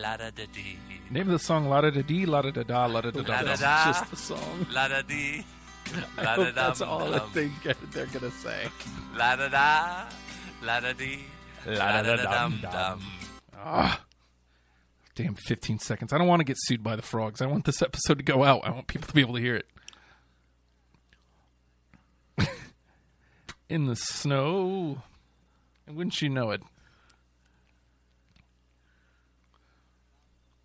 La 0.00 0.16
da 0.16 0.30
da 0.30 0.46
dee. 0.50 0.78
Name 1.10 1.26
of 1.26 1.32
the 1.32 1.38
song 1.38 1.68
La 1.68 1.82
da 1.82 1.90
da 1.90 2.00
dee, 2.00 2.24
la 2.24 2.40
da 2.40 2.50
da 2.52 2.62
da, 2.62 2.86
la 2.86 3.02
da 3.02 3.10
da 3.10 3.20
da. 3.20 3.42
da. 3.54 3.84
Just 3.84 4.10
the 4.10 4.16
song. 4.16 4.66
La 4.72 4.88
da 4.88 5.02
dee. 5.02 5.44
I 6.16 6.22
La 6.22 6.36
da 6.36 6.44
hope 6.44 6.54
that's 6.54 6.78
dum 6.78 6.88
all 6.88 7.10
that 7.10 7.18
dum. 7.20 7.30
they 7.34 7.50
get, 7.62 7.76
they're 7.92 8.06
gonna 8.06 8.30
say. 8.30 8.66
La 9.14 9.36
da 9.36 9.48
da. 9.48 10.08
La 10.62 10.80
da 10.80 10.94
dee. 10.94 11.26
La 11.66 12.00
da 12.00 12.16
da 12.16 12.48
dum 12.48 12.60
dum. 12.62 13.02
Ah. 13.58 14.05
Damn, 15.16 15.34
15 15.34 15.78
seconds. 15.78 16.12
I 16.12 16.18
don't 16.18 16.28
want 16.28 16.40
to 16.40 16.44
get 16.44 16.58
sued 16.60 16.82
by 16.82 16.94
the 16.94 17.00
frogs. 17.00 17.40
I 17.40 17.46
want 17.46 17.64
this 17.64 17.80
episode 17.80 18.18
to 18.18 18.22
go 18.24 18.44
out. 18.44 18.60
I 18.66 18.70
want 18.70 18.86
people 18.86 19.08
to 19.08 19.14
be 19.14 19.22
able 19.22 19.34
to 19.34 19.40
hear 19.40 19.56
it. 19.56 19.66
In 23.70 23.86
the 23.86 23.96
snow. 23.96 25.02
And 25.86 25.96
wouldn't 25.96 26.20
you 26.20 26.28
know 26.28 26.50
it? 26.50 26.60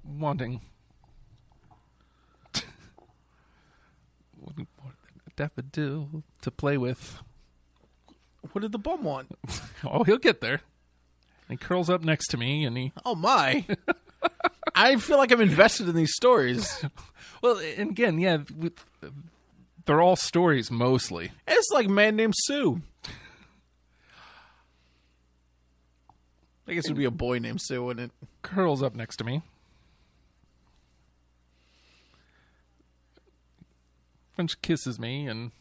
Wanting. 0.04 0.60
Wanting 4.38 4.68
more 4.84 4.92
than 5.02 5.22
a 5.28 5.30
daffodil 5.38 6.24
to 6.42 6.52
play 6.52 6.78
with. 6.78 7.20
What 8.52 8.64
did 8.64 8.74
the 8.74 8.80
bum 8.80 9.04
want? 9.04 9.32
Oh, 9.84 10.04
he'll 10.04 10.20
get 10.20 10.42
there. 10.42 10.62
He 11.50 11.58
curls 11.58 11.90
up 11.90 12.04
next 12.04 12.28
to 12.28 12.38
me 12.38 12.66
and 12.66 12.78
he 12.78 12.92
Oh 13.04 13.16
my! 13.16 13.66
I 14.82 14.96
feel 14.96 15.18
like 15.18 15.32
I'm 15.32 15.42
invested 15.42 15.88
in 15.88 15.96
these 15.96 16.16
stories. 16.16 16.84
Well, 17.44 17.58
and 17.58 17.90
again, 17.90 18.20
yeah, 18.20 18.38
with, 18.56 18.86
they're 19.86 20.00
all 20.00 20.16
stories 20.16 20.70
mostly. 20.70 21.32
It's 21.48 21.72
like 21.74 21.88
a 21.88 21.90
man 21.90 22.16
named 22.16 22.36
Sue. 22.38 22.84
I 26.68 26.74
guess 26.76 26.86
it 26.86 26.92
would 26.92 27.00
be 27.00 27.06
a 27.06 27.10
boy 27.10 27.40
named 27.40 27.62
Sue, 27.64 27.84
wouldn't 27.84 28.12
it? 28.12 28.28
Curls 28.44 28.84
up 28.84 28.94
next 28.94 29.16
to 29.18 29.24
me. 29.24 29.42
French 34.36 34.62
kisses 34.62 35.00
me, 35.00 35.26
and 35.26 35.52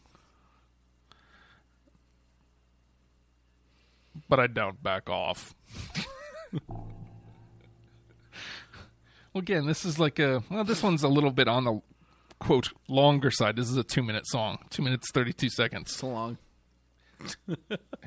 but 4.29 4.39
I 4.39 4.49
don't 4.49 4.83
back 4.83 5.09
off. 5.09 5.55
well, 9.33 9.41
again, 9.43 9.67
this 9.67 9.85
is 9.85 9.99
like 9.99 10.19
a 10.19 10.43
well, 10.51 10.65
this 10.65 10.83
one's 10.83 11.03
a 11.03 11.09
little 11.09 11.31
bit 11.31 11.49
on 11.49 11.65
the 11.65 11.81
quote 12.39 12.71
longer 12.89 13.31
side. 13.31 13.57
This 13.57 13.71
is 13.71 13.77
a 13.77 13.85
two 13.85 14.03
minute 14.03 14.27
song, 14.27 14.59
two 14.71 14.83
minutes 14.83 15.11
thirty 15.13 15.33
two 15.33 15.51
seconds. 15.51 15.95
So 15.97 16.09
long. 16.09 16.39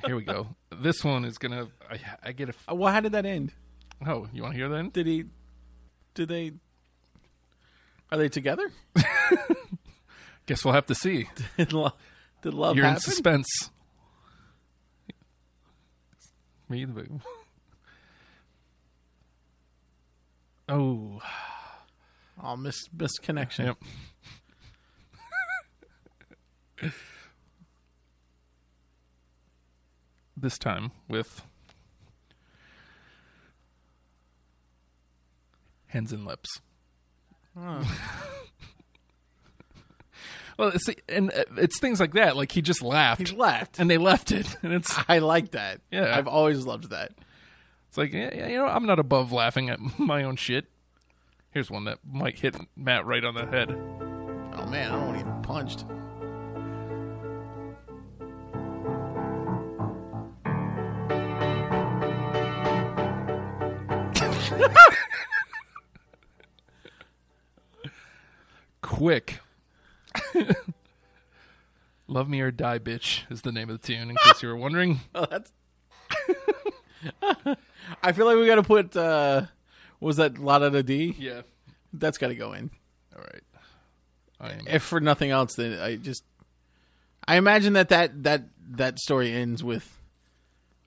Here 0.05 0.15
we 0.15 0.24
go. 0.24 0.55
This 0.82 1.03
one 1.03 1.24
is 1.26 1.38
gonna. 1.38 1.67
I, 1.89 1.99
I 2.24 2.32
get 2.32 2.49
a. 2.49 2.53
Uh, 2.69 2.76
Well, 2.76 2.91
how 2.91 2.99
did 2.99 3.11
that 3.11 3.26
end? 3.26 3.53
Oh, 4.05 4.28
you 4.34 4.41
want 4.41 4.53
to 4.53 4.57
hear 4.57 4.69
that? 4.69 4.91
Did 4.91 5.07
he? 5.07 5.26
Did 6.15 6.30
they? 6.30 6.51
Are 8.11 8.17
they 8.17 8.30
together? 8.30 8.71
Guess 10.45 10.65
we'll 10.65 10.74
have 10.74 10.86
to 10.88 10.95
see. 10.95 11.30
Did 11.57 11.71
love, 11.71 11.93
did 12.41 12.53
love 12.53 12.76
You're 12.76 12.86
in 12.86 12.99
suspense. 12.99 13.47
Me, 16.67 16.84
the 16.86 17.07
Oh, 20.70 21.22
Oh, 22.41 22.55
miss 22.57 22.78
miss 22.97 23.18
connection. 23.20 23.66
yep. 23.68 23.78
this 30.36 30.57
time 30.57 30.91
with 31.07 31.45
hands 35.88 36.11
and 36.11 36.26
lips. 36.26 36.49
Oh. 37.57 37.97
well, 40.57 40.70
it's, 40.70 40.89
and 41.07 41.32
uh, 41.32 41.43
it's 41.57 41.80
things 41.80 41.99
like 41.99 42.14
that. 42.14 42.36
Like 42.36 42.51
he 42.51 42.61
just 42.61 42.82
laughed. 42.82 43.28
He 43.30 43.36
left. 43.36 43.80
and 43.80 43.89
they 43.89 43.97
left 43.99 44.32
it, 44.32 44.55
and 44.64 44.74
it's 44.74 44.97
I 45.07 45.20
like 45.20 45.51
that. 45.51 45.82
Yeah. 45.91 46.18
I've 46.18 46.28
always 46.28 46.66
loved 46.66 46.89
that. 46.89 47.11
It's 47.93 47.97
like, 47.99 48.11
yeah, 48.11 48.47
you 48.47 48.57
know, 48.57 48.65
I'm 48.65 48.87
not 48.87 48.97
above 48.97 49.31
laughing 49.31 49.69
at 49.69 49.79
my 49.99 50.23
own 50.23 50.35
shit. 50.35 50.65
Here's 51.51 51.69
one 51.69 51.83
that 51.83 51.99
might 52.03 52.39
hit 52.39 52.55
Matt 52.75 53.05
right 53.05 53.23
on 53.23 53.35
the 53.35 53.45
head. 53.45 53.69
Oh 53.69 54.65
man, 54.65 54.91
I 54.91 54.95
don't 54.95 55.07
want 55.09 55.19
to 55.19 55.25
get 55.25 55.43
punched. 55.43 55.85
Quick. 68.81 69.39
Love 72.07 72.27
Me 72.27 72.41
or 72.41 72.49
Die 72.49 72.79
Bitch 72.79 73.29
is 73.29 73.43
the 73.43 73.51
name 73.51 73.69
of 73.69 73.79
the 73.79 73.87
tune, 73.87 74.09
in 74.09 74.15
case 74.15 74.41
you 74.41 74.49
were 74.49 74.57
wondering. 74.57 75.01
Oh, 75.13 75.27
that's. 75.29 75.51
I 78.04 78.12
feel 78.12 78.26
like 78.26 78.38
we 78.38 78.45
got 78.45 78.56
to 78.56 78.64
put. 78.64 78.95
uh 78.95 79.43
Was 79.99 80.18
that 80.18 80.38
La 80.38 80.60
Da 80.60 80.70
Da 80.70 80.82
D? 80.82 81.16
Yeah. 81.18 81.41
That's 81.93 82.18
got 82.18 82.30
to 82.30 82.36
go 82.36 82.54
in. 82.54 82.72
All 83.16 83.22
right. 83.22 83.43
I 84.39 84.49
am. 84.51 84.68
If 84.68 84.84
for 84.84 84.99
nothing 84.99 85.32
else, 85.32 85.56
then 85.56 85.80
I 85.80 85.95
just. 85.95 86.24
I 87.26 87.38
imagine 87.38 87.74
that 87.74 87.89
that 87.89 88.24
that 88.24 88.43
that 88.72 88.99
story 88.99 89.32
ends 89.32 89.64
with, 89.64 89.97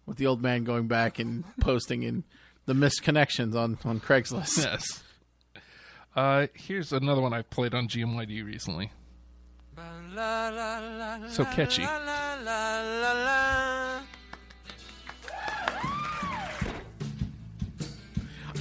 with 0.05 0.19
the 0.19 0.27
old 0.27 0.43
man 0.43 0.65
going 0.65 0.87
back 0.89 1.19
and 1.19 1.45
posting 1.61 2.03
in 2.03 2.25
the 2.67 2.75
missed 2.75 3.03
connections 3.03 3.55
on 3.57 3.79
on 3.85 4.01
Craigslist. 4.01 4.59
Yes. 4.59 5.03
Uh, 6.15 6.47
here's 6.55 6.93
another 6.93 7.21
one 7.21 7.35
I've 7.35 7.51
played 7.51 7.75
on 7.75 7.89
GMYD 7.89 8.45
recently. 8.45 8.91
La, 9.77 10.49
la, 10.49 10.79
la, 10.79 11.29
So 11.29 11.45
catchy. 11.45 11.83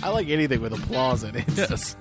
I 0.03 0.09
like 0.09 0.29
anything 0.29 0.61
with 0.61 0.73
applause 0.73 1.23
in 1.23 1.35
it. 1.35 1.45
Yes. 1.55 1.95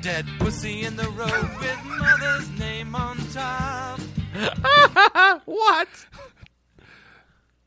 Dead 0.00 0.26
pussy 0.38 0.82
in 0.82 0.96
the 0.96 1.08
road 1.10 1.50
with 1.60 1.84
mother's 1.84 2.50
name 2.58 2.94
on 2.94 3.16
top. 3.32 4.00
what? 5.44 5.88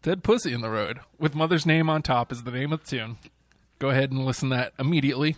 Dead 0.02 0.24
Pussy 0.24 0.54
in 0.54 0.62
the 0.62 0.70
Road 0.70 1.00
with 1.18 1.34
Mother's 1.34 1.66
Name 1.66 1.90
on 1.90 2.04
top 2.04 2.32
is 2.32 2.44
the 2.44 2.52
name 2.52 2.72
of 2.72 2.82
the 2.84 2.86
tune. 2.86 3.18
Go 3.80 3.90
ahead 3.90 4.12
and 4.12 4.24
listen 4.24 4.50
to 4.50 4.56
that 4.56 4.74
immediately. 4.78 5.36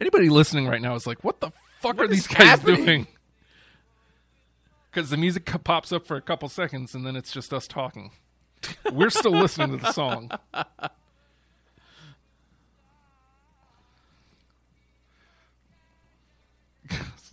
Anybody 0.00 0.28
listening 0.28 0.66
right 0.66 0.80
now 0.80 0.94
is 0.96 1.06
like, 1.06 1.22
what 1.22 1.40
the 1.40 1.52
fuck 1.80 2.00
are 2.00 2.08
these 2.08 2.26
guys 2.26 2.48
happening? 2.48 2.84
doing? 2.84 3.06
Because 4.90 5.10
the 5.10 5.16
music 5.16 5.44
pops 5.62 5.92
up 5.92 6.04
for 6.04 6.16
a 6.16 6.20
couple 6.20 6.48
seconds 6.48 6.96
and 6.96 7.06
then 7.06 7.14
it's 7.14 7.30
just 7.30 7.52
us 7.52 7.68
talking. 7.68 8.10
We're 8.92 9.10
still 9.10 9.32
listening 9.32 9.70
to 9.72 9.76
the 9.78 9.92
song. 9.92 10.30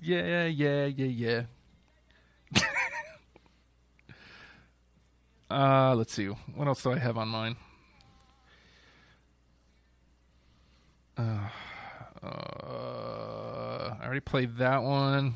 yeah, 0.01 0.45
yeah, 0.45 0.86
yeah, 0.86 1.05
yeah. 1.05 1.43
Uh, 5.49 5.95
let's 5.95 6.13
see. 6.13 6.25
What 6.25 6.67
else 6.67 6.84
do 6.84 6.91
I 6.91 6.97
have 6.97 7.17
on 7.17 7.30
mine? 7.30 7.55
Uh, 11.17 11.47
uh, 12.21 12.28
I 13.99 14.03
already 14.03 14.19
played 14.19 14.57
that 14.57 14.84
one. 14.84 15.36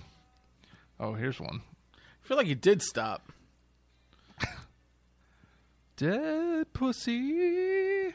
Oh, 0.99 1.13
here's 1.13 1.39
one. 1.39 1.61
I 1.95 2.27
feel 2.27 2.35
like 2.35 2.47
you 2.47 2.55
did 2.55 2.81
stop. 2.81 3.31
Dead 6.01 6.73
pussy. 6.73 8.11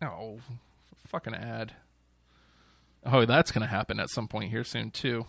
Oh, 0.00 0.38
fucking 1.08 1.34
ad. 1.34 1.72
Oh, 3.04 3.24
that's 3.24 3.50
gonna 3.50 3.66
happen 3.66 3.98
at 3.98 4.08
some 4.08 4.28
point 4.28 4.52
here 4.52 4.62
soon 4.62 4.92
too. 4.92 5.26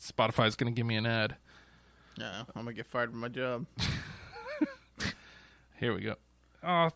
Spotify's 0.00 0.56
gonna 0.56 0.72
give 0.72 0.86
me 0.86 0.96
an 0.96 1.06
ad. 1.06 1.36
Yeah, 2.18 2.40
I'm 2.52 2.64
gonna 2.64 2.72
get 2.72 2.86
fired 2.86 3.10
from 3.10 3.20
my 3.20 3.28
job. 3.28 3.66
Here 5.78 5.94
we 5.94 6.00
go. 6.00 6.16
Oh, 6.64 6.90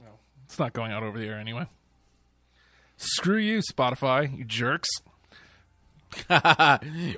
no, 0.00 0.18
it's 0.46 0.58
not 0.58 0.72
going 0.72 0.92
out 0.92 1.02
over 1.02 1.18
the 1.18 1.26
air 1.26 1.38
anyway. 1.38 1.66
Screw 2.96 3.36
you, 3.36 3.60
Spotify, 3.70 4.34
you 4.34 4.46
jerks. 4.46 4.88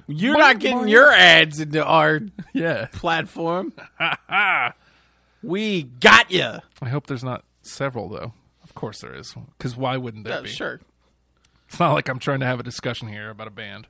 You're 0.06 0.36
not 0.38 0.58
getting 0.58 0.88
your 0.88 1.10
ads 1.12 1.60
into 1.60 1.84
our 1.84 2.20
Yeah. 2.52 2.86
platform. 2.92 3.72
we 5.42 5.82
got 5.84 6.30
you. 6.30 6.58
I 6.82 6.88
hope 6.88 7.06
there's 7.06 7.24
not 7.24 7.44
several 7.62 8.08
though. 8.08 8.32
Of 8.64 8.74
course 8.74 9.00
there 9.00 9.14
is, 9.14 9.34
because 9.56 9.76
why 9.76 9.96
wouldn't 9.96 10.24
there 10.24 10.36
Yeah, 10.36 10.42
be? 10.42 10.48
sure. 10.48 10.80
It's 11.68 11.78
not 11.78 11.92
like 11.92 12.08
I'm 12.08 12.18
trying 12.18 12.40
to 12.40 12.46
have 12.46 12.60
a 12.60 12.62
discussion 12.62 13.08
here 13.08 13.30
about 13.30 13.46
a 13.46 13.50
band. 13.50 13.86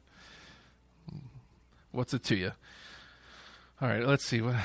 What's 1.92 2.12
it 2.14 2.22
to 2.24 2.36
you? 2.36 2.52
All 3.80 3.88
right, 3.88 4.04
let's 4.04 4.24
see. 4.24 4.40
What 4.40 4.56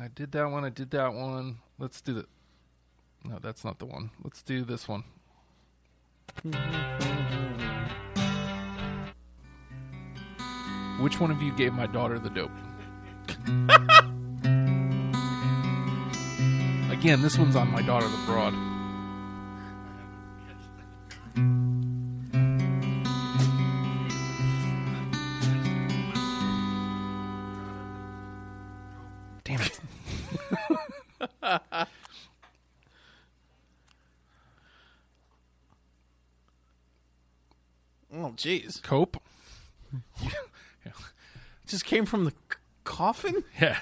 I 0.00 0.08
did 0.14 0.32
that 0.32 0.50
one. 0.50 0.64
I 0.64 0.70
did 0.70 0.90
that 0.90 1.12
one. 1.14 1.58
Let's 1.78 2.00
do 2.00 2.14
the. 2.14 2.26
No, 3.24 3.38
that's 3.40 3.64
not 3.64 3.78
the 3.78 3.86
one. 3.86 4.10
Let's 4.22 4.42
do 4.42 4.64
this 4.64 4.88
one. 4.88 5.04
Which 11.00 11.20
one 11.20 11.30
of 11.30 11.42
you 11.42 11.54
gave 11.56 11.72
my 11.72 11.86
daughter 11.86 12.18
the 12.18 12.30
dope? 12.30 12.50
Again, 16.90 17.22
this 17.22 17.36
one's 17.36 17.56
on 17.56 17.70
my 17.70 17.82
daughter 17.82 18.08
the 18.08 18.16
broad. 18.26 18.54
Jeez. 38.36 38.82
Cope? 38.82 39.20
Just 41.66 41.84
came 41.86 42.04
from 42.04 42.24
the 42.24 42.30
c- 42.30 42.58
coffin? 42.84 43.42
Yeah. 43.60 43.78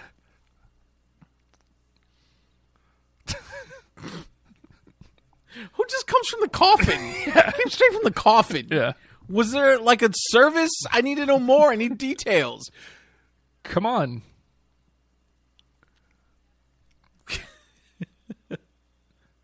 Who 5.74 5.84
just 5.88 6.06
comes 6.06 6.28
from 6.28 6.40
the 6.40 6.48
coffin? 6.48 6.98
Came 7.24 7.68
straight 7.68 7.92
from 7.92 8.04
the 8.04 8.10
coffin. 8.10 8.68
Yeah. 8.70 8.92
Was 9.28 9.52
there 9.52 9.78
like 9.78 10.00
a 10.02 10.10
service? 10.14 10.70
I 10.90 11.02
need 11.02 11.16
to 11.16 11.26
know 11.26 11.38
more. 11.38 11.70
I 11.70 11.76
need 11.76 11.98
details. 11.98 12.70
Come 13.62 13.84
on. 13.84 14.22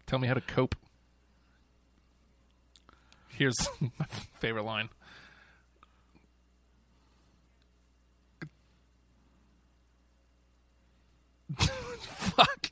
Tell 0.06 0.18
me 0.18 0.26
how 0.26 0.34
to 0.34 0.40
cope. 0.40 0.74
Here's 3.28 3.56
my 3.80 4.06
favorite 4.40 4.64
line. 4.64 4.88
Fuck. 11.56 12.70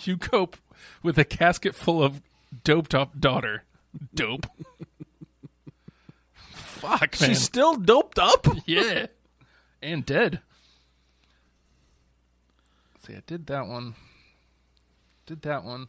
You 0.00 0.16
cope 0.16 0.56
with 1.02 1.18
a 1.18 1.24
casket 1.24 1.74
full 1.74 2.02
of 2.02 2.20
doped 2.62 2.94
up 2.94 3.18
daughter. 3.18 3.64
Dope. 4.14 4.46
Fuck, 6.52 7.20
man. 7.20 7.30
She's 7.30 7.42
still 7.42 7.76
doped 7.76 8.18
up? 8.18 8.46
Yeah. 8.66 9.06
And 9.82 10.06
dead. 10.06 10.40
See, 13.06 13.12
I 13.14 13.22
did 13.26 13.46
that 13.48 13.66
one. 13.66 13.94
Did 15.26 15.42
that 15.42 15.62
one. 15.62 15.88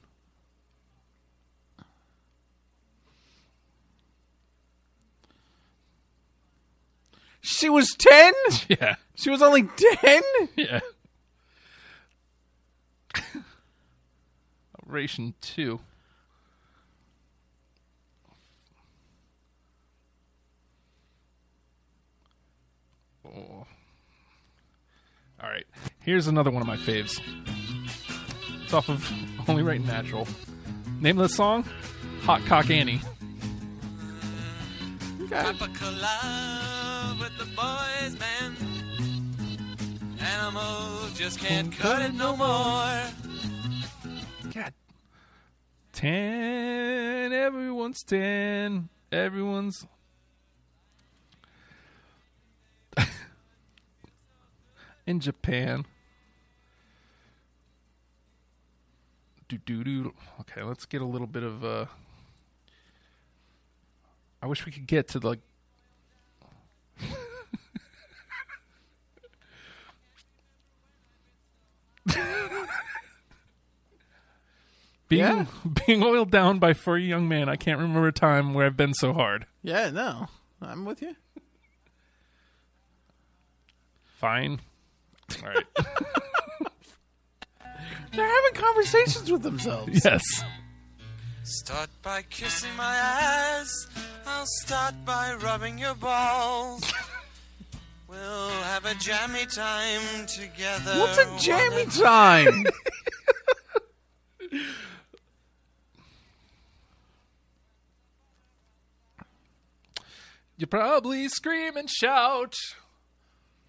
She 7.39 7.69
was 7.69 7.95
10? 7.97 8.33
Yeah. 8.67 8.95
She 9.15 9.29
was 9.29 9.41
only 9.41 9.63
10? 9.63 10.21
Yeah. 10.57 10.81
Operation 14.81 15.33
2. 15.41 15.79
Oh. 23.27 23.65
All 25.41 25.49
right. 25.49 25.65
Here's 25.99 26.27
another 26.27 26.51
one 26.51 26.61
of 26.61 26.67
my 26.67 26.77
faves. 26.77 27.19
It's 28.63 28.73
off 28.73 28.89
of 28.89 29.11
Only 29.49 29.63
Right 29.63 29.83
Natural. 29.83 30.27
Name 30.99 31.17
of 31.19 31.29
the 31.29 31.33
song? 31.35 31.65
Hot 32.21 32.43
Cock 32.45 32.69
Annie. 32.69 33.01
Papa 35.29 35.67
collab 40.35 40.53
with 40.53 40.63
the 40.63 40.75
boys 40.75 40.85
band. 40.85 41.05
Animals 41.05 41.13
just 41.17 41.39
can't 41.39 41.71
cut 41.71 42.01
it 42.01 42.13
no 42.13 42.35
more. 42.35 43.03
God. 44.53 44.73
Ten. 45.93 47.33
Everyone's 47.33 48.03
ten. 48.03 48.89
Everyone's. 49.11 49.85
In 55.07 55.19
Japan. 55.19 55.85
Do 59.47 59.57
do 59.57 59.83
do. 59.83 60.13
Okay, 60.41 60.63
let's 60.63 60.85
get 60.85 61.01
a 61.01 61.05
little 61.05 61.27
bit 61.27 61.43
of. 61.43 61.63
uh 61.63 61.85
I 64.41 64.47
wish 64.47 64.65
we 64.65 64.71
could 64.71 64.87
get 64.87 65.07
to 65.09 65.19
like. 65.19 65.39
Being 75.07 75.21
Yeah. 75.23 75.45
being 75.85 76.03
oiled 76.03 76.31
down 76.31 76.59
by 76.59 76.73
furry 76.73 77.05
young 77.05 77.27
man, 77.27 77.47
I 77.49 77.55
can't 77.55 77.79
remember 77.79 78.07
a 78.07 78.11
time 78.13 78.53
where 78.53 78.65
I've 78.65 78.77
been 78.77 78.93
so 78.93 79.13
hard. 79.13 79.45
Yeah, 79.61 79.89
no. 79.91 80.27
I'm 80.61 80.85
with 80.85 81.01
you. 81.01 81.15
Fine. 84.17 84.61
All 85.43 85.49
right. 85.49 85.65
They're 88.13 88.25
having 88.27 88.53
conversations 88.53 89.29
with 89.31 89.41
themselves. 89.43 90.03
yes. 90.05 90.23
Start 91.43 91.89
by 92.01 92.21
kissing 92.23 92.73
my 92.77 92.95
ass. 92.95 93.69
I'll 94.25 94.45
start 94.63 94.95
by 95.05 95.35
rubbing 95.35 95.77
your 95.77 95.93
balls. 95.95 96.91
We'll 98.07 98.49
have 98.63 98.85
a 98.85 98.95
jammy 98.95 99.45
time 99.45 100.25
together. 100.27 100.97
What's 100.99 101.17
a 101.17 101.37
jammy 101.39 101.85
time? 101.87 102.65
You 110.57 110.67
probably 110.67 111.27
scream 111.27 111.75
and 111.75 111.89
shout. 111.89 112.53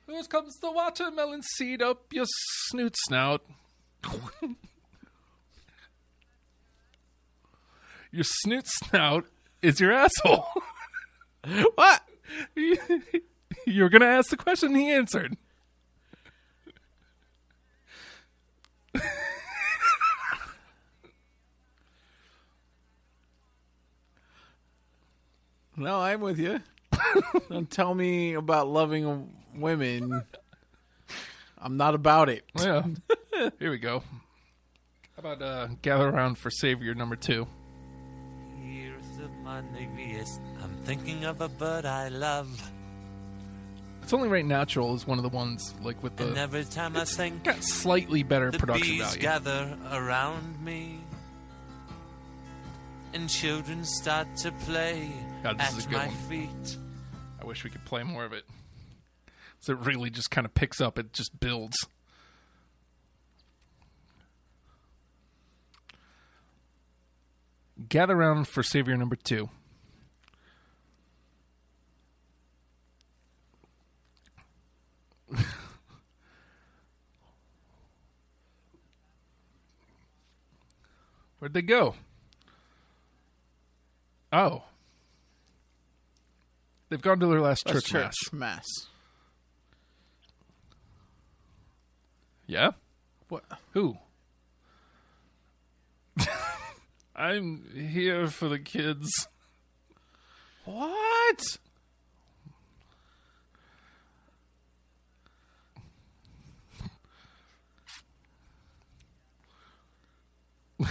Here 0.06 0.22
comes 0.24 0.54
the 0.60 0.70
watermelon 0.70 1.42
seed 1.42 1.82
up 1.82 2.12
your 2.12 2.26
snoot 2.68 2.94
snout. 3.06 3.42
your 8.12 8.22
snoot 8.22 8.66
snout 8.66 9.26
is 9.62 9.80
your 9.80 9.92
asshole. 9.92 10.46
what? 11.74 12.02
you 12.54 12.78
were 13.82 13.88
going 13.88 14.02
to 14.02 14.06
ask 14.06 14.30
the 14.30 14.36
question, 14.36 14.76
he 14.76 14.90
answered. 14.90 15.36
No, 25.78 26.00
I'm 26.00 26.20
with 26.20 26.38
you. 26.38 26.60
Don't 27.50 27.70
tell 27.70 27.94
me 27.94 28.34
about 28.34 28.68
loving 28.68 29.30
women. 29.54 30.22
I'm 31.58 31.76
not 31.76 31.94
about 31.94 32.28
it. 32.28 32.44
Yeah. 32.58 32.84
Here 33.58 33.70
we 33.70 33.78
go. 33.78 34.00
How 35.16 35.20
about 35.32 35.42
uh, 35.42 35.68
gather 35.82 36.08
around 36.08 36.36
for 36.38 36.50
Savior 36.50 36.94
number 36.94 37.16
two? 37.16 37.46
Years 38.62 39.04
of 39.22 39.30
my 39.42 39.62
negress, 39.74 40.38
I'm 40.62 40.76
thinking 40.84 41.24
of 41.24 41.40
a 41.40 41.48
bird 41.48 41.84
I 41.86 42.08
love. 42.08 42.70
It's 44.02 44.12
only 44.12 44.28
right 44.28 44.44
natural 44.44 44.94
is 44.94 45.06
one 45.06 45.18
of 45.18 45.24
the 45.24 45.30
ones 45.30 45.74
like 45.82 46.00
with 46.02 46.20
And 46.20 46.36
the 46.36 46.40
every 46.40 46.64
time 46.64 46.96
I 46.96 47.04
think 47.04 47.42
got 47.42 47.64
slightly 47.64 48.22
better 48.22 48.50
the 48.52 48.58
production 48.58 48.86
bees 48.88 49.02
value. 49.02 49.20
gather 49.20 49.78
around 49.90 50.62
me, 50.64 51.00
and 53.14 53.28
children 53.28 53.84
start 53.84 54.28
to 54.38 54.52
play 54.52 55.10
God, 55.42 55.58
this 55.58 55.72
is 55.72 55.78
at 55.78 55.84
a 55.86 55.88
good 55.88 55.98
my 55.98 56.06
one. 56.06 56.16
feet. 56.28 56.76
I 57.46 57.48
wish 57.48 57.62
we 57.62 57.70
could 57.70 57.84
play 57.84 58.02
more 58.02 58.24
of 58.24 58.32
it. 58.32 58.42
So 59.60 59.72
it 59.74 59.78
really 59.78 60.10
just 60.10 60.32
kind 60.32 60.44
of 60.44 60.52
picks 60.52 60.80
up. 60.80 60.98
It 60.98 61.12
just 61.12 61.38
builds. 61.38 61.76
Gather 67.88 68.16
round 68.16 68.48
for 68.48 68.64
Savior 68.64 68.96
number 68.96 69.14
two. 69.14 69.48
Where'd 81.38 81.54
they 81.54 81.62
go? 81.62 81.94
Oh. 84.32 84.64
They've 86.88 87.02
gone 87.02 87.18
to 87.20 87.26
their 87.26 87.40
last 87.40 87.64
That's 87.66 87.82
church, 87.82 87.92
mass. 87.92 88.14
church 88.16 88.32
mass. 88.32 88.64
Yeah? 92.46 92.70
What? 93.28 93.44
Who? 93.72 93.98
I'm 97.16 97.64
here 97.74 98.28
for 98.28 98.48
the 98.48 98.60
kids. 98.60 99.10
What? 100.64 101.58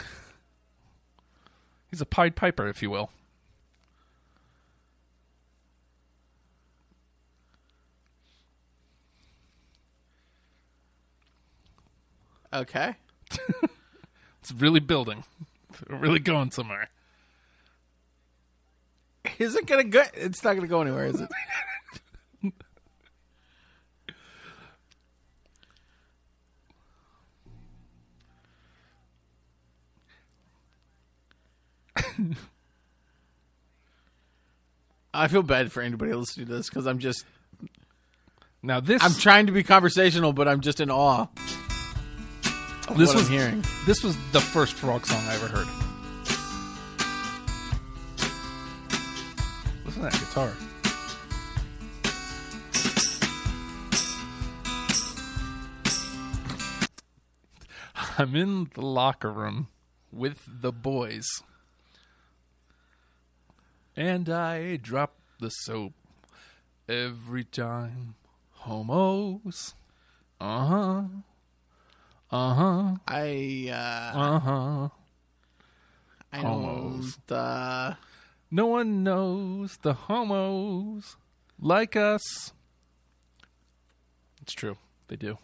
He's 1.90 2.02
a 2.02 2.06
Pied 2.06 2.36
Piper, 2.36 2.68
if 2.68 2.82
you 2.82 2.90
will. 2.90 3.10
Okay. 12.56 12.96
It's 14.46 14.54
really 14.54 14.80
building. 14.80 15.24
It's 15.72 15.82
really 15.90 16.20
going 16.20 16.52
somewhere. 16.52 16.92
Is 19.40 19.56
it 19.56 19.66
gonna 19.66 19.86
go? 19.86 20.04
It's 20.14 20.44
not 20.44 20.54
gonna 20.54 20.68
go 20.68 20.82
anywhere, 20.82 21.08
is 21.08 21.20
it? 21.20 21.28
I 35.12 35.28
feel 35.28 35.42
bad 35.42 35.72
for 35.72 35.82
anybody 35.82 36.14
listening 36.14 36.46
to 36.46 36.54
this 36.54 36.70
because 36.70 36.86
I'm 36.86 37.00
just 37.00 37.26
Now 38.62 38.80
this 38.80 39.02
I'm 39.04 39.16
trying 39.16 39.48
to 39.48 39.52
be 39.52 39.64
conversational, 39.64 40.34
but 40.34 40.48
I'm 40.48 40.62
just 40.62 40.80
in 40.80 40.92
awe. 40.92 41.26
This 42.94 43.14
was- 43.14 43.30
this 43.86 44.04
was 44.04 44.16
the 44.32 44.40
first 44.42 44.74
frog 44.76 45.06
song 45.06 45.24
I 45.28 45.36
ever 45.36 45.48
heard. 45.48 45.68
Listen 49.86 50.02
to 50.04 50.10
that 50.10 50.14
guitar. 50.14 50.54
I'm 58.18 58.36
in 58.36 58.70
the 58.74 58.82
locker 58.86 59.32
room 59.32 59.68
with 60.12 60.42
the 60.48 60.72
boys. 60.72 61.28
And 63.96 64.30
I 64.30 64.76
drop 64.76 65.16
the 65.40 65.50
soap 65.50 65.94
every 66.90 67.44
time. 67.46 68.16
Homos. 68.52 69.74
Uh 70.40 70.66
huh. 70.66 71.04
Uh 72.32 72.54
huh. 72.54 72.96
I 73.08 73.70
uh, 73.72 74.18
Uh 74.20 74.40
huh. 74.40 74.90
I 76.34 76.38
Homos. 76.40 77.18
don't. 77.28 77.38
Uh, 77.38 77.94
No 78.52 78.66
one 78.68 79.04
knows 79.04 79.78
the 79.82 79.94
homos 79.94 81.16
like 81.60 81.96
us. 81.96 82.52
It's 84.42 84.54
true. 84.54 84.78
They 85.08 85.16
do. 85.16 85.38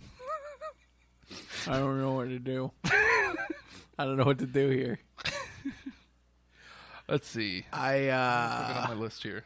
I 1.68 1.78
don't 1.78 2.00
know 2.00 2.12
what 2.14 2.28
to 2.28 2.38
do. 2.38 2.70
I 2.84 4.04
don't 4.04 4.16
know 4.16 4.24
what 4.24 4.38
to 4.38 4.46
do 4.46 4.68
here. 4.70 4.98
Let's 7.08 7.28
see. 7.28 7.66
I 7.72 8.08
uh, 8.08 8.82
on 8.88 8.96
my 8.96 9.02
list 9.02 9.22
here. 9.22 9.44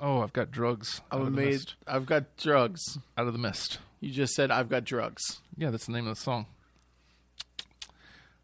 Oh, 0.00 0.22
I've 0.22 0.32
got 0.32 0.50
drugs. 0.50 1.00
Out 1.12 1.20
I'm 1.20 1.26
of 1.26 1.34
the 1.34 1.40
made. 1.40 1.50
mist. 1.52 1.74
I've 1.86 2.06
got 2.06 2.36
drugs. 2.36 2.98
Out 3.16 3.26
of 3.26 3.32
the 3.32 3.38
mist. 3.38 3.78
You 4.00 4.10
just 4.10 4.34
said 4.34 4.50
I've 4.50 4.68
got 4.68 4.84
drugs. 4.84 5.40
Yeah, 5.56 5.70
that's 5.70 5.86
the 5.86 5.92
name 5.92 6.06
of 6.06 6.14
the 6.16 6.20
song. 6.20 6.46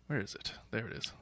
Where 0.06 0.20
is 0.20 0.34
it? 0.34 0.52
There 0.70 0.86
it 0.86 0.92
is. 0.92 1.12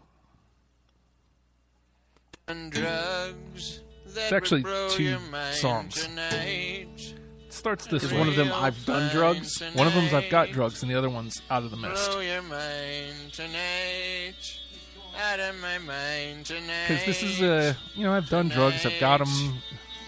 And 2.48 2.70
drugs 2.70 3.80
that 4.08 4.32
actually 4.32 4.64
two 4.90 5.16
songs. 5.52 5.94
Tonight. 5.94 7.14
It 7.46 7.52
starts 7.52 7.86
this 7.86 8.02
Is 8.02 8.12
way. 8.12 8.18
one 8.18 8.28
of 8.28 8.36
them 8.36 8.50
I've 8.52 8.84
done 8.84 9.10
drugs? 9.12 9.62
One 9.74 9.86
of 9.86 9.94
them's 9.94 10.12
I've 10.12 10.30
got 10.30 10.50
drugs, 10.50 10.82
and 10.82 10.90
the 10.90 10.96
other 10.96 11.08
one's 11.08 11.40
out 11.50 11.62
of 11.62 11.70
the 11.70 11.76
mist. 11.76 12.10
Blow 12.10 12.20
your 12.20 12.42
mind 12.42 13.32
tonight. 13.32 14.60
Out 15.16 15.38
of 15.40 15.60
my 15.60 15.78
mind 15.78 16.46
tonight. 16.46 16.88
Because 16.88 17.06
this 17.06 17.22
is 17.22 17.40
uh, 17.40 17.74
you 17.94 18.02
know, 18.02 18.12
I've 18.12 18.28
done 18.28 18.48
drugs. 18.48 18.84
I've 18.84 18.98
got 18.98 19.18
them. 19.18 19.54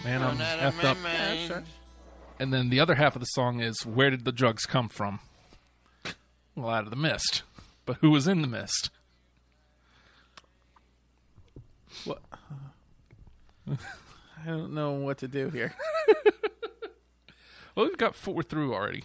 Man, 0.03 0.21
I'm 0.21 0.35
Blown 0.35 0.41
out 0.47 0.59
of 0.59 0.73
effed 0.75 1.51
up. 1.51 1.63
And 2.39 2.53
then 2.53 2.69
the 2.69 2.79
other 2.79 2.95
half 2.95 3.15
of 3.15 3.19
the 3.19 3.25
song 3.25 3.59
is 3.61 3.85
where 3.85 4.09
did 4.09 4.25
the 4.25 4.31
drugs 4.31 4.65
come 4.65 4.89
from? 4.89 5.19
Well, 6.55 6.69
out 6.69 6.83
of 6.83 6.89
the 6.91 6.95
mist. 6.95 7.43
But 7.85 7.97
who 8.01 8.11
was 8.11 8.27
in 8.27 8.41
the 8.41 8.47
mist? 8.47 8.89
What? 12.05 12.21
I 13.69 14.45
don't 14.45 14.73
know 14.73 14.91
what 14.91 15.17
to 15.19 15.27
do 15.27 15.49
here. 15.49 15.73
Well, 17.77 17.85
we've 17.85 17.95
got 17.95 18.15
four 18.15 18.41
through 18.41 18.73
already. 18.73 19.03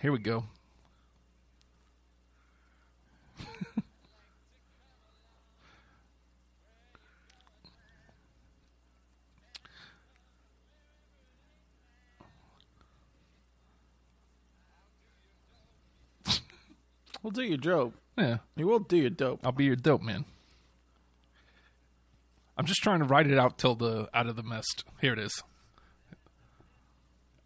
Here 0.00 0.12
we 0.12 0.20
go. 0.20 0.44
We'll 17.22 17.30
do 17.30 17.42
your 17.42 17.58
dope. 17.58 17.94
Yeah, 18.16 18.38
You 18.56 18.66
will 18.66 18.80
do 18.80 18.96
your 18.96 19.10
dope. 19.10 19.40
I'll 19.44 19.52
be 19.52 19.64
your 19.64 19.76
dope 19.76 20.02
man. 20.02 20.24
I'm 22.56 22.66
just 22.66 22.82
trying 22.82 22.98
to 22.98 23.04
write 23.04 23.28
it 23.30 23.38
out 23.38 23.58
till 23.58 23.76
the 23.76 24.08
out 24.12 24.26
of 24.26 24.34
the 24.36 24.42
mist. 24.42 24.84
Here 25.00 25.12
it 25.12 25.18
is. 25.18 25.42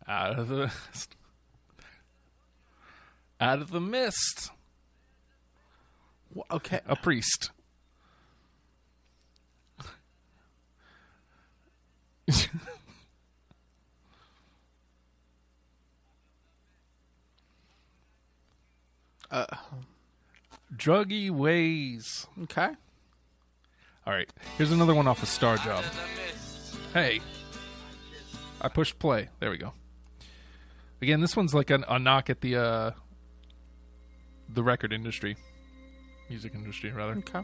Out 0.09 0.39
of 0.39 0.49
the 0.49 0.57
mist. 0.57 1.17
Out 3.41 3.59
of 3.61 3.71
the 3.71 3.81
mist. 3.81 4.51
Okay. 6.51 6.81
A 6.87 6.97
priest. 6.97 7.51
Uh, 19.31 19.47
Druggy 20.83 21.31
ways. 21.31 22.27
okay. 22.43 22.71
All 24.05 24.13
right, 24.13 24.29
here's 24.59 24.73
another 24.73 24.95
one 24.97 25.07
off 25.07 25.23
of 25.23 25.29
Starjob. 25.29 25.85
Hey, 26.93 27.21
I 28.61 28.67
pushed 28.67 28.99
play. 28.99 29.29
There 29.39 29.53
we 29.53 29.59
go. 29.59 29.75
Again, 31.01 31.21
this 31.21 31.37
one's 31.37 31.55
like 31.55 31.71
a, 31.71 31.85
a 31.89 32.01
knock 32.01 32.31
at 32.31 32.41
the 32.41 32.57
uh, 32.57 32.91
the 34.49 34.65
record 34.65 34.93
industry, 34.93 35.37
music 36.29 36.53
industry 36.53 36.91
rather. 36.91 37.13
Okay. 37.13 37.43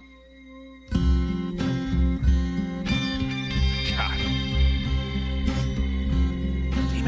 God. 3.96 4.18
Damn 6.90 7.06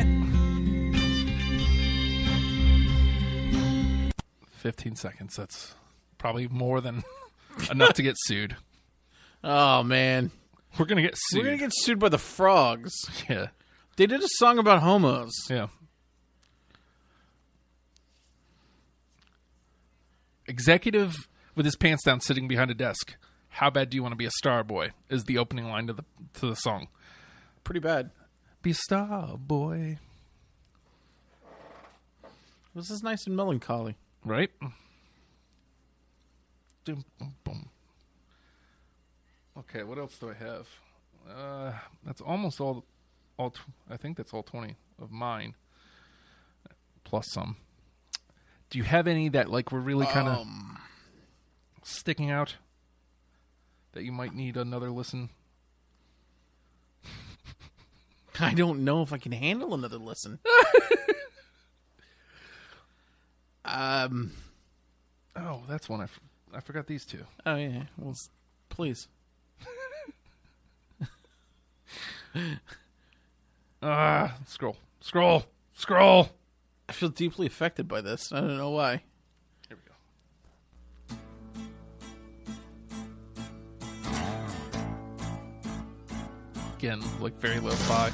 it. 4.06 4.14
Fifteen 4.52 4.94
seconds. 4.94 5.34
That's 5.34 5.74
probably 6.20 6.46
more 6.46 6.80
than 6.80 7.02
enough 7.70 7.94
to 7.94 8.02
get 8.02 8.14
sued. 8.26 8.54
Oh 9.42 9.82
man, 9.82 10.30
We're 10.78 10.84
gonna 10.86 11.02
get 11.02 11.14
sued. 11.16 11.40
we're 11.40 11.44
gonna 11.46 11.56
get 11.56 11.72
sued 11.74 11.98
by 11.98 12.10
the 12.10 12.18
frogs. 12.18 12.92
yeah, 13.28 13.48
They 13.96 14.06
did 14.06 14.22
a 14.22 14.28
song 14.36 14.58
about 14.58 14.82
homos. 14.82 15.32
yeah. 15.48 15.66
Executive 20.46 21.14
with 21.54 21.64
his 21.64 21.76
pants 21.76 22.04
down, 22.04 22.20
sitting 22.20 22.48
behind 22.48 22.70
a 22.70 22.74
desk. 22.74 23.14
How 23.48 23.70
bad 23.70 23.90
do 23.90 23.96
you 23.96 24.02
want 24.02 24.12
to 24.12 24.16
be 24.16 24.26
a 24.26 24.30
star 24.32 24.64
boy? 24.64 24.90
Is 25.08 25.24
the 25.24 25.38
opening 25.38 25.66
line 25.68 25.86
to 25.86 25.92
the 25.92 26.04
to 26.34 26.46
the 26.46 26.54
song. 26.56 26.88
Pretty 27.64 27.80
bad. 27.80 28.10
Be 28.62 28.70
a 28.70 28.74
star 28.74 29.36
boy, 29.38 29.98
This 32.74 32.90
is 32.90 33.02
nice 33.02 33.26
and 33.26 33.34
melancholy. 33.34 33.96
right? 34.24 34.50
Bum, 37.18 37.34
bum. 37.44 37.68
Okay, 39.58 39.82
what 39.82 39.98
else 39.98 40.16
do 40.18 40.30
I 40.30 40.34
have? 40.34 40.66
Uh, 41.28 41.72
that's 42.04 42.20
almost 42.20 42.60
all. 42.60 42.84
All 43.36 43.50
tw- 43.50 43.60
I 43.88 43.96
think 43.96 44.16
that's 44.16 44.32
all 44.34 44.42
twenty 44.42 44.76
of 45.00 45.10
mine, 45.10 45.54
plus 47.04 47.26
some. 47.32 47.56
Do 48.70 48.78
you 48.78 48.84
have 48.84 49.06
any 49.06 49.28
that 49.30 49.50
like 49.50 49.72
were 49.72 49.80
really 49.80 50.06
kind 50.06 50.28
of 50.28 50.38
Um, 50.40 50.78
sticking 51.82 52.30
out 52.30 52.56
that 53.92 54.04
you 54.04 54.12
might 54.12 54.34
need 54.34 54.56
another 54.56 54.90
listen? 54.90 55.30
I 58.40 58.54
don't 58.54 58.84
know 58.84 59.02
if 59.02 59.12
I 59.12 59.18
can 59.18 59.32
handle 59.32 59.74
another 59.74 59.98
listen. 59.98 60.38
um. 63.64 64.32
Oh, 65.36 65.62
that's 65.68 65.88
one 65.88 66.00
I, 66.00 66.04
f- 66.04 66.20
I 66.54 66.60
forgot 66.60 66.86
these 66.86 67.04
two. 67.04 67.24
Oh 67.46 67.54
yeah. 67.56 67.84
Well, 67.96 68.10
s- 68.12 68.30
please. 68.68 69.08
Ah, 73.82 74.36
scroll, 74.46 74.76
scroll, 75.00 75.44
scroll. 75.74 76.28
I 76.88 76.92
feel 76.92 77.08
deeply 77.08 77.46
affected 77.46 77.88
by 77.88 78.00
this. 78.02 78.30
I 78.30 78.40
don't 78.40 78.58
know 78.58 78.70
why. 78.70 79.02
Here 79.68 79.76
we 79.76 79.82
go. 79.88 81.16
Again, 86.78 87.00
like 87.20 87.34
very 87.40 87.60
low 87.60 87.70
fi. 87.72 88.10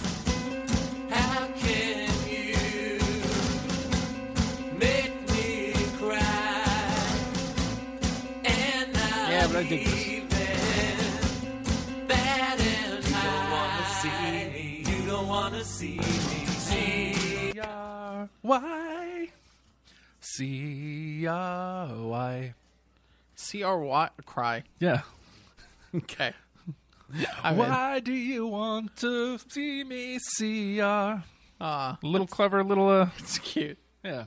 C 20.21 21.27
R 21.27 21.89
Y. 21.95 22.55
C 23.35 23.63
R 23.63 23.79
Y 23.81 24.09
cry. 24.27 24.63
Yeah. 24.79 25.01
Okay. 25.95 26.33
I'm 27.43 27.55
in. 27.55 27.59
Why 27.61 28.01
do 28.01 28.13
you 28.13 28.47
want 28.47 28.95
to 28.99 29.39
see 29.49 29.83
me 29.83 30.19
C 30.19 30.79
R? 30.81 31.25
Ah, 31.59 31.97
Little 32.03 32.27
clever, 32.27 32.63
little 32.63 32.91
uh. 32.91 33.09
it's 33.19 33.39
cute. 33.39 33.79
Yeah. 34.05 34.25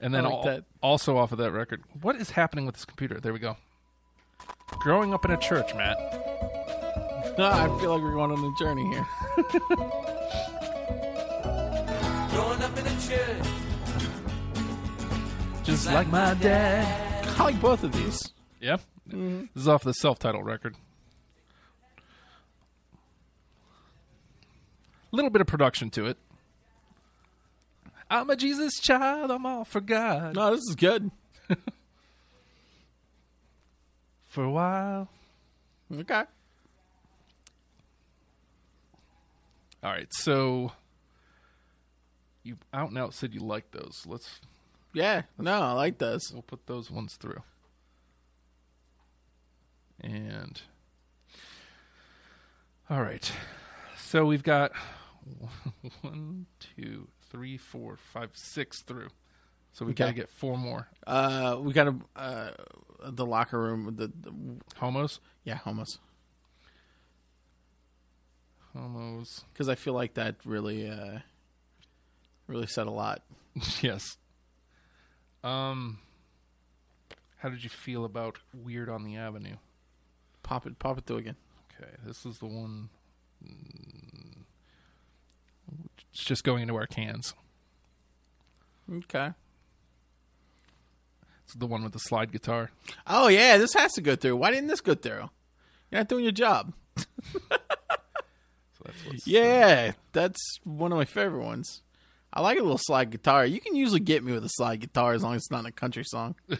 And 0.00 0.14
then 0.14 0.22
like 0.22 0.46
al- 0.46 0.60
also 0.80 1.16
off 1.16 1.32
of 1.32 1.38
that 1.38 1.50
record, 1.50 1.82
what 2.00 2.14
is 2.14 2.30
happening 2.30 2.66
with 2.66 2.76
this 2.76 2.84
computer? 2.84 3.18
There 3.18 3.32
we 3.32 3.40
go. 3.40 3.56
Growing 4.78 5.14
up 5.14 5.24
in 5.24 5.30
a 5.30 5.36
church, 5.36 5.74
Matt. 5.74 5.96
I 7.38 7.66
feel 7.80 7.92
like 7.92 8.02
we're 8.02 8.12
going 8.12 8.30
on 8.30 8.44
a 8.44 8.54
journey 8.58 8.84
here. 8.88 9.06
growing 12.30 12.62
up 12.62 12.78
in 12.78 12.86
a 12.86 13.00
church. 13.00 13.46
Just 15.64 15.86
like 15.86 16.08
my 16.08 16.34
dad. 16.34 17.26
I 17.38 17.44
like 17.44 17.60
both 17.60 17.82
of 17.82 17.92
these. 17.92 18.32
Yeah. 18.60 18.76
Mm-hmm. 19.08 19.46
This 19.54 19.62
is 19.62 19.68
off 19.68 19.82
the 19.82 19.92
self-titled 19.94 20.44
record. 20.46 20.76
A 25.12 25.16
Little 25.16 25.30
bit 25.30 25.40
of 25.40 25.46
production 25.46 25.90
to 25.90 26.06
it. 26.06 26.18
I'm 28.10 28.30
a 28.30 28.36
Jesus 28.36 28.78
child. 28.80 29.30
I'm 29.30 29.46
all 29.46 29.64
for 29.64 29.80
God. 29.80 30.36
No, 30.36 30.50
this 30.52 30.60
is 30.68 30.76
good. 30.76 31.10
For 34.34 34.42
a 34.42 34.50
while. 34.50 35.08
Okay. 35.94 36.24
All 39.84 39.92
right. 39.92 40.08
So 40.10 40.72
you 42.42 42.56
out 42.72 42.88
and 42.88 42.98
out 42.98 43.14
said 43.14 43.32
you 43.32 43.38
like 43.38 43.70
those. 43.70 44.02
Let's 44.04 44.40
Yeah. 44.92 45.22
No, 45.38 45.52
I 45.62 45.70
like 45.74 45.98
those. 45.98 46.32
we'll 46.32 46.42
put 46.42 46.66
those 46.66 46.90
ones 46.90 47.14
through. 47.20 47.44
And 50.00 50.60
all 52.90 53.02
right. 53.02 53.30
So 53.98 54.24
we've 54.26 54.42
got 54.42 54.72
one, 56.00 56.46
two, 56.58 57.06
three, 57.30 57.56
four, 57.56 57.96
five, 58.12 58.30
six 58.34 58.82
through. 58.82 59.10
So 59.74 59.84
we 59.84 59.92
Okay. 59.92 60.02
got 60.04 60.08
to 60.08 60.12
get 60.14 60.28
four 60.28 60.58
more. 60.58 60.88
Uh, 61.06 61.56
we 61.60 61.72
gotta. 61.72 61.94
uh, 62.16 62.50
the 63.10 63.26
locker 63.26 63.58
room. 63.60 63.94
The, 63.96 64.06
the 64.08 64.32
Homos, 64.78 65.20
yeah, 65.44 65.56
homos. 65.56 65.98
homos. 68.74 69.44
Because 69.52 69.68
I 69.68 69.74
feel 69.74 69.94
like 69.94 70.14
that 70.14 70.36
really, 70.44 70.88
uh, 70.88 71.18
really 72.46 72.66
said 72.66 72.86
a 72.86 72.90
lot. 72.90 73.22
yes. 73.80 74.16
Um, 75.42 75.98
how 77.38 77.48
did 77.50 77.62
you 77.62 77.70
feel 77.70 78.04
about 78.04 78.38
Weird 78.54 78.88
on 78.88 79.04
the 79.04 79.16
Avenue? 79.16 79.56
Pop 80.42 80.66
it, 80.66 80.78
pop 80.78 80.98
it 80.98 81.06
through 81.06 81.18
again. 81.18 81.36
Okay, 81.80 81.90
this 82.06 82.24
is 82.26 82.38
the 82.38 82.46
one. 82.46 82.88
mm, 83.44 84.42
It's 86.12 86.24
just 86.24 86.44
going 86.44 86.62
into 86.62 86.76
our 86.76 86.86
cans. 86.86 87.34
Okay. 88.90 89.30
It's 91.44 91.54
the 91.54 91.66
one 91.66 91.82
with 91.84 91.92
the 91.92 91.98
slide 91.98 92.32
guitar. 92.32 92.70
Oh 93.06 93.28
yeah, 93.28 93.58
this 93.58 93.74
has 93.74 93.92
to 93.92 94.00
go 94.00 94.16
through. 94.16 94.36
Why 94.36 94.50
didn't 94.50 94.68
this 94.68 94.80
go 94.80 94.94
through? 94.94 95.30
You're 95.90 96.00
not 96.00 96.08
doing 96.08 96.24
your 96.24 96.32
job. 96.32 96.72
So 98.76 98.82
that's 98.86 99.06
what's 99.06 99.26
Yeah, 99.26 99.92
that's 100.12 100.40
one 100.64 100.90
of 100.92 100.98
my 100.98 101.04
favorite 101.04 101.44
ones. 101.44 101.82
I 102.32 102.40
like 102.40 102.58
a 102.58 102.62
little 102.62 102.76
slide 102.80 103.10
guitar. 103.10 103.46
You 103.46 103.60
can 103.60 103.76
usually 103.76 104.00
get 104.00 104.24
me 104.24 104.32
with 104.32 104.44
a 104.44 104.48
slide 104.48 104.80
guitar 104.80 105.14
as 105.14 105.22
long 105.22 105.34
as 105.34 105.42
it's 105.42 105.50
not 105.52 105.64
a 105.66 105.72
country 105.72 106.04
song. 106.04 106.34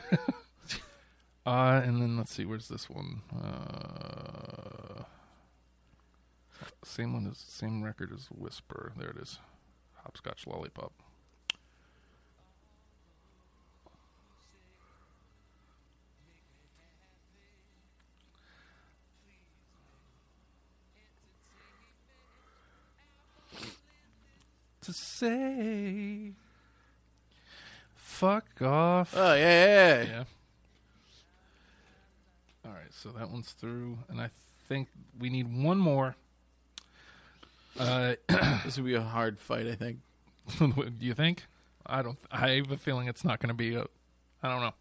Uh, 1.46 1.82
and 1.84 2.00
then 2.00 2.16
let's 2.16 2.34
see, 2.34 2.46
where's 2.46 2.68
this 2.68 2.88
one? 2.88 3.20
Uh, 3.38 5.02
same 6.84 7.12
one 7.12 7.26
as 7.30 7.36
same 7.38 7.82
record 7.82 8.10
as 8.14 8.28
Whisper. 8.30 8.94
There 8.96 9.10
it 9.10 9.18
is. 9.18 9.38
Hopscotch 10.02 10.46
Lollipop. 10.46 10.92
To 24.84 24.92
say, 24.92 26.32
fuck 27.96 28.44
off. 28.62 29.14
Oh 29.16 29.34
yeah, 29.34 29.40
yeah, 29.40 30.02
yeah. 30.02 30.04
Yeah. 30.10 30.24
All 32.66 32.72
right, 32.72 32.92
so 32.92 33.08
that 33.10 33.30
one's 33.30 33.52
through, 33.52 33.98
and 34.08 34.20
I 34.20 34.30
think 34.68 34.88
we 35.18 35.30
need 35.30 35.62
one 35.62 35.78
more. 35.78 36.16
Uh, 37.78 38.14
This 38.64 38.76
would 38.76 38.86
be 38.86 38.94
a 38.94 39.00
hard 39.02 39.38
fight, 39.38 39.66
I 39.66 39.74
think. 39.74 39.98
do 40.58 40.72
you 41.00 41.14
think? 41.14 41.44
I 41.86 42.02
don't. 42.02 42.18
I 42.30 42.50
have 42.50 42.70
a 42.70 42.76
feeling 42.76 43.08
it's 43.08 43.24
not 43.24 43.40
going 43.40 43.48
to 43.48 43.54
be 43.54 43.74
a. 43.74 43.84
I 44.42 44.48
don't 44.48 44.60
know. 44.60 44.74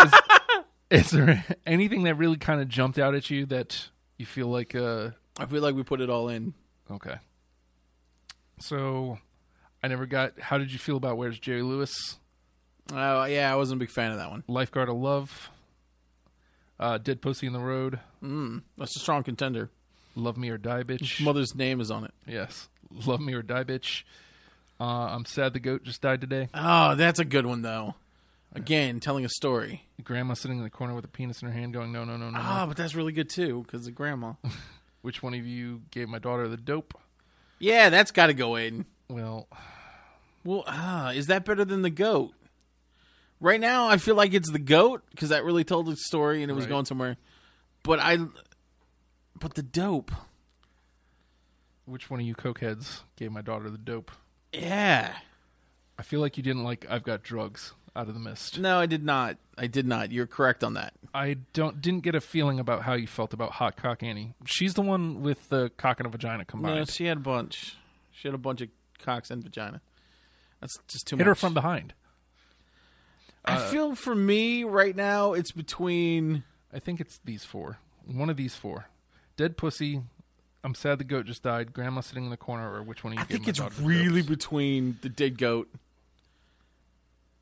is, 0.90 1.04
is 1.06 1.10
there 1.10 1.44
anything 1.66 2.04
that 2.04 2.14
really 2.14 2.36
kind 2.36 2.60
of 2.60 2.68
jumped 2.68 2.98
out 2.98 3.14
at 3.14 3.30
you 3.30 3.46
that 3.46 3.88
you 4.16 4.26
feel 4.26 4.46
like? 4.48 4.74
Uh, 4.74 5.10
I 5.38 5.46
feel 5.46 5.62
like 5.62 5.74
we 5.74 5.82
put 5.82 6.00
it 6.00 6.08
all 6.10 6.28
in. 6.28 6.54
okay. 6.90 7.16
So, 8.60 9.18
I 9.82 9.88
never 9.88 10.06
got. 10.06 10.38
How 10.40 10.58
did 10.58 10.72
you 10.72 10.78
feel 10.78 10.96
about 10.96 11.16
Where's 11.16 11.38
Jerry 11.38 11.62
Lewis? 11.62 12.18
Oh 12.92 13.24
yeah, 13.24 13.52
I 13.52 13.56
wasn't 13.56 13.78
a 13.78 13.80
big 13.80 13.90
fan 13.90 14.12
of 14.12 14.18
that 14.18 14.30
one. 14.30 14.44
Lifeguard 14.48 14.88
of 14.88 14.96
Love. 14.96 15.50
Uh, 16.80 16.96
Dead 16.98 17.20
Pussy 17.20 17.46
in 17.46 17.52
the 17.52 17.58
Road. 17.58 17.98
That's 18.78 18.96
a 18.96 19.00
strong 19.00 19.24
contender. 19.24 19.70
Love 20.14 20.36
Me 20.36 20.48
or 20.48 20.58
Die 20.58 20.82
Bitch. 20.84 21.20
Mother's 21.24 21.54
name 21.54 21.80
is 21.80 21.90
on 21.90 22.04
it. 22.04 22.12
Yes. 22.26 22.68
Love 23.06 23.20
Me 23.20 23.34
or 23.34 23.42
Die 23.42 23.64
Bitch. 23.64 24.02
Uh, 24.80 24.84
I'm 24.84 25.24
sad 25.24 25.52
the 25.52 25.60
goat 25.60 25.82
just 25.82 26.00
died 26.00 26.20
today. 26.20 26.48
Oh, 26.54 26.94
that's 26.94 27.18
a 27.18 27.24
good 27.24 27.46
one 27.46 27.62
though. 27.62 27.94
Again, 28.54 29.00
telling 29.00 29.24
a 29.24 29.28
story. 29.28 29.84
Grandma 30.02 30.34
sitting 30.34 30.56
in 30.58 30.64
the 30.64 30.70
corner 30.70 30.94
with 30.94 31.04
a 31.04 31.08
penis 31.08 31.42
in 31.42 31.48
her 31.48 31.54
hand 31.54 31.74
going, 31.74 31.92
no, 31.92 32.04
no, 32.04 32.16
no, 32.16 32.30
no, 32.30 32.38
no. 32.38 32.38
Ah, 32.40 32.64
but 32.66 32.76
that's 32.76 32.94
really 32.94 33.12
good 33.12 33.28
too 33.28 33.62
because 33.64 33.84
the 33.84 33.90
grandma. 33.90 34.34
Which 35.02 35.22
one 35.22 35.34
of 35.34 35.46
you 35.46 35.82
gave 35.90 36.08
my 36.08 36.18
daughter 36.18 36.48
the 36.48 36.56
dope? 36.56 36.98
Yeah, 37.58 37.90
that's 37.90 38.10
got 38.10 38.26
to 38.26 38.34
go 38.34 38.56
in. 38.56 38.84
Well, 39.08 39.48
Well, 40.44 40.64
ah, 40.66 41.10
is 41.10 41.26
that 41.26 41.44
better 41.44 41.64
than 41.64 41.82
the 41.82 41.90
goat? 41.90 42.32
Right 43.40 43.60
now, 43.60 43.88
I 43.88 43.98
feel 43.98 44.14
like 44.16 44.34
it's 44.34 44.50
the 44.50 44.58
goat 44.58 45.02
because 45.10 45.28
that 45.28 45.44
really 45.44 45.64
told 45.64 45.86
the 45.86 45.96
story 45.96 46.42
and 46.42 46.50
it 46.50 46.54
was 46.54 46.64
Right. 46.64 46.70
going 46.70 46.84
somewhere. 46.86 47.16
But 47.84 48.00
I, 48.00 48.18
but 49.38 49.54
the 49.54 49.62
dope, 49.62 50.10
which 51.84 52.10
one 52.10 52.20
of 52.20 52.26
you 52.26 52.34
cokeheads 52.34 53.00
gave 53.16 53.32
my 53.32 53.42
daughter 53.42 53.70
the 53.70 53.78
dope? 53.78 54.10
yeah. 54.52 55.16
I 56.00 56.04
feel 56.04 56.20
like 56.20 56.36
you 56.36 56.44
didn't 56.44 56.62
like 56.62 56.86
I've 56.88 57.02
Got 57.02 57.24
Drugs 57.24 57.72
out 57.98 58.06
of 58.06 58.14
the 58.14 58.20
mist. 58.20 58.58
No, 58.60 58.78
I 58.78 58.86
did 58.86 59.04
not. 59.04 59.38
I 59.58 59.66
did 59.66 59.86
not. 59.86 60.12
You're 60.12 60.28
correct 60.28 60.62
on 60.62 60.74
that. 60.74 60.94
I 61.12 61.38
don't 61.52 61.82
didn't 61.82 62.04
get 62.04 62.14
a 62.14 62.20
feeling 62.20 62.60
about 62.60 62.82
how 62.82 62.94
you 62.94 63.08
felt 63.08 63.34
about 63.34 63.52
Hot 63.52 63.76
Cock 63.76 64.02
Annie. 64.04 64.34
She's 64.46 64.74
the 64.74 64.82
one 64.82 65.20
with 65.22 65.48
the 65.48 65.70
cock 65.76 65.98
and 65.98 66.06
a 66.06 66.10
vagina 66.10 66.38
No, 66.38 66.44
combined. 66.44 66.90
she 66.90 67.06
had 67.06 67.16
a 67.16 67.20
bunch. 67.20 67.76
She 68.12 68.28
had 68.28 68.34
a 68.34 68.38
bunch 68.38 68.60
of 68.60 68.68
cocks 69.00 69.30
and 69.30 69.42
vagina. 69.42 69.80
That's 70.60 70.78
just 70.86 71.08
too 71.08 71.16
much. 71.16 71.20
Hit 71.20 71.26
much. 71.26 71.30
her 71.30 71.34
from 71.34 71.54
behind. 71.54 71.94
I 73.44 73.56
uh, 73.56 73.68
feel 73.70 73.94
for 73.94 74.14
me 74.14 74.62
right 74.64 74.94
now, 74.94 75.32
it's 75.32 75.52
between. 75.52 76.44
I 76.72 76.78
think 76.78 77.00
it's 77.00 77.20
these 77.24 77.44
four. 77.44 77.78
One 78.06 78.30
of 78.30 78.36
these 78.36 78.54
four. 78.54 78.86
Dead 79.36 79.56
Pussy, 79.56 80.02
I'm 80.64 80.74
sad 80.74 80.98
the 80.98 81.04
goat 81.04 81.26
just 81.26 81.42
died. 81.42 81.72
Grandma 81.72 82.00
sitting 82.00 82.24
in 82.24 82.30
the 82.30 82.36
corner, 82.36 82.72
or 82.72 82.82
which 82.82 83.02
one? 83.02 83.12
Of 83.12 83.18
you 83.18 83.22
I 83.22 83.24
think 83.24 83.48
it's 83.48 83.60
really 83.80 84.22
between 84.22 84.98
the 85.02 85.08
dead 85.08 85.38
goat 85.38 85.68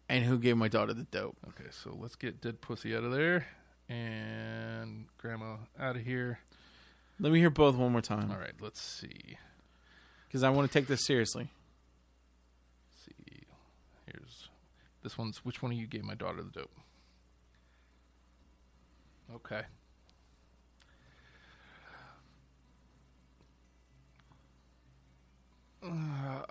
and 0.08 0.24
who 0.24 0.38
gave 0.38 0.56
my 0.56 0.68
daughter 0.68 0.94
the 0.94 1.04
dope. 1.04 1.36
okay. 1.48 1.70
So 1.70 1.96
let's 1.98 2.16
get 2.16 2.40
dead 2.40 2.60
pussy 2.60 2.96
out 2.96 3.04
of 3.04 3.12
there, 3.12 3.46
and 3.88 5.06
grandma 5.18 5.56
out 5.78 5.96
of 5.96 6.02
here. 6.02 6.38
Let 7.18 7.32
me 7.32 7.38
hear 7.38 7.50
both 7.50 7.76
one 7.76 7.92
more 7.92 8.02
time 8.02 8.30
All 8.30 8.36
right, 8.38 8.52
let's 8.60 8.80
see. 8.80 9.38
because 10.28 10.42
I 10.42 10.50
want 10.50 10.70
to 10.70 10.78
take 10.78 10.86
this 10.86 11.04
seriously. 11.06 11.50
see. 13.04 13.44
Here's 14.06 14.48
this 15.02 15.16
one's. 15.16 15.38
Which 15.44 15.62
one 15.62 15.72
of 15.72 15.78
you 15.78 15.86
gave 15.86 16.04
my 16.04 16.14
daughter 16.14 16.42
the 16.42 16.50
dope? 16.50 16.70
Okay. 19.34 19.62
Uh, 25.82 26.42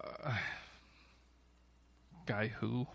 guy 2.26 2.48
who? 2.48 2.88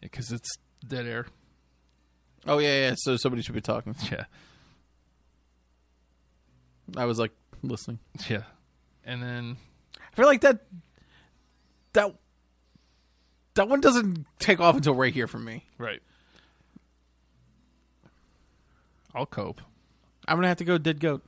Because 0.00 0.32
it's 0.32 0.48
dead 0.86 1.06
air. 1.06 1.26
Oh 2.46 2.58
yeah, 2.58 2.88
yeah. 2.88 2.94
So 2.96 3.16
somebody 3.16 3.42
should 3.42 3.54
be 3.54 3.60
talking. 3.60 3.94
Yeah, 4.10 4.24
I 6.96 7.04
was 7.04 7.18
like 7.18 7.32
listening. 7.62 7.98
yeah. 8.28 8.42
And 9.04 9.22
then 9.22 9.56
I 9.96 10.14
feel 10.16 10.26
like 10.26 10.40
that 10.42 10.60
that 11.92 12.14
that 13.54 13.68
one 13.68 13.80
doesn't 13.80 14.26
take 14.38 14.60
off 14.60 14.76
until 14.76 14.94
right 14.94 15.12
here 15.12 15.26
for 15.26 15.38
me. 15.38 15.64
right. 15.78 16.00
I'll 19.14 19.26
cope. 19.26 19.60
I'm 20.28 20.36
gonna 20.36 20.48
have 20.48 20.58
to 20.58 20.64
go 20.64 20.78
dead 20.78 21.00
goat. 21.00 21.22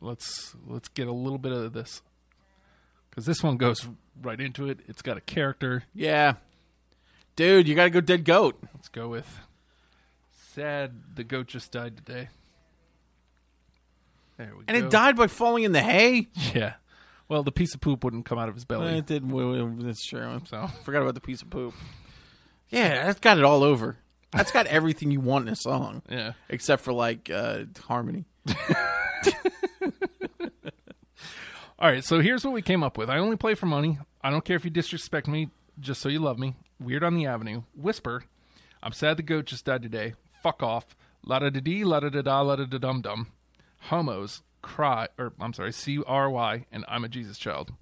let's 0.00 0.54
let's 0.66 0.88
get 0.88 1.08
a 1.08 1.12
little 1.12 1.38
bit 1.38 1.52
of 1.52 1.72
this 1.72 2.00
because 3.10 3.26
this 3.26 3.42
one 3.42 3.56
goes 3.56 3.88
right 4.22 4.40
into 4.40 4.68
it. 4.68 4.78
It's 4.86 5.02
got 5.02 5.16
a 5.16 5.20
character. 5.20 5.82
Yeah, 5.94 6.34
dude, 7.38 7.68
you 7.68 7.74
gotta 7.76 7.90
go 7.90 8.00
dead 8.00 8.24
goat. 8.24 8.58
Let's 8.74 8.88
go 8.88 9.08
with 9.08 9.40
sad. 10.54 10.92
The 11.14 11.22
goat 11.24 11.46
just 11.46 11.70
died 11.70 11.96
today. 11.96 12.28
There 14.36 14.52
we 14.56 14.64
And 14.66 14.76
go. 14.78 14.86
it 14.86 14.90
died 14.90 15.16
by 15.16 15.28
falling 15.28 15.62
in 15.64 15.70
the 15.72 15.80
hay. 15.80 16.26
Yeah. 16.54 16.74
Well, 17.28 17.42
the 17.44 17.52
piece 17.52 17.74
of 17.74 17.80
poop 17.80 18.02
wouldn't 18.04 18.24
come 18.24 18.38
out 18.38 18.48
of 18.48 18.54
his 18.54 18.64
belly. 18.64 18.98
It 18.98 19.06
did. 19.06 19.30
well, 19.30 19.50
well, 19.52 19.72
That's 19.78 20.04
true. 20.04 20.40
so 20.46 20.66
Forgot 20.84 21.02
about 21.02 21.14
the 21.14 21.20
piece 21.20 21.42
of 21.42 21.50
poop. 21.50 21.74
Yeah, 22.70 23.04
that's 23.06 23.20
got 23.20 23.38
it 23.38 23.44
all 23.44 23.62
over. 23.62 23.96
That's 24.32 24.50
got 24.50 24.66
everything 24.66 25.10
you 25.10 25.20
want 25.20 25.46
in 25.46 25.52
a 25.52 25.56
song, 25.56 26.02
yeah. 26.10 26.32
except 26.48 26.82
for 26.82 26.92
like 26.92 27.30
uh, 27.30 27.64
harmony. 27.86 28.24
All 31.78 31.88
right. 31.88 32.04
So 32.04 32.20
here's 32.20 32.44
what 32.44 32.52
we 32.52 32.60
came 32.62 32.82
up 32.82 32.98
with. 32.98 33.08
I 33.08 33.18
only 33.18 33.36
play 33.36 33.54
for 33.54 33.66
money. 33.66 33.98
I 34.22 34.30
don't 34.30 34.44
care 34.44 34.56
if 34.56 34.64
you 34.64 34.70
disrespect 34.70 35.28
me. 35.28 35.48
Just 35.80 36.00
so 36.00 36.08
you 36.08 36.18
love 36.18 36.38
me. 36.38 36.56
Weird 36.80 37.02
on 37.04 37.14
the 37.14 37.26
Avenue. 37.26 37.62
Whisper. 37.74 38.24
I'm 38.82 38.92
sad 38.92 39.16
the 39.16 39.22
goat 39.22 39.46
just 39.46 39.64
died 39.64 39.82
today. 39.82 40.14
Fuck 40.42 40.62
off. 40.62 40.86
La 41.24 41.40
da 41.40 41.50
da 41.50 41.60
dee, 41.60 41.84
la 41.84 42.00
da 42.00 42.08
da 42.08 42.22
da, 42.22 42.40
la 42.42 42.56
da 42.56 42.64
da 42.64 42.78
dum 42.78 43.00
dum. 43.02 43.26
Homos. 43.82 44.42
Cry. 44.62 45.08
Or 45.18 45.32
I'm 45.40 45.52
sorry. 45.52 45.72
C 45.72 46.00
R 46.06 46.30
Y. 46.30 46.66
And 46.70 46.84
I'm 46.88 47.04
a 47.04 47.08
Jesus 47.08 47.38
child. 47.38 47.72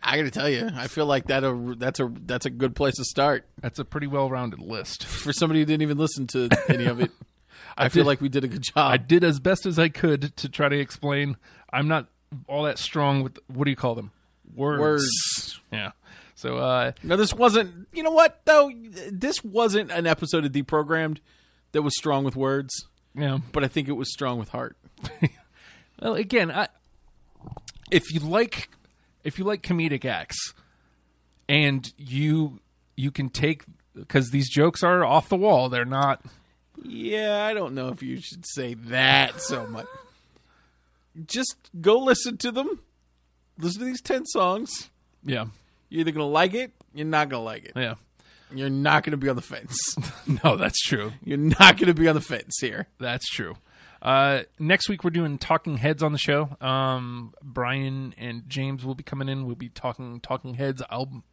I 0.00 0.16
got 0.16 0.22
to 0.22 0.30
tell 0.30 0.48
you, 0.48 0.68
I 0.76 0.86
feel 0.86 1.06
like 1.06 1.26
that 1.26 1.42
a, 1.42 1.74
that's 1.76 1.98
a 1.98 2.08
that's 2.24 2.46
a 2.46 2.50
good 2.50 2.76
place 2.76 2.94
to 2.96 3.04
start 3.04 3.44
That's 3.60 3.80
a 3.80 3.84
pretty 3.84 4.06
well-rounded 4.06 4.60
list. 4.60 5.04
for 5.06 5.32
somebody 5.32 5.58
who 5.60 5.66
didn't 5.66 5.82
even 5.82 5.98
listen 5.98 6.28
to 6.28 6.48
any 6.68 6.86
of 6.86 7.00
it. 7.00 7.10
I, 7.76 7.88
feel 7.88 8.04
did- 8.04 8.06
like 8.06 8.20
we 8.20 8.28
did 8.28 8.44
a 8.44 8.48
good 8.48 8.62
job. 8.62 8.76
I 8.92 8.96
did 8.96 9.24
as 9.24 9.40
best 9.40 9.66
as 9.66 9.76
I 9.78 9.88
could 9.88 10.36
to 10.36 10.48
try 10.48 10.68
to 10.68 10.78
explain. 10.78 11.36
I'm 11.72 11.88
not 11.88 12.06
all 12.46 12.62
that 12.62 12.78
strong 12.78 13.22
with 13.24 13.38
what 13.48 13.64
do 13.64 13.70
you 13.70 13.76
call 13.76 13.96
them? 13.96 14.12
Words. 14.54 14.80
Words. 14.80 15.60
Yeah. 15.72 15.90
So 16.38 16.58
uh 16.58 16.92
No, 17.02 17.16
this 17.16 17.34
wasn't. 17.34 17.88
You 17.92 18.04
know 18.04 18.12
what 18.12 18.40
though? 18.44 18.70
This 19.10 19.42
wasn't 19.42 19.90
an 19.90 20.06
episode 20.06 20.44
of 20.44 20.52
Deprogrammed 20.52 21.18
that 21.72 21.82
was 21.82 21.96
strong 21.96 22.22
with 22.22 22.36
words, 22.36 22.86
yeah. 23.14 23.38
but 23.52 23.64
I 23.64 23.68
think 23.68 23.88
it 23.88 23.92
was 23.92 24.12
strong 24.12 24.38
with 24.38 24.50
heart. 24.50 24.76
Well, 26.00 26.14
again, 26.14 26.52
I 26.52 26.68
if 27.90 28.12
you 28.12 28.20
like 28.20 28.70
if 29.24 29.36
you 29.36 29.44
like 29.44 29.62
comedic 29.62 30.04
acts 30.04 30.54
and 31.48 31.92
you 31.96 32.60
you 32.94 33.10
can 33.10 33.30
take 33.30 33.64
because 33.96 34.30
these 34.30 34.48
jokes 34.48 34.84
are 34.84 35.04
off 35.04 35.28
the 35.28 35.36
wall. 35.36 35.68
They're 35.68 35.84
not. 35.84 36.24
Yeah, 36.84 37.44
I 37.44 37.52
don't 37.52 37.74
know 37.74 37.88
if 37.88 38.00
you 38.00 38.20
should 38.20 38.44
say 38.46 38.74
that 38.74 39.40
so 39.40 39.66
much. 39.66 39.86
Just 41.26 41.56
go 41.80 41.98
listen 41.98 42.36
to 42.38 42.52
them. 42.52 42.78
Listen 43.58 43.80
to 43.80 43.86
these 43.86 44.00
10 44.00 44.26
songs. 44.26 44.90
Yeah. 45.24 45.46
You're 45.88 46.00
either 46.02 46.10
going 46.12 46.26
to 46.26 46.32
like 46.32 46.54
it, 46.54 46.72
you're 46.94 47.06
not 47.06 47.28
going 47.28 47.40
to 47.40 47.44
like 47.44 47.64
it. 47.64 47.72
Yeah. 47.76 47.94
You're 48.54 48.70
not 48.70 49.02
going 49.04 49.10
to 49.12 49.16
be 49.18 49.28
on 49.28 49.36
the 49.36 49.42
fence. 49.42 49.76
No, 50.44 50.56
that's 50.56 50.80
true. 50.82 51.12
you're 51.24 51.36
not 51.38 51.76
going 51.78 51.86
to 51.88 51.94
be 51.94 52.06
on 52.08 52.14
the 52.14 52.20
fence 52.20 52.56
here. 52.60 52.86
That's 52.98 53.26
true. 53.30 53.56
Uh, 54.00 54.42
next 54.58 54.88
week 54.88 55.02
we're 55.04 55.10
doing 55.10 55.38
Talking 55.38 55.78
Heads 55.78 56.02
on 56.02 56.12
the 56.12 56.18
show. 56.18 56.56
Um, 56.60 57.34
Brian 57.42 58.14
and 58.16 58.48
James 58.48 58.84
will 58.84 58.94
be 58.94 59.02
coming 59.02 59.28
in. 59.28 59.44
We'll 59.46 59.56
be 59.56 59.68
talking 59.70 60.20
Talking 60.20 60.54
Heads 60.54 60.82
album. 60.90 61.24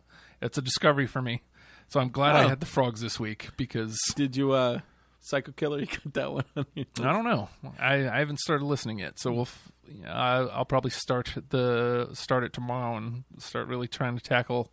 It's 0.41 0.57
a 0.57 0.61
discovery 0.61 1.07
for 1.07 1.21
me, 1.21 1.43
so 1.87 1.99
I'm 1.99 2.09
glad 2.09 2.35
I 2.35 2.45
Oh. 2.45 2.47
had 2.49 2.59
the 2.59 2.65
frogs 2.65 3.01
this 3.01 3.19
week 3.19 3.49
because 3.57 3.97
Did 4.15 4.35
you, 4.35 4.51
uh, 4.53 4.79
Psycho 5.25 5.53
Killer, 5.53 5.79
you 5.79 5.87
got 5.87 6.13
that 6.13 6.31
one 6.31 6.43
on 6.55 6.65
you? 6.75 6.85
I 6.99 7.11
don't 7.11 7.23
know. 7.23 7.49
I, 7.79 8.07
I 8.07 8.19
haven't 8.19 8.39
started 8.39 8.63
listening 8.63 8.99
yet, 8.99 9.17
so 9.17 9.31
we'll. 9.31 9.41
F- 9.41 9.71
I, 10.05 10.37
I'll 10.37 10.65
probably 10.65 10.91
start 10.91 11.33
the 11.49 12.09
start 12.13 12.43
it 12.43 12.53
tomorrow 12.53 12.95
and 12.95 13.23
start 13.39 13.67
really 13.67 13.87
trying 13.87 14.15
to 14.15 14.23
tackle, 14.23 14.71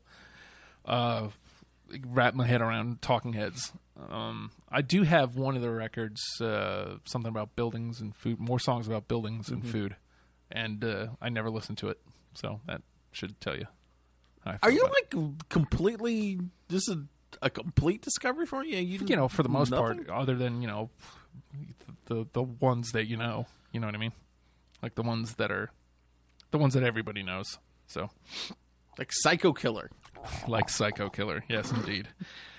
uh, 0.84 1.28
wrap 2.07 2.34
my 2.34 2.46
head 2.46 2.61
around 2.61 3.00
Talking 3.00 3.32
Heads. 3.32 3.72
Um, 4.11 4.50
I 4.70 4.82
do 4.82 5.05
have 5.05 5.36
one 5.36 5.57
of 5.57 5.62
the 5.62 5.70
records, 5.70 6.22
uh, 6.38 6.96
something 7.07 7.30
about 7.30 7.57
buildings 7.57 8.03
and 8.03 8.14
food, 8.14 8.38
more 8.38 8.59
songs 8.59 8.86
about 8.86 9.09
buildings 9.09 9.48
and 9.48 9.66
food, 9.66 9.96
and 10.50 10.84
uh, 10.84 11.07
I 11.20 11.30
never 11.30 11.48
listened 11.48 11.78
to 11.78 11.88
it, 11.88 11.98
so 12.34 12.61
that 12.66 12.82
should 13.11 13.40
tell 13.40 13.57
you. 13.57 13.68
Are 14.44 14.70
you 14.70 14.82
about 14.84 14.96
it. 14.98 15.16
like 15.16 15.48
completely, 15.48 16.40
this 16.68 16.88
is 16.88 16.96
a 17.40 17.50
complete 17.50 18.02
discovery 18.02 18.46
for 18.46 18.64
you? 18.64 18.76
You, 18.78 19.04
you 19.06 19.16
know, 19.16 19.28
for 19.28 19.42
the 19.42 19.48
most 19.48 19.70
nothing? 19.70 20.04
part, 20.04 20.10
other 20.10 20.34
than 20.34 20.60
you 20.62 20.68
know, 20.68 20.90
the 22.06 22.26
the 22.32 22.42
ones 22.42 22.92
that 22.92 23.06
you 23.06 23.16
know, 23.16 23.46
you 23.72 23.80
know 23.80 23.86
what 23.86 23.94
I 23.94 23.98
mean, 23.98 24.12
like 24.82 24.94
the 24.94 25.02
ones 25.02 25.36
that 25.36 25.50
are, 25.50 25.70
the 26.50 26.58
ones 26.58 26.74
that 26.74 26.82
everybody 26.82 27.22
knows. 27.22 27.58
So, 27.86 28.10
Like 28.98 29.10
Psycho 29.12 29.52
Killer. 29.52 29.90
like 30.48 30.68
Psycho 30.68 31.08
Killer, 31.08 31.44
yes, 31.48 31.70
indeed. 31.70 32.08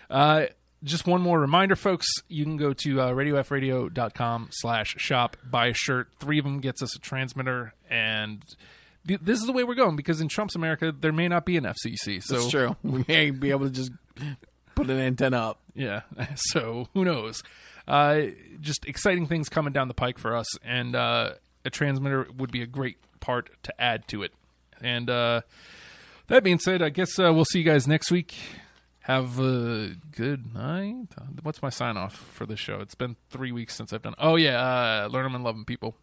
Uh, 0.09 0.45
just 0.84 1.07
one 1.07 1.21
more 1.21 1.39
reminder, 1.39 1.76
folks. 1.76 2.05
You 2.28 2.43
can 2.43 2.57
go 2.57 2.74
to 2.74 3.01
uh, 3.01 3.11
radiofreeradio.com 3.13 4.49
slash 4.51 4.95
shop, 4.99 5.38
buy 5.49 5.67
a 5.67 5.74
shirt. 5.74 6.09
Three 6.19 6.38
of 6.38 6.45
them 6.45 6.59
gets 6.59 6.84
us 6.84 6.95
a 6.95 6.99
transmitter, 6.99 7.74
and 7.89 8.43
th- 9.07 9.21
this 9.24 9.39
is 9.39 9.47
the 9.47 9.53
way 9.53 9.63
we're 9.63 9.74
going 9.76 9.95
because 9.95 10.21
in 10.21 10.28
Trump's 10.28 10.55
America, 10.55 10.91
there 10.97 11.13
may 11.13 11.28
not 11.28 11.45
be 11.45 11.57
an 11.57 11.63
FCC. 11.63 12.21
So 12.21 12.36
That's 12.36 12.49
true. 12.49 12.76
We 12.84 13.05
may 13.07 13.32
be 13.32 13.49
able 13.49 13.65
to 13.65 13.71
just 13.71 13.91
put 14.76 14.89
an 14.89 14.99
antenna 14.99 15.38
up. 15.38 15.59
Yeah. 15.76 16.01
So 16.36 16.88
who 16.93 17.05
knows? 17.05 17.43
Uh, 17.88 18.21
just 18.61 18.86
exciting 18.86 19.28
things 19.28 19.49
coming 19.49 19.74
down 19.74 19.88
the 19.88 19.93
pike 19.93 20.17
for 20.17 20.36
us, 20.36 20.47
and 20.63 20.95
uh, 20.95 21.34
a 21.65 21.69
transmitter 21.69 22.28
would 22.38 22.51
be 22.51 22.61
a 22.61 22.65
great 22.67 22.97
part 23.19 23.49
to 23.63 23.82
add 23.82 24.07
to 24.09 24.24
it. 24.24 24.32
And 24.82 25.09
uh, 25.09 25.41
that 26.28 26.43
being 26.43 26.59
said, 26.59 26.82
I 26.82 26.89
guess 26.89 27.19
uh, 27.19 27.34
we'll 27.34 27.45
see 27.45 27.59
you 27.59 27.65
guys 27.65 27.88
next 27.88 28.11
week. 28.11 28.36
Have 29.01 29.38
a 29.38 29.95
good 30.15 30.53
night. 30.53 31.07
What's 31.41 31.61
my 31.61 31.69
sign 31.69 31.97
off 31.97 32.15
for 32.15 32.45
this 32.45 32.59
show? 32.59 32.80
It's 32.80 32.95
been 32.95 33.17
three 33.30 33.51
weeks 33.51 33.76
since 33.76 33.91
I've 33.91 34.01
done. 34.01 34.15
Oh 34.17 34.38
yeah, 34.38 34.59
uh, 34.61 35.09
learn 35.11 35.24
them 35.24 35.36
and 35.36 35.43
love 35.43 35.55
them, 35.55 35.65
people. 35.65 35.95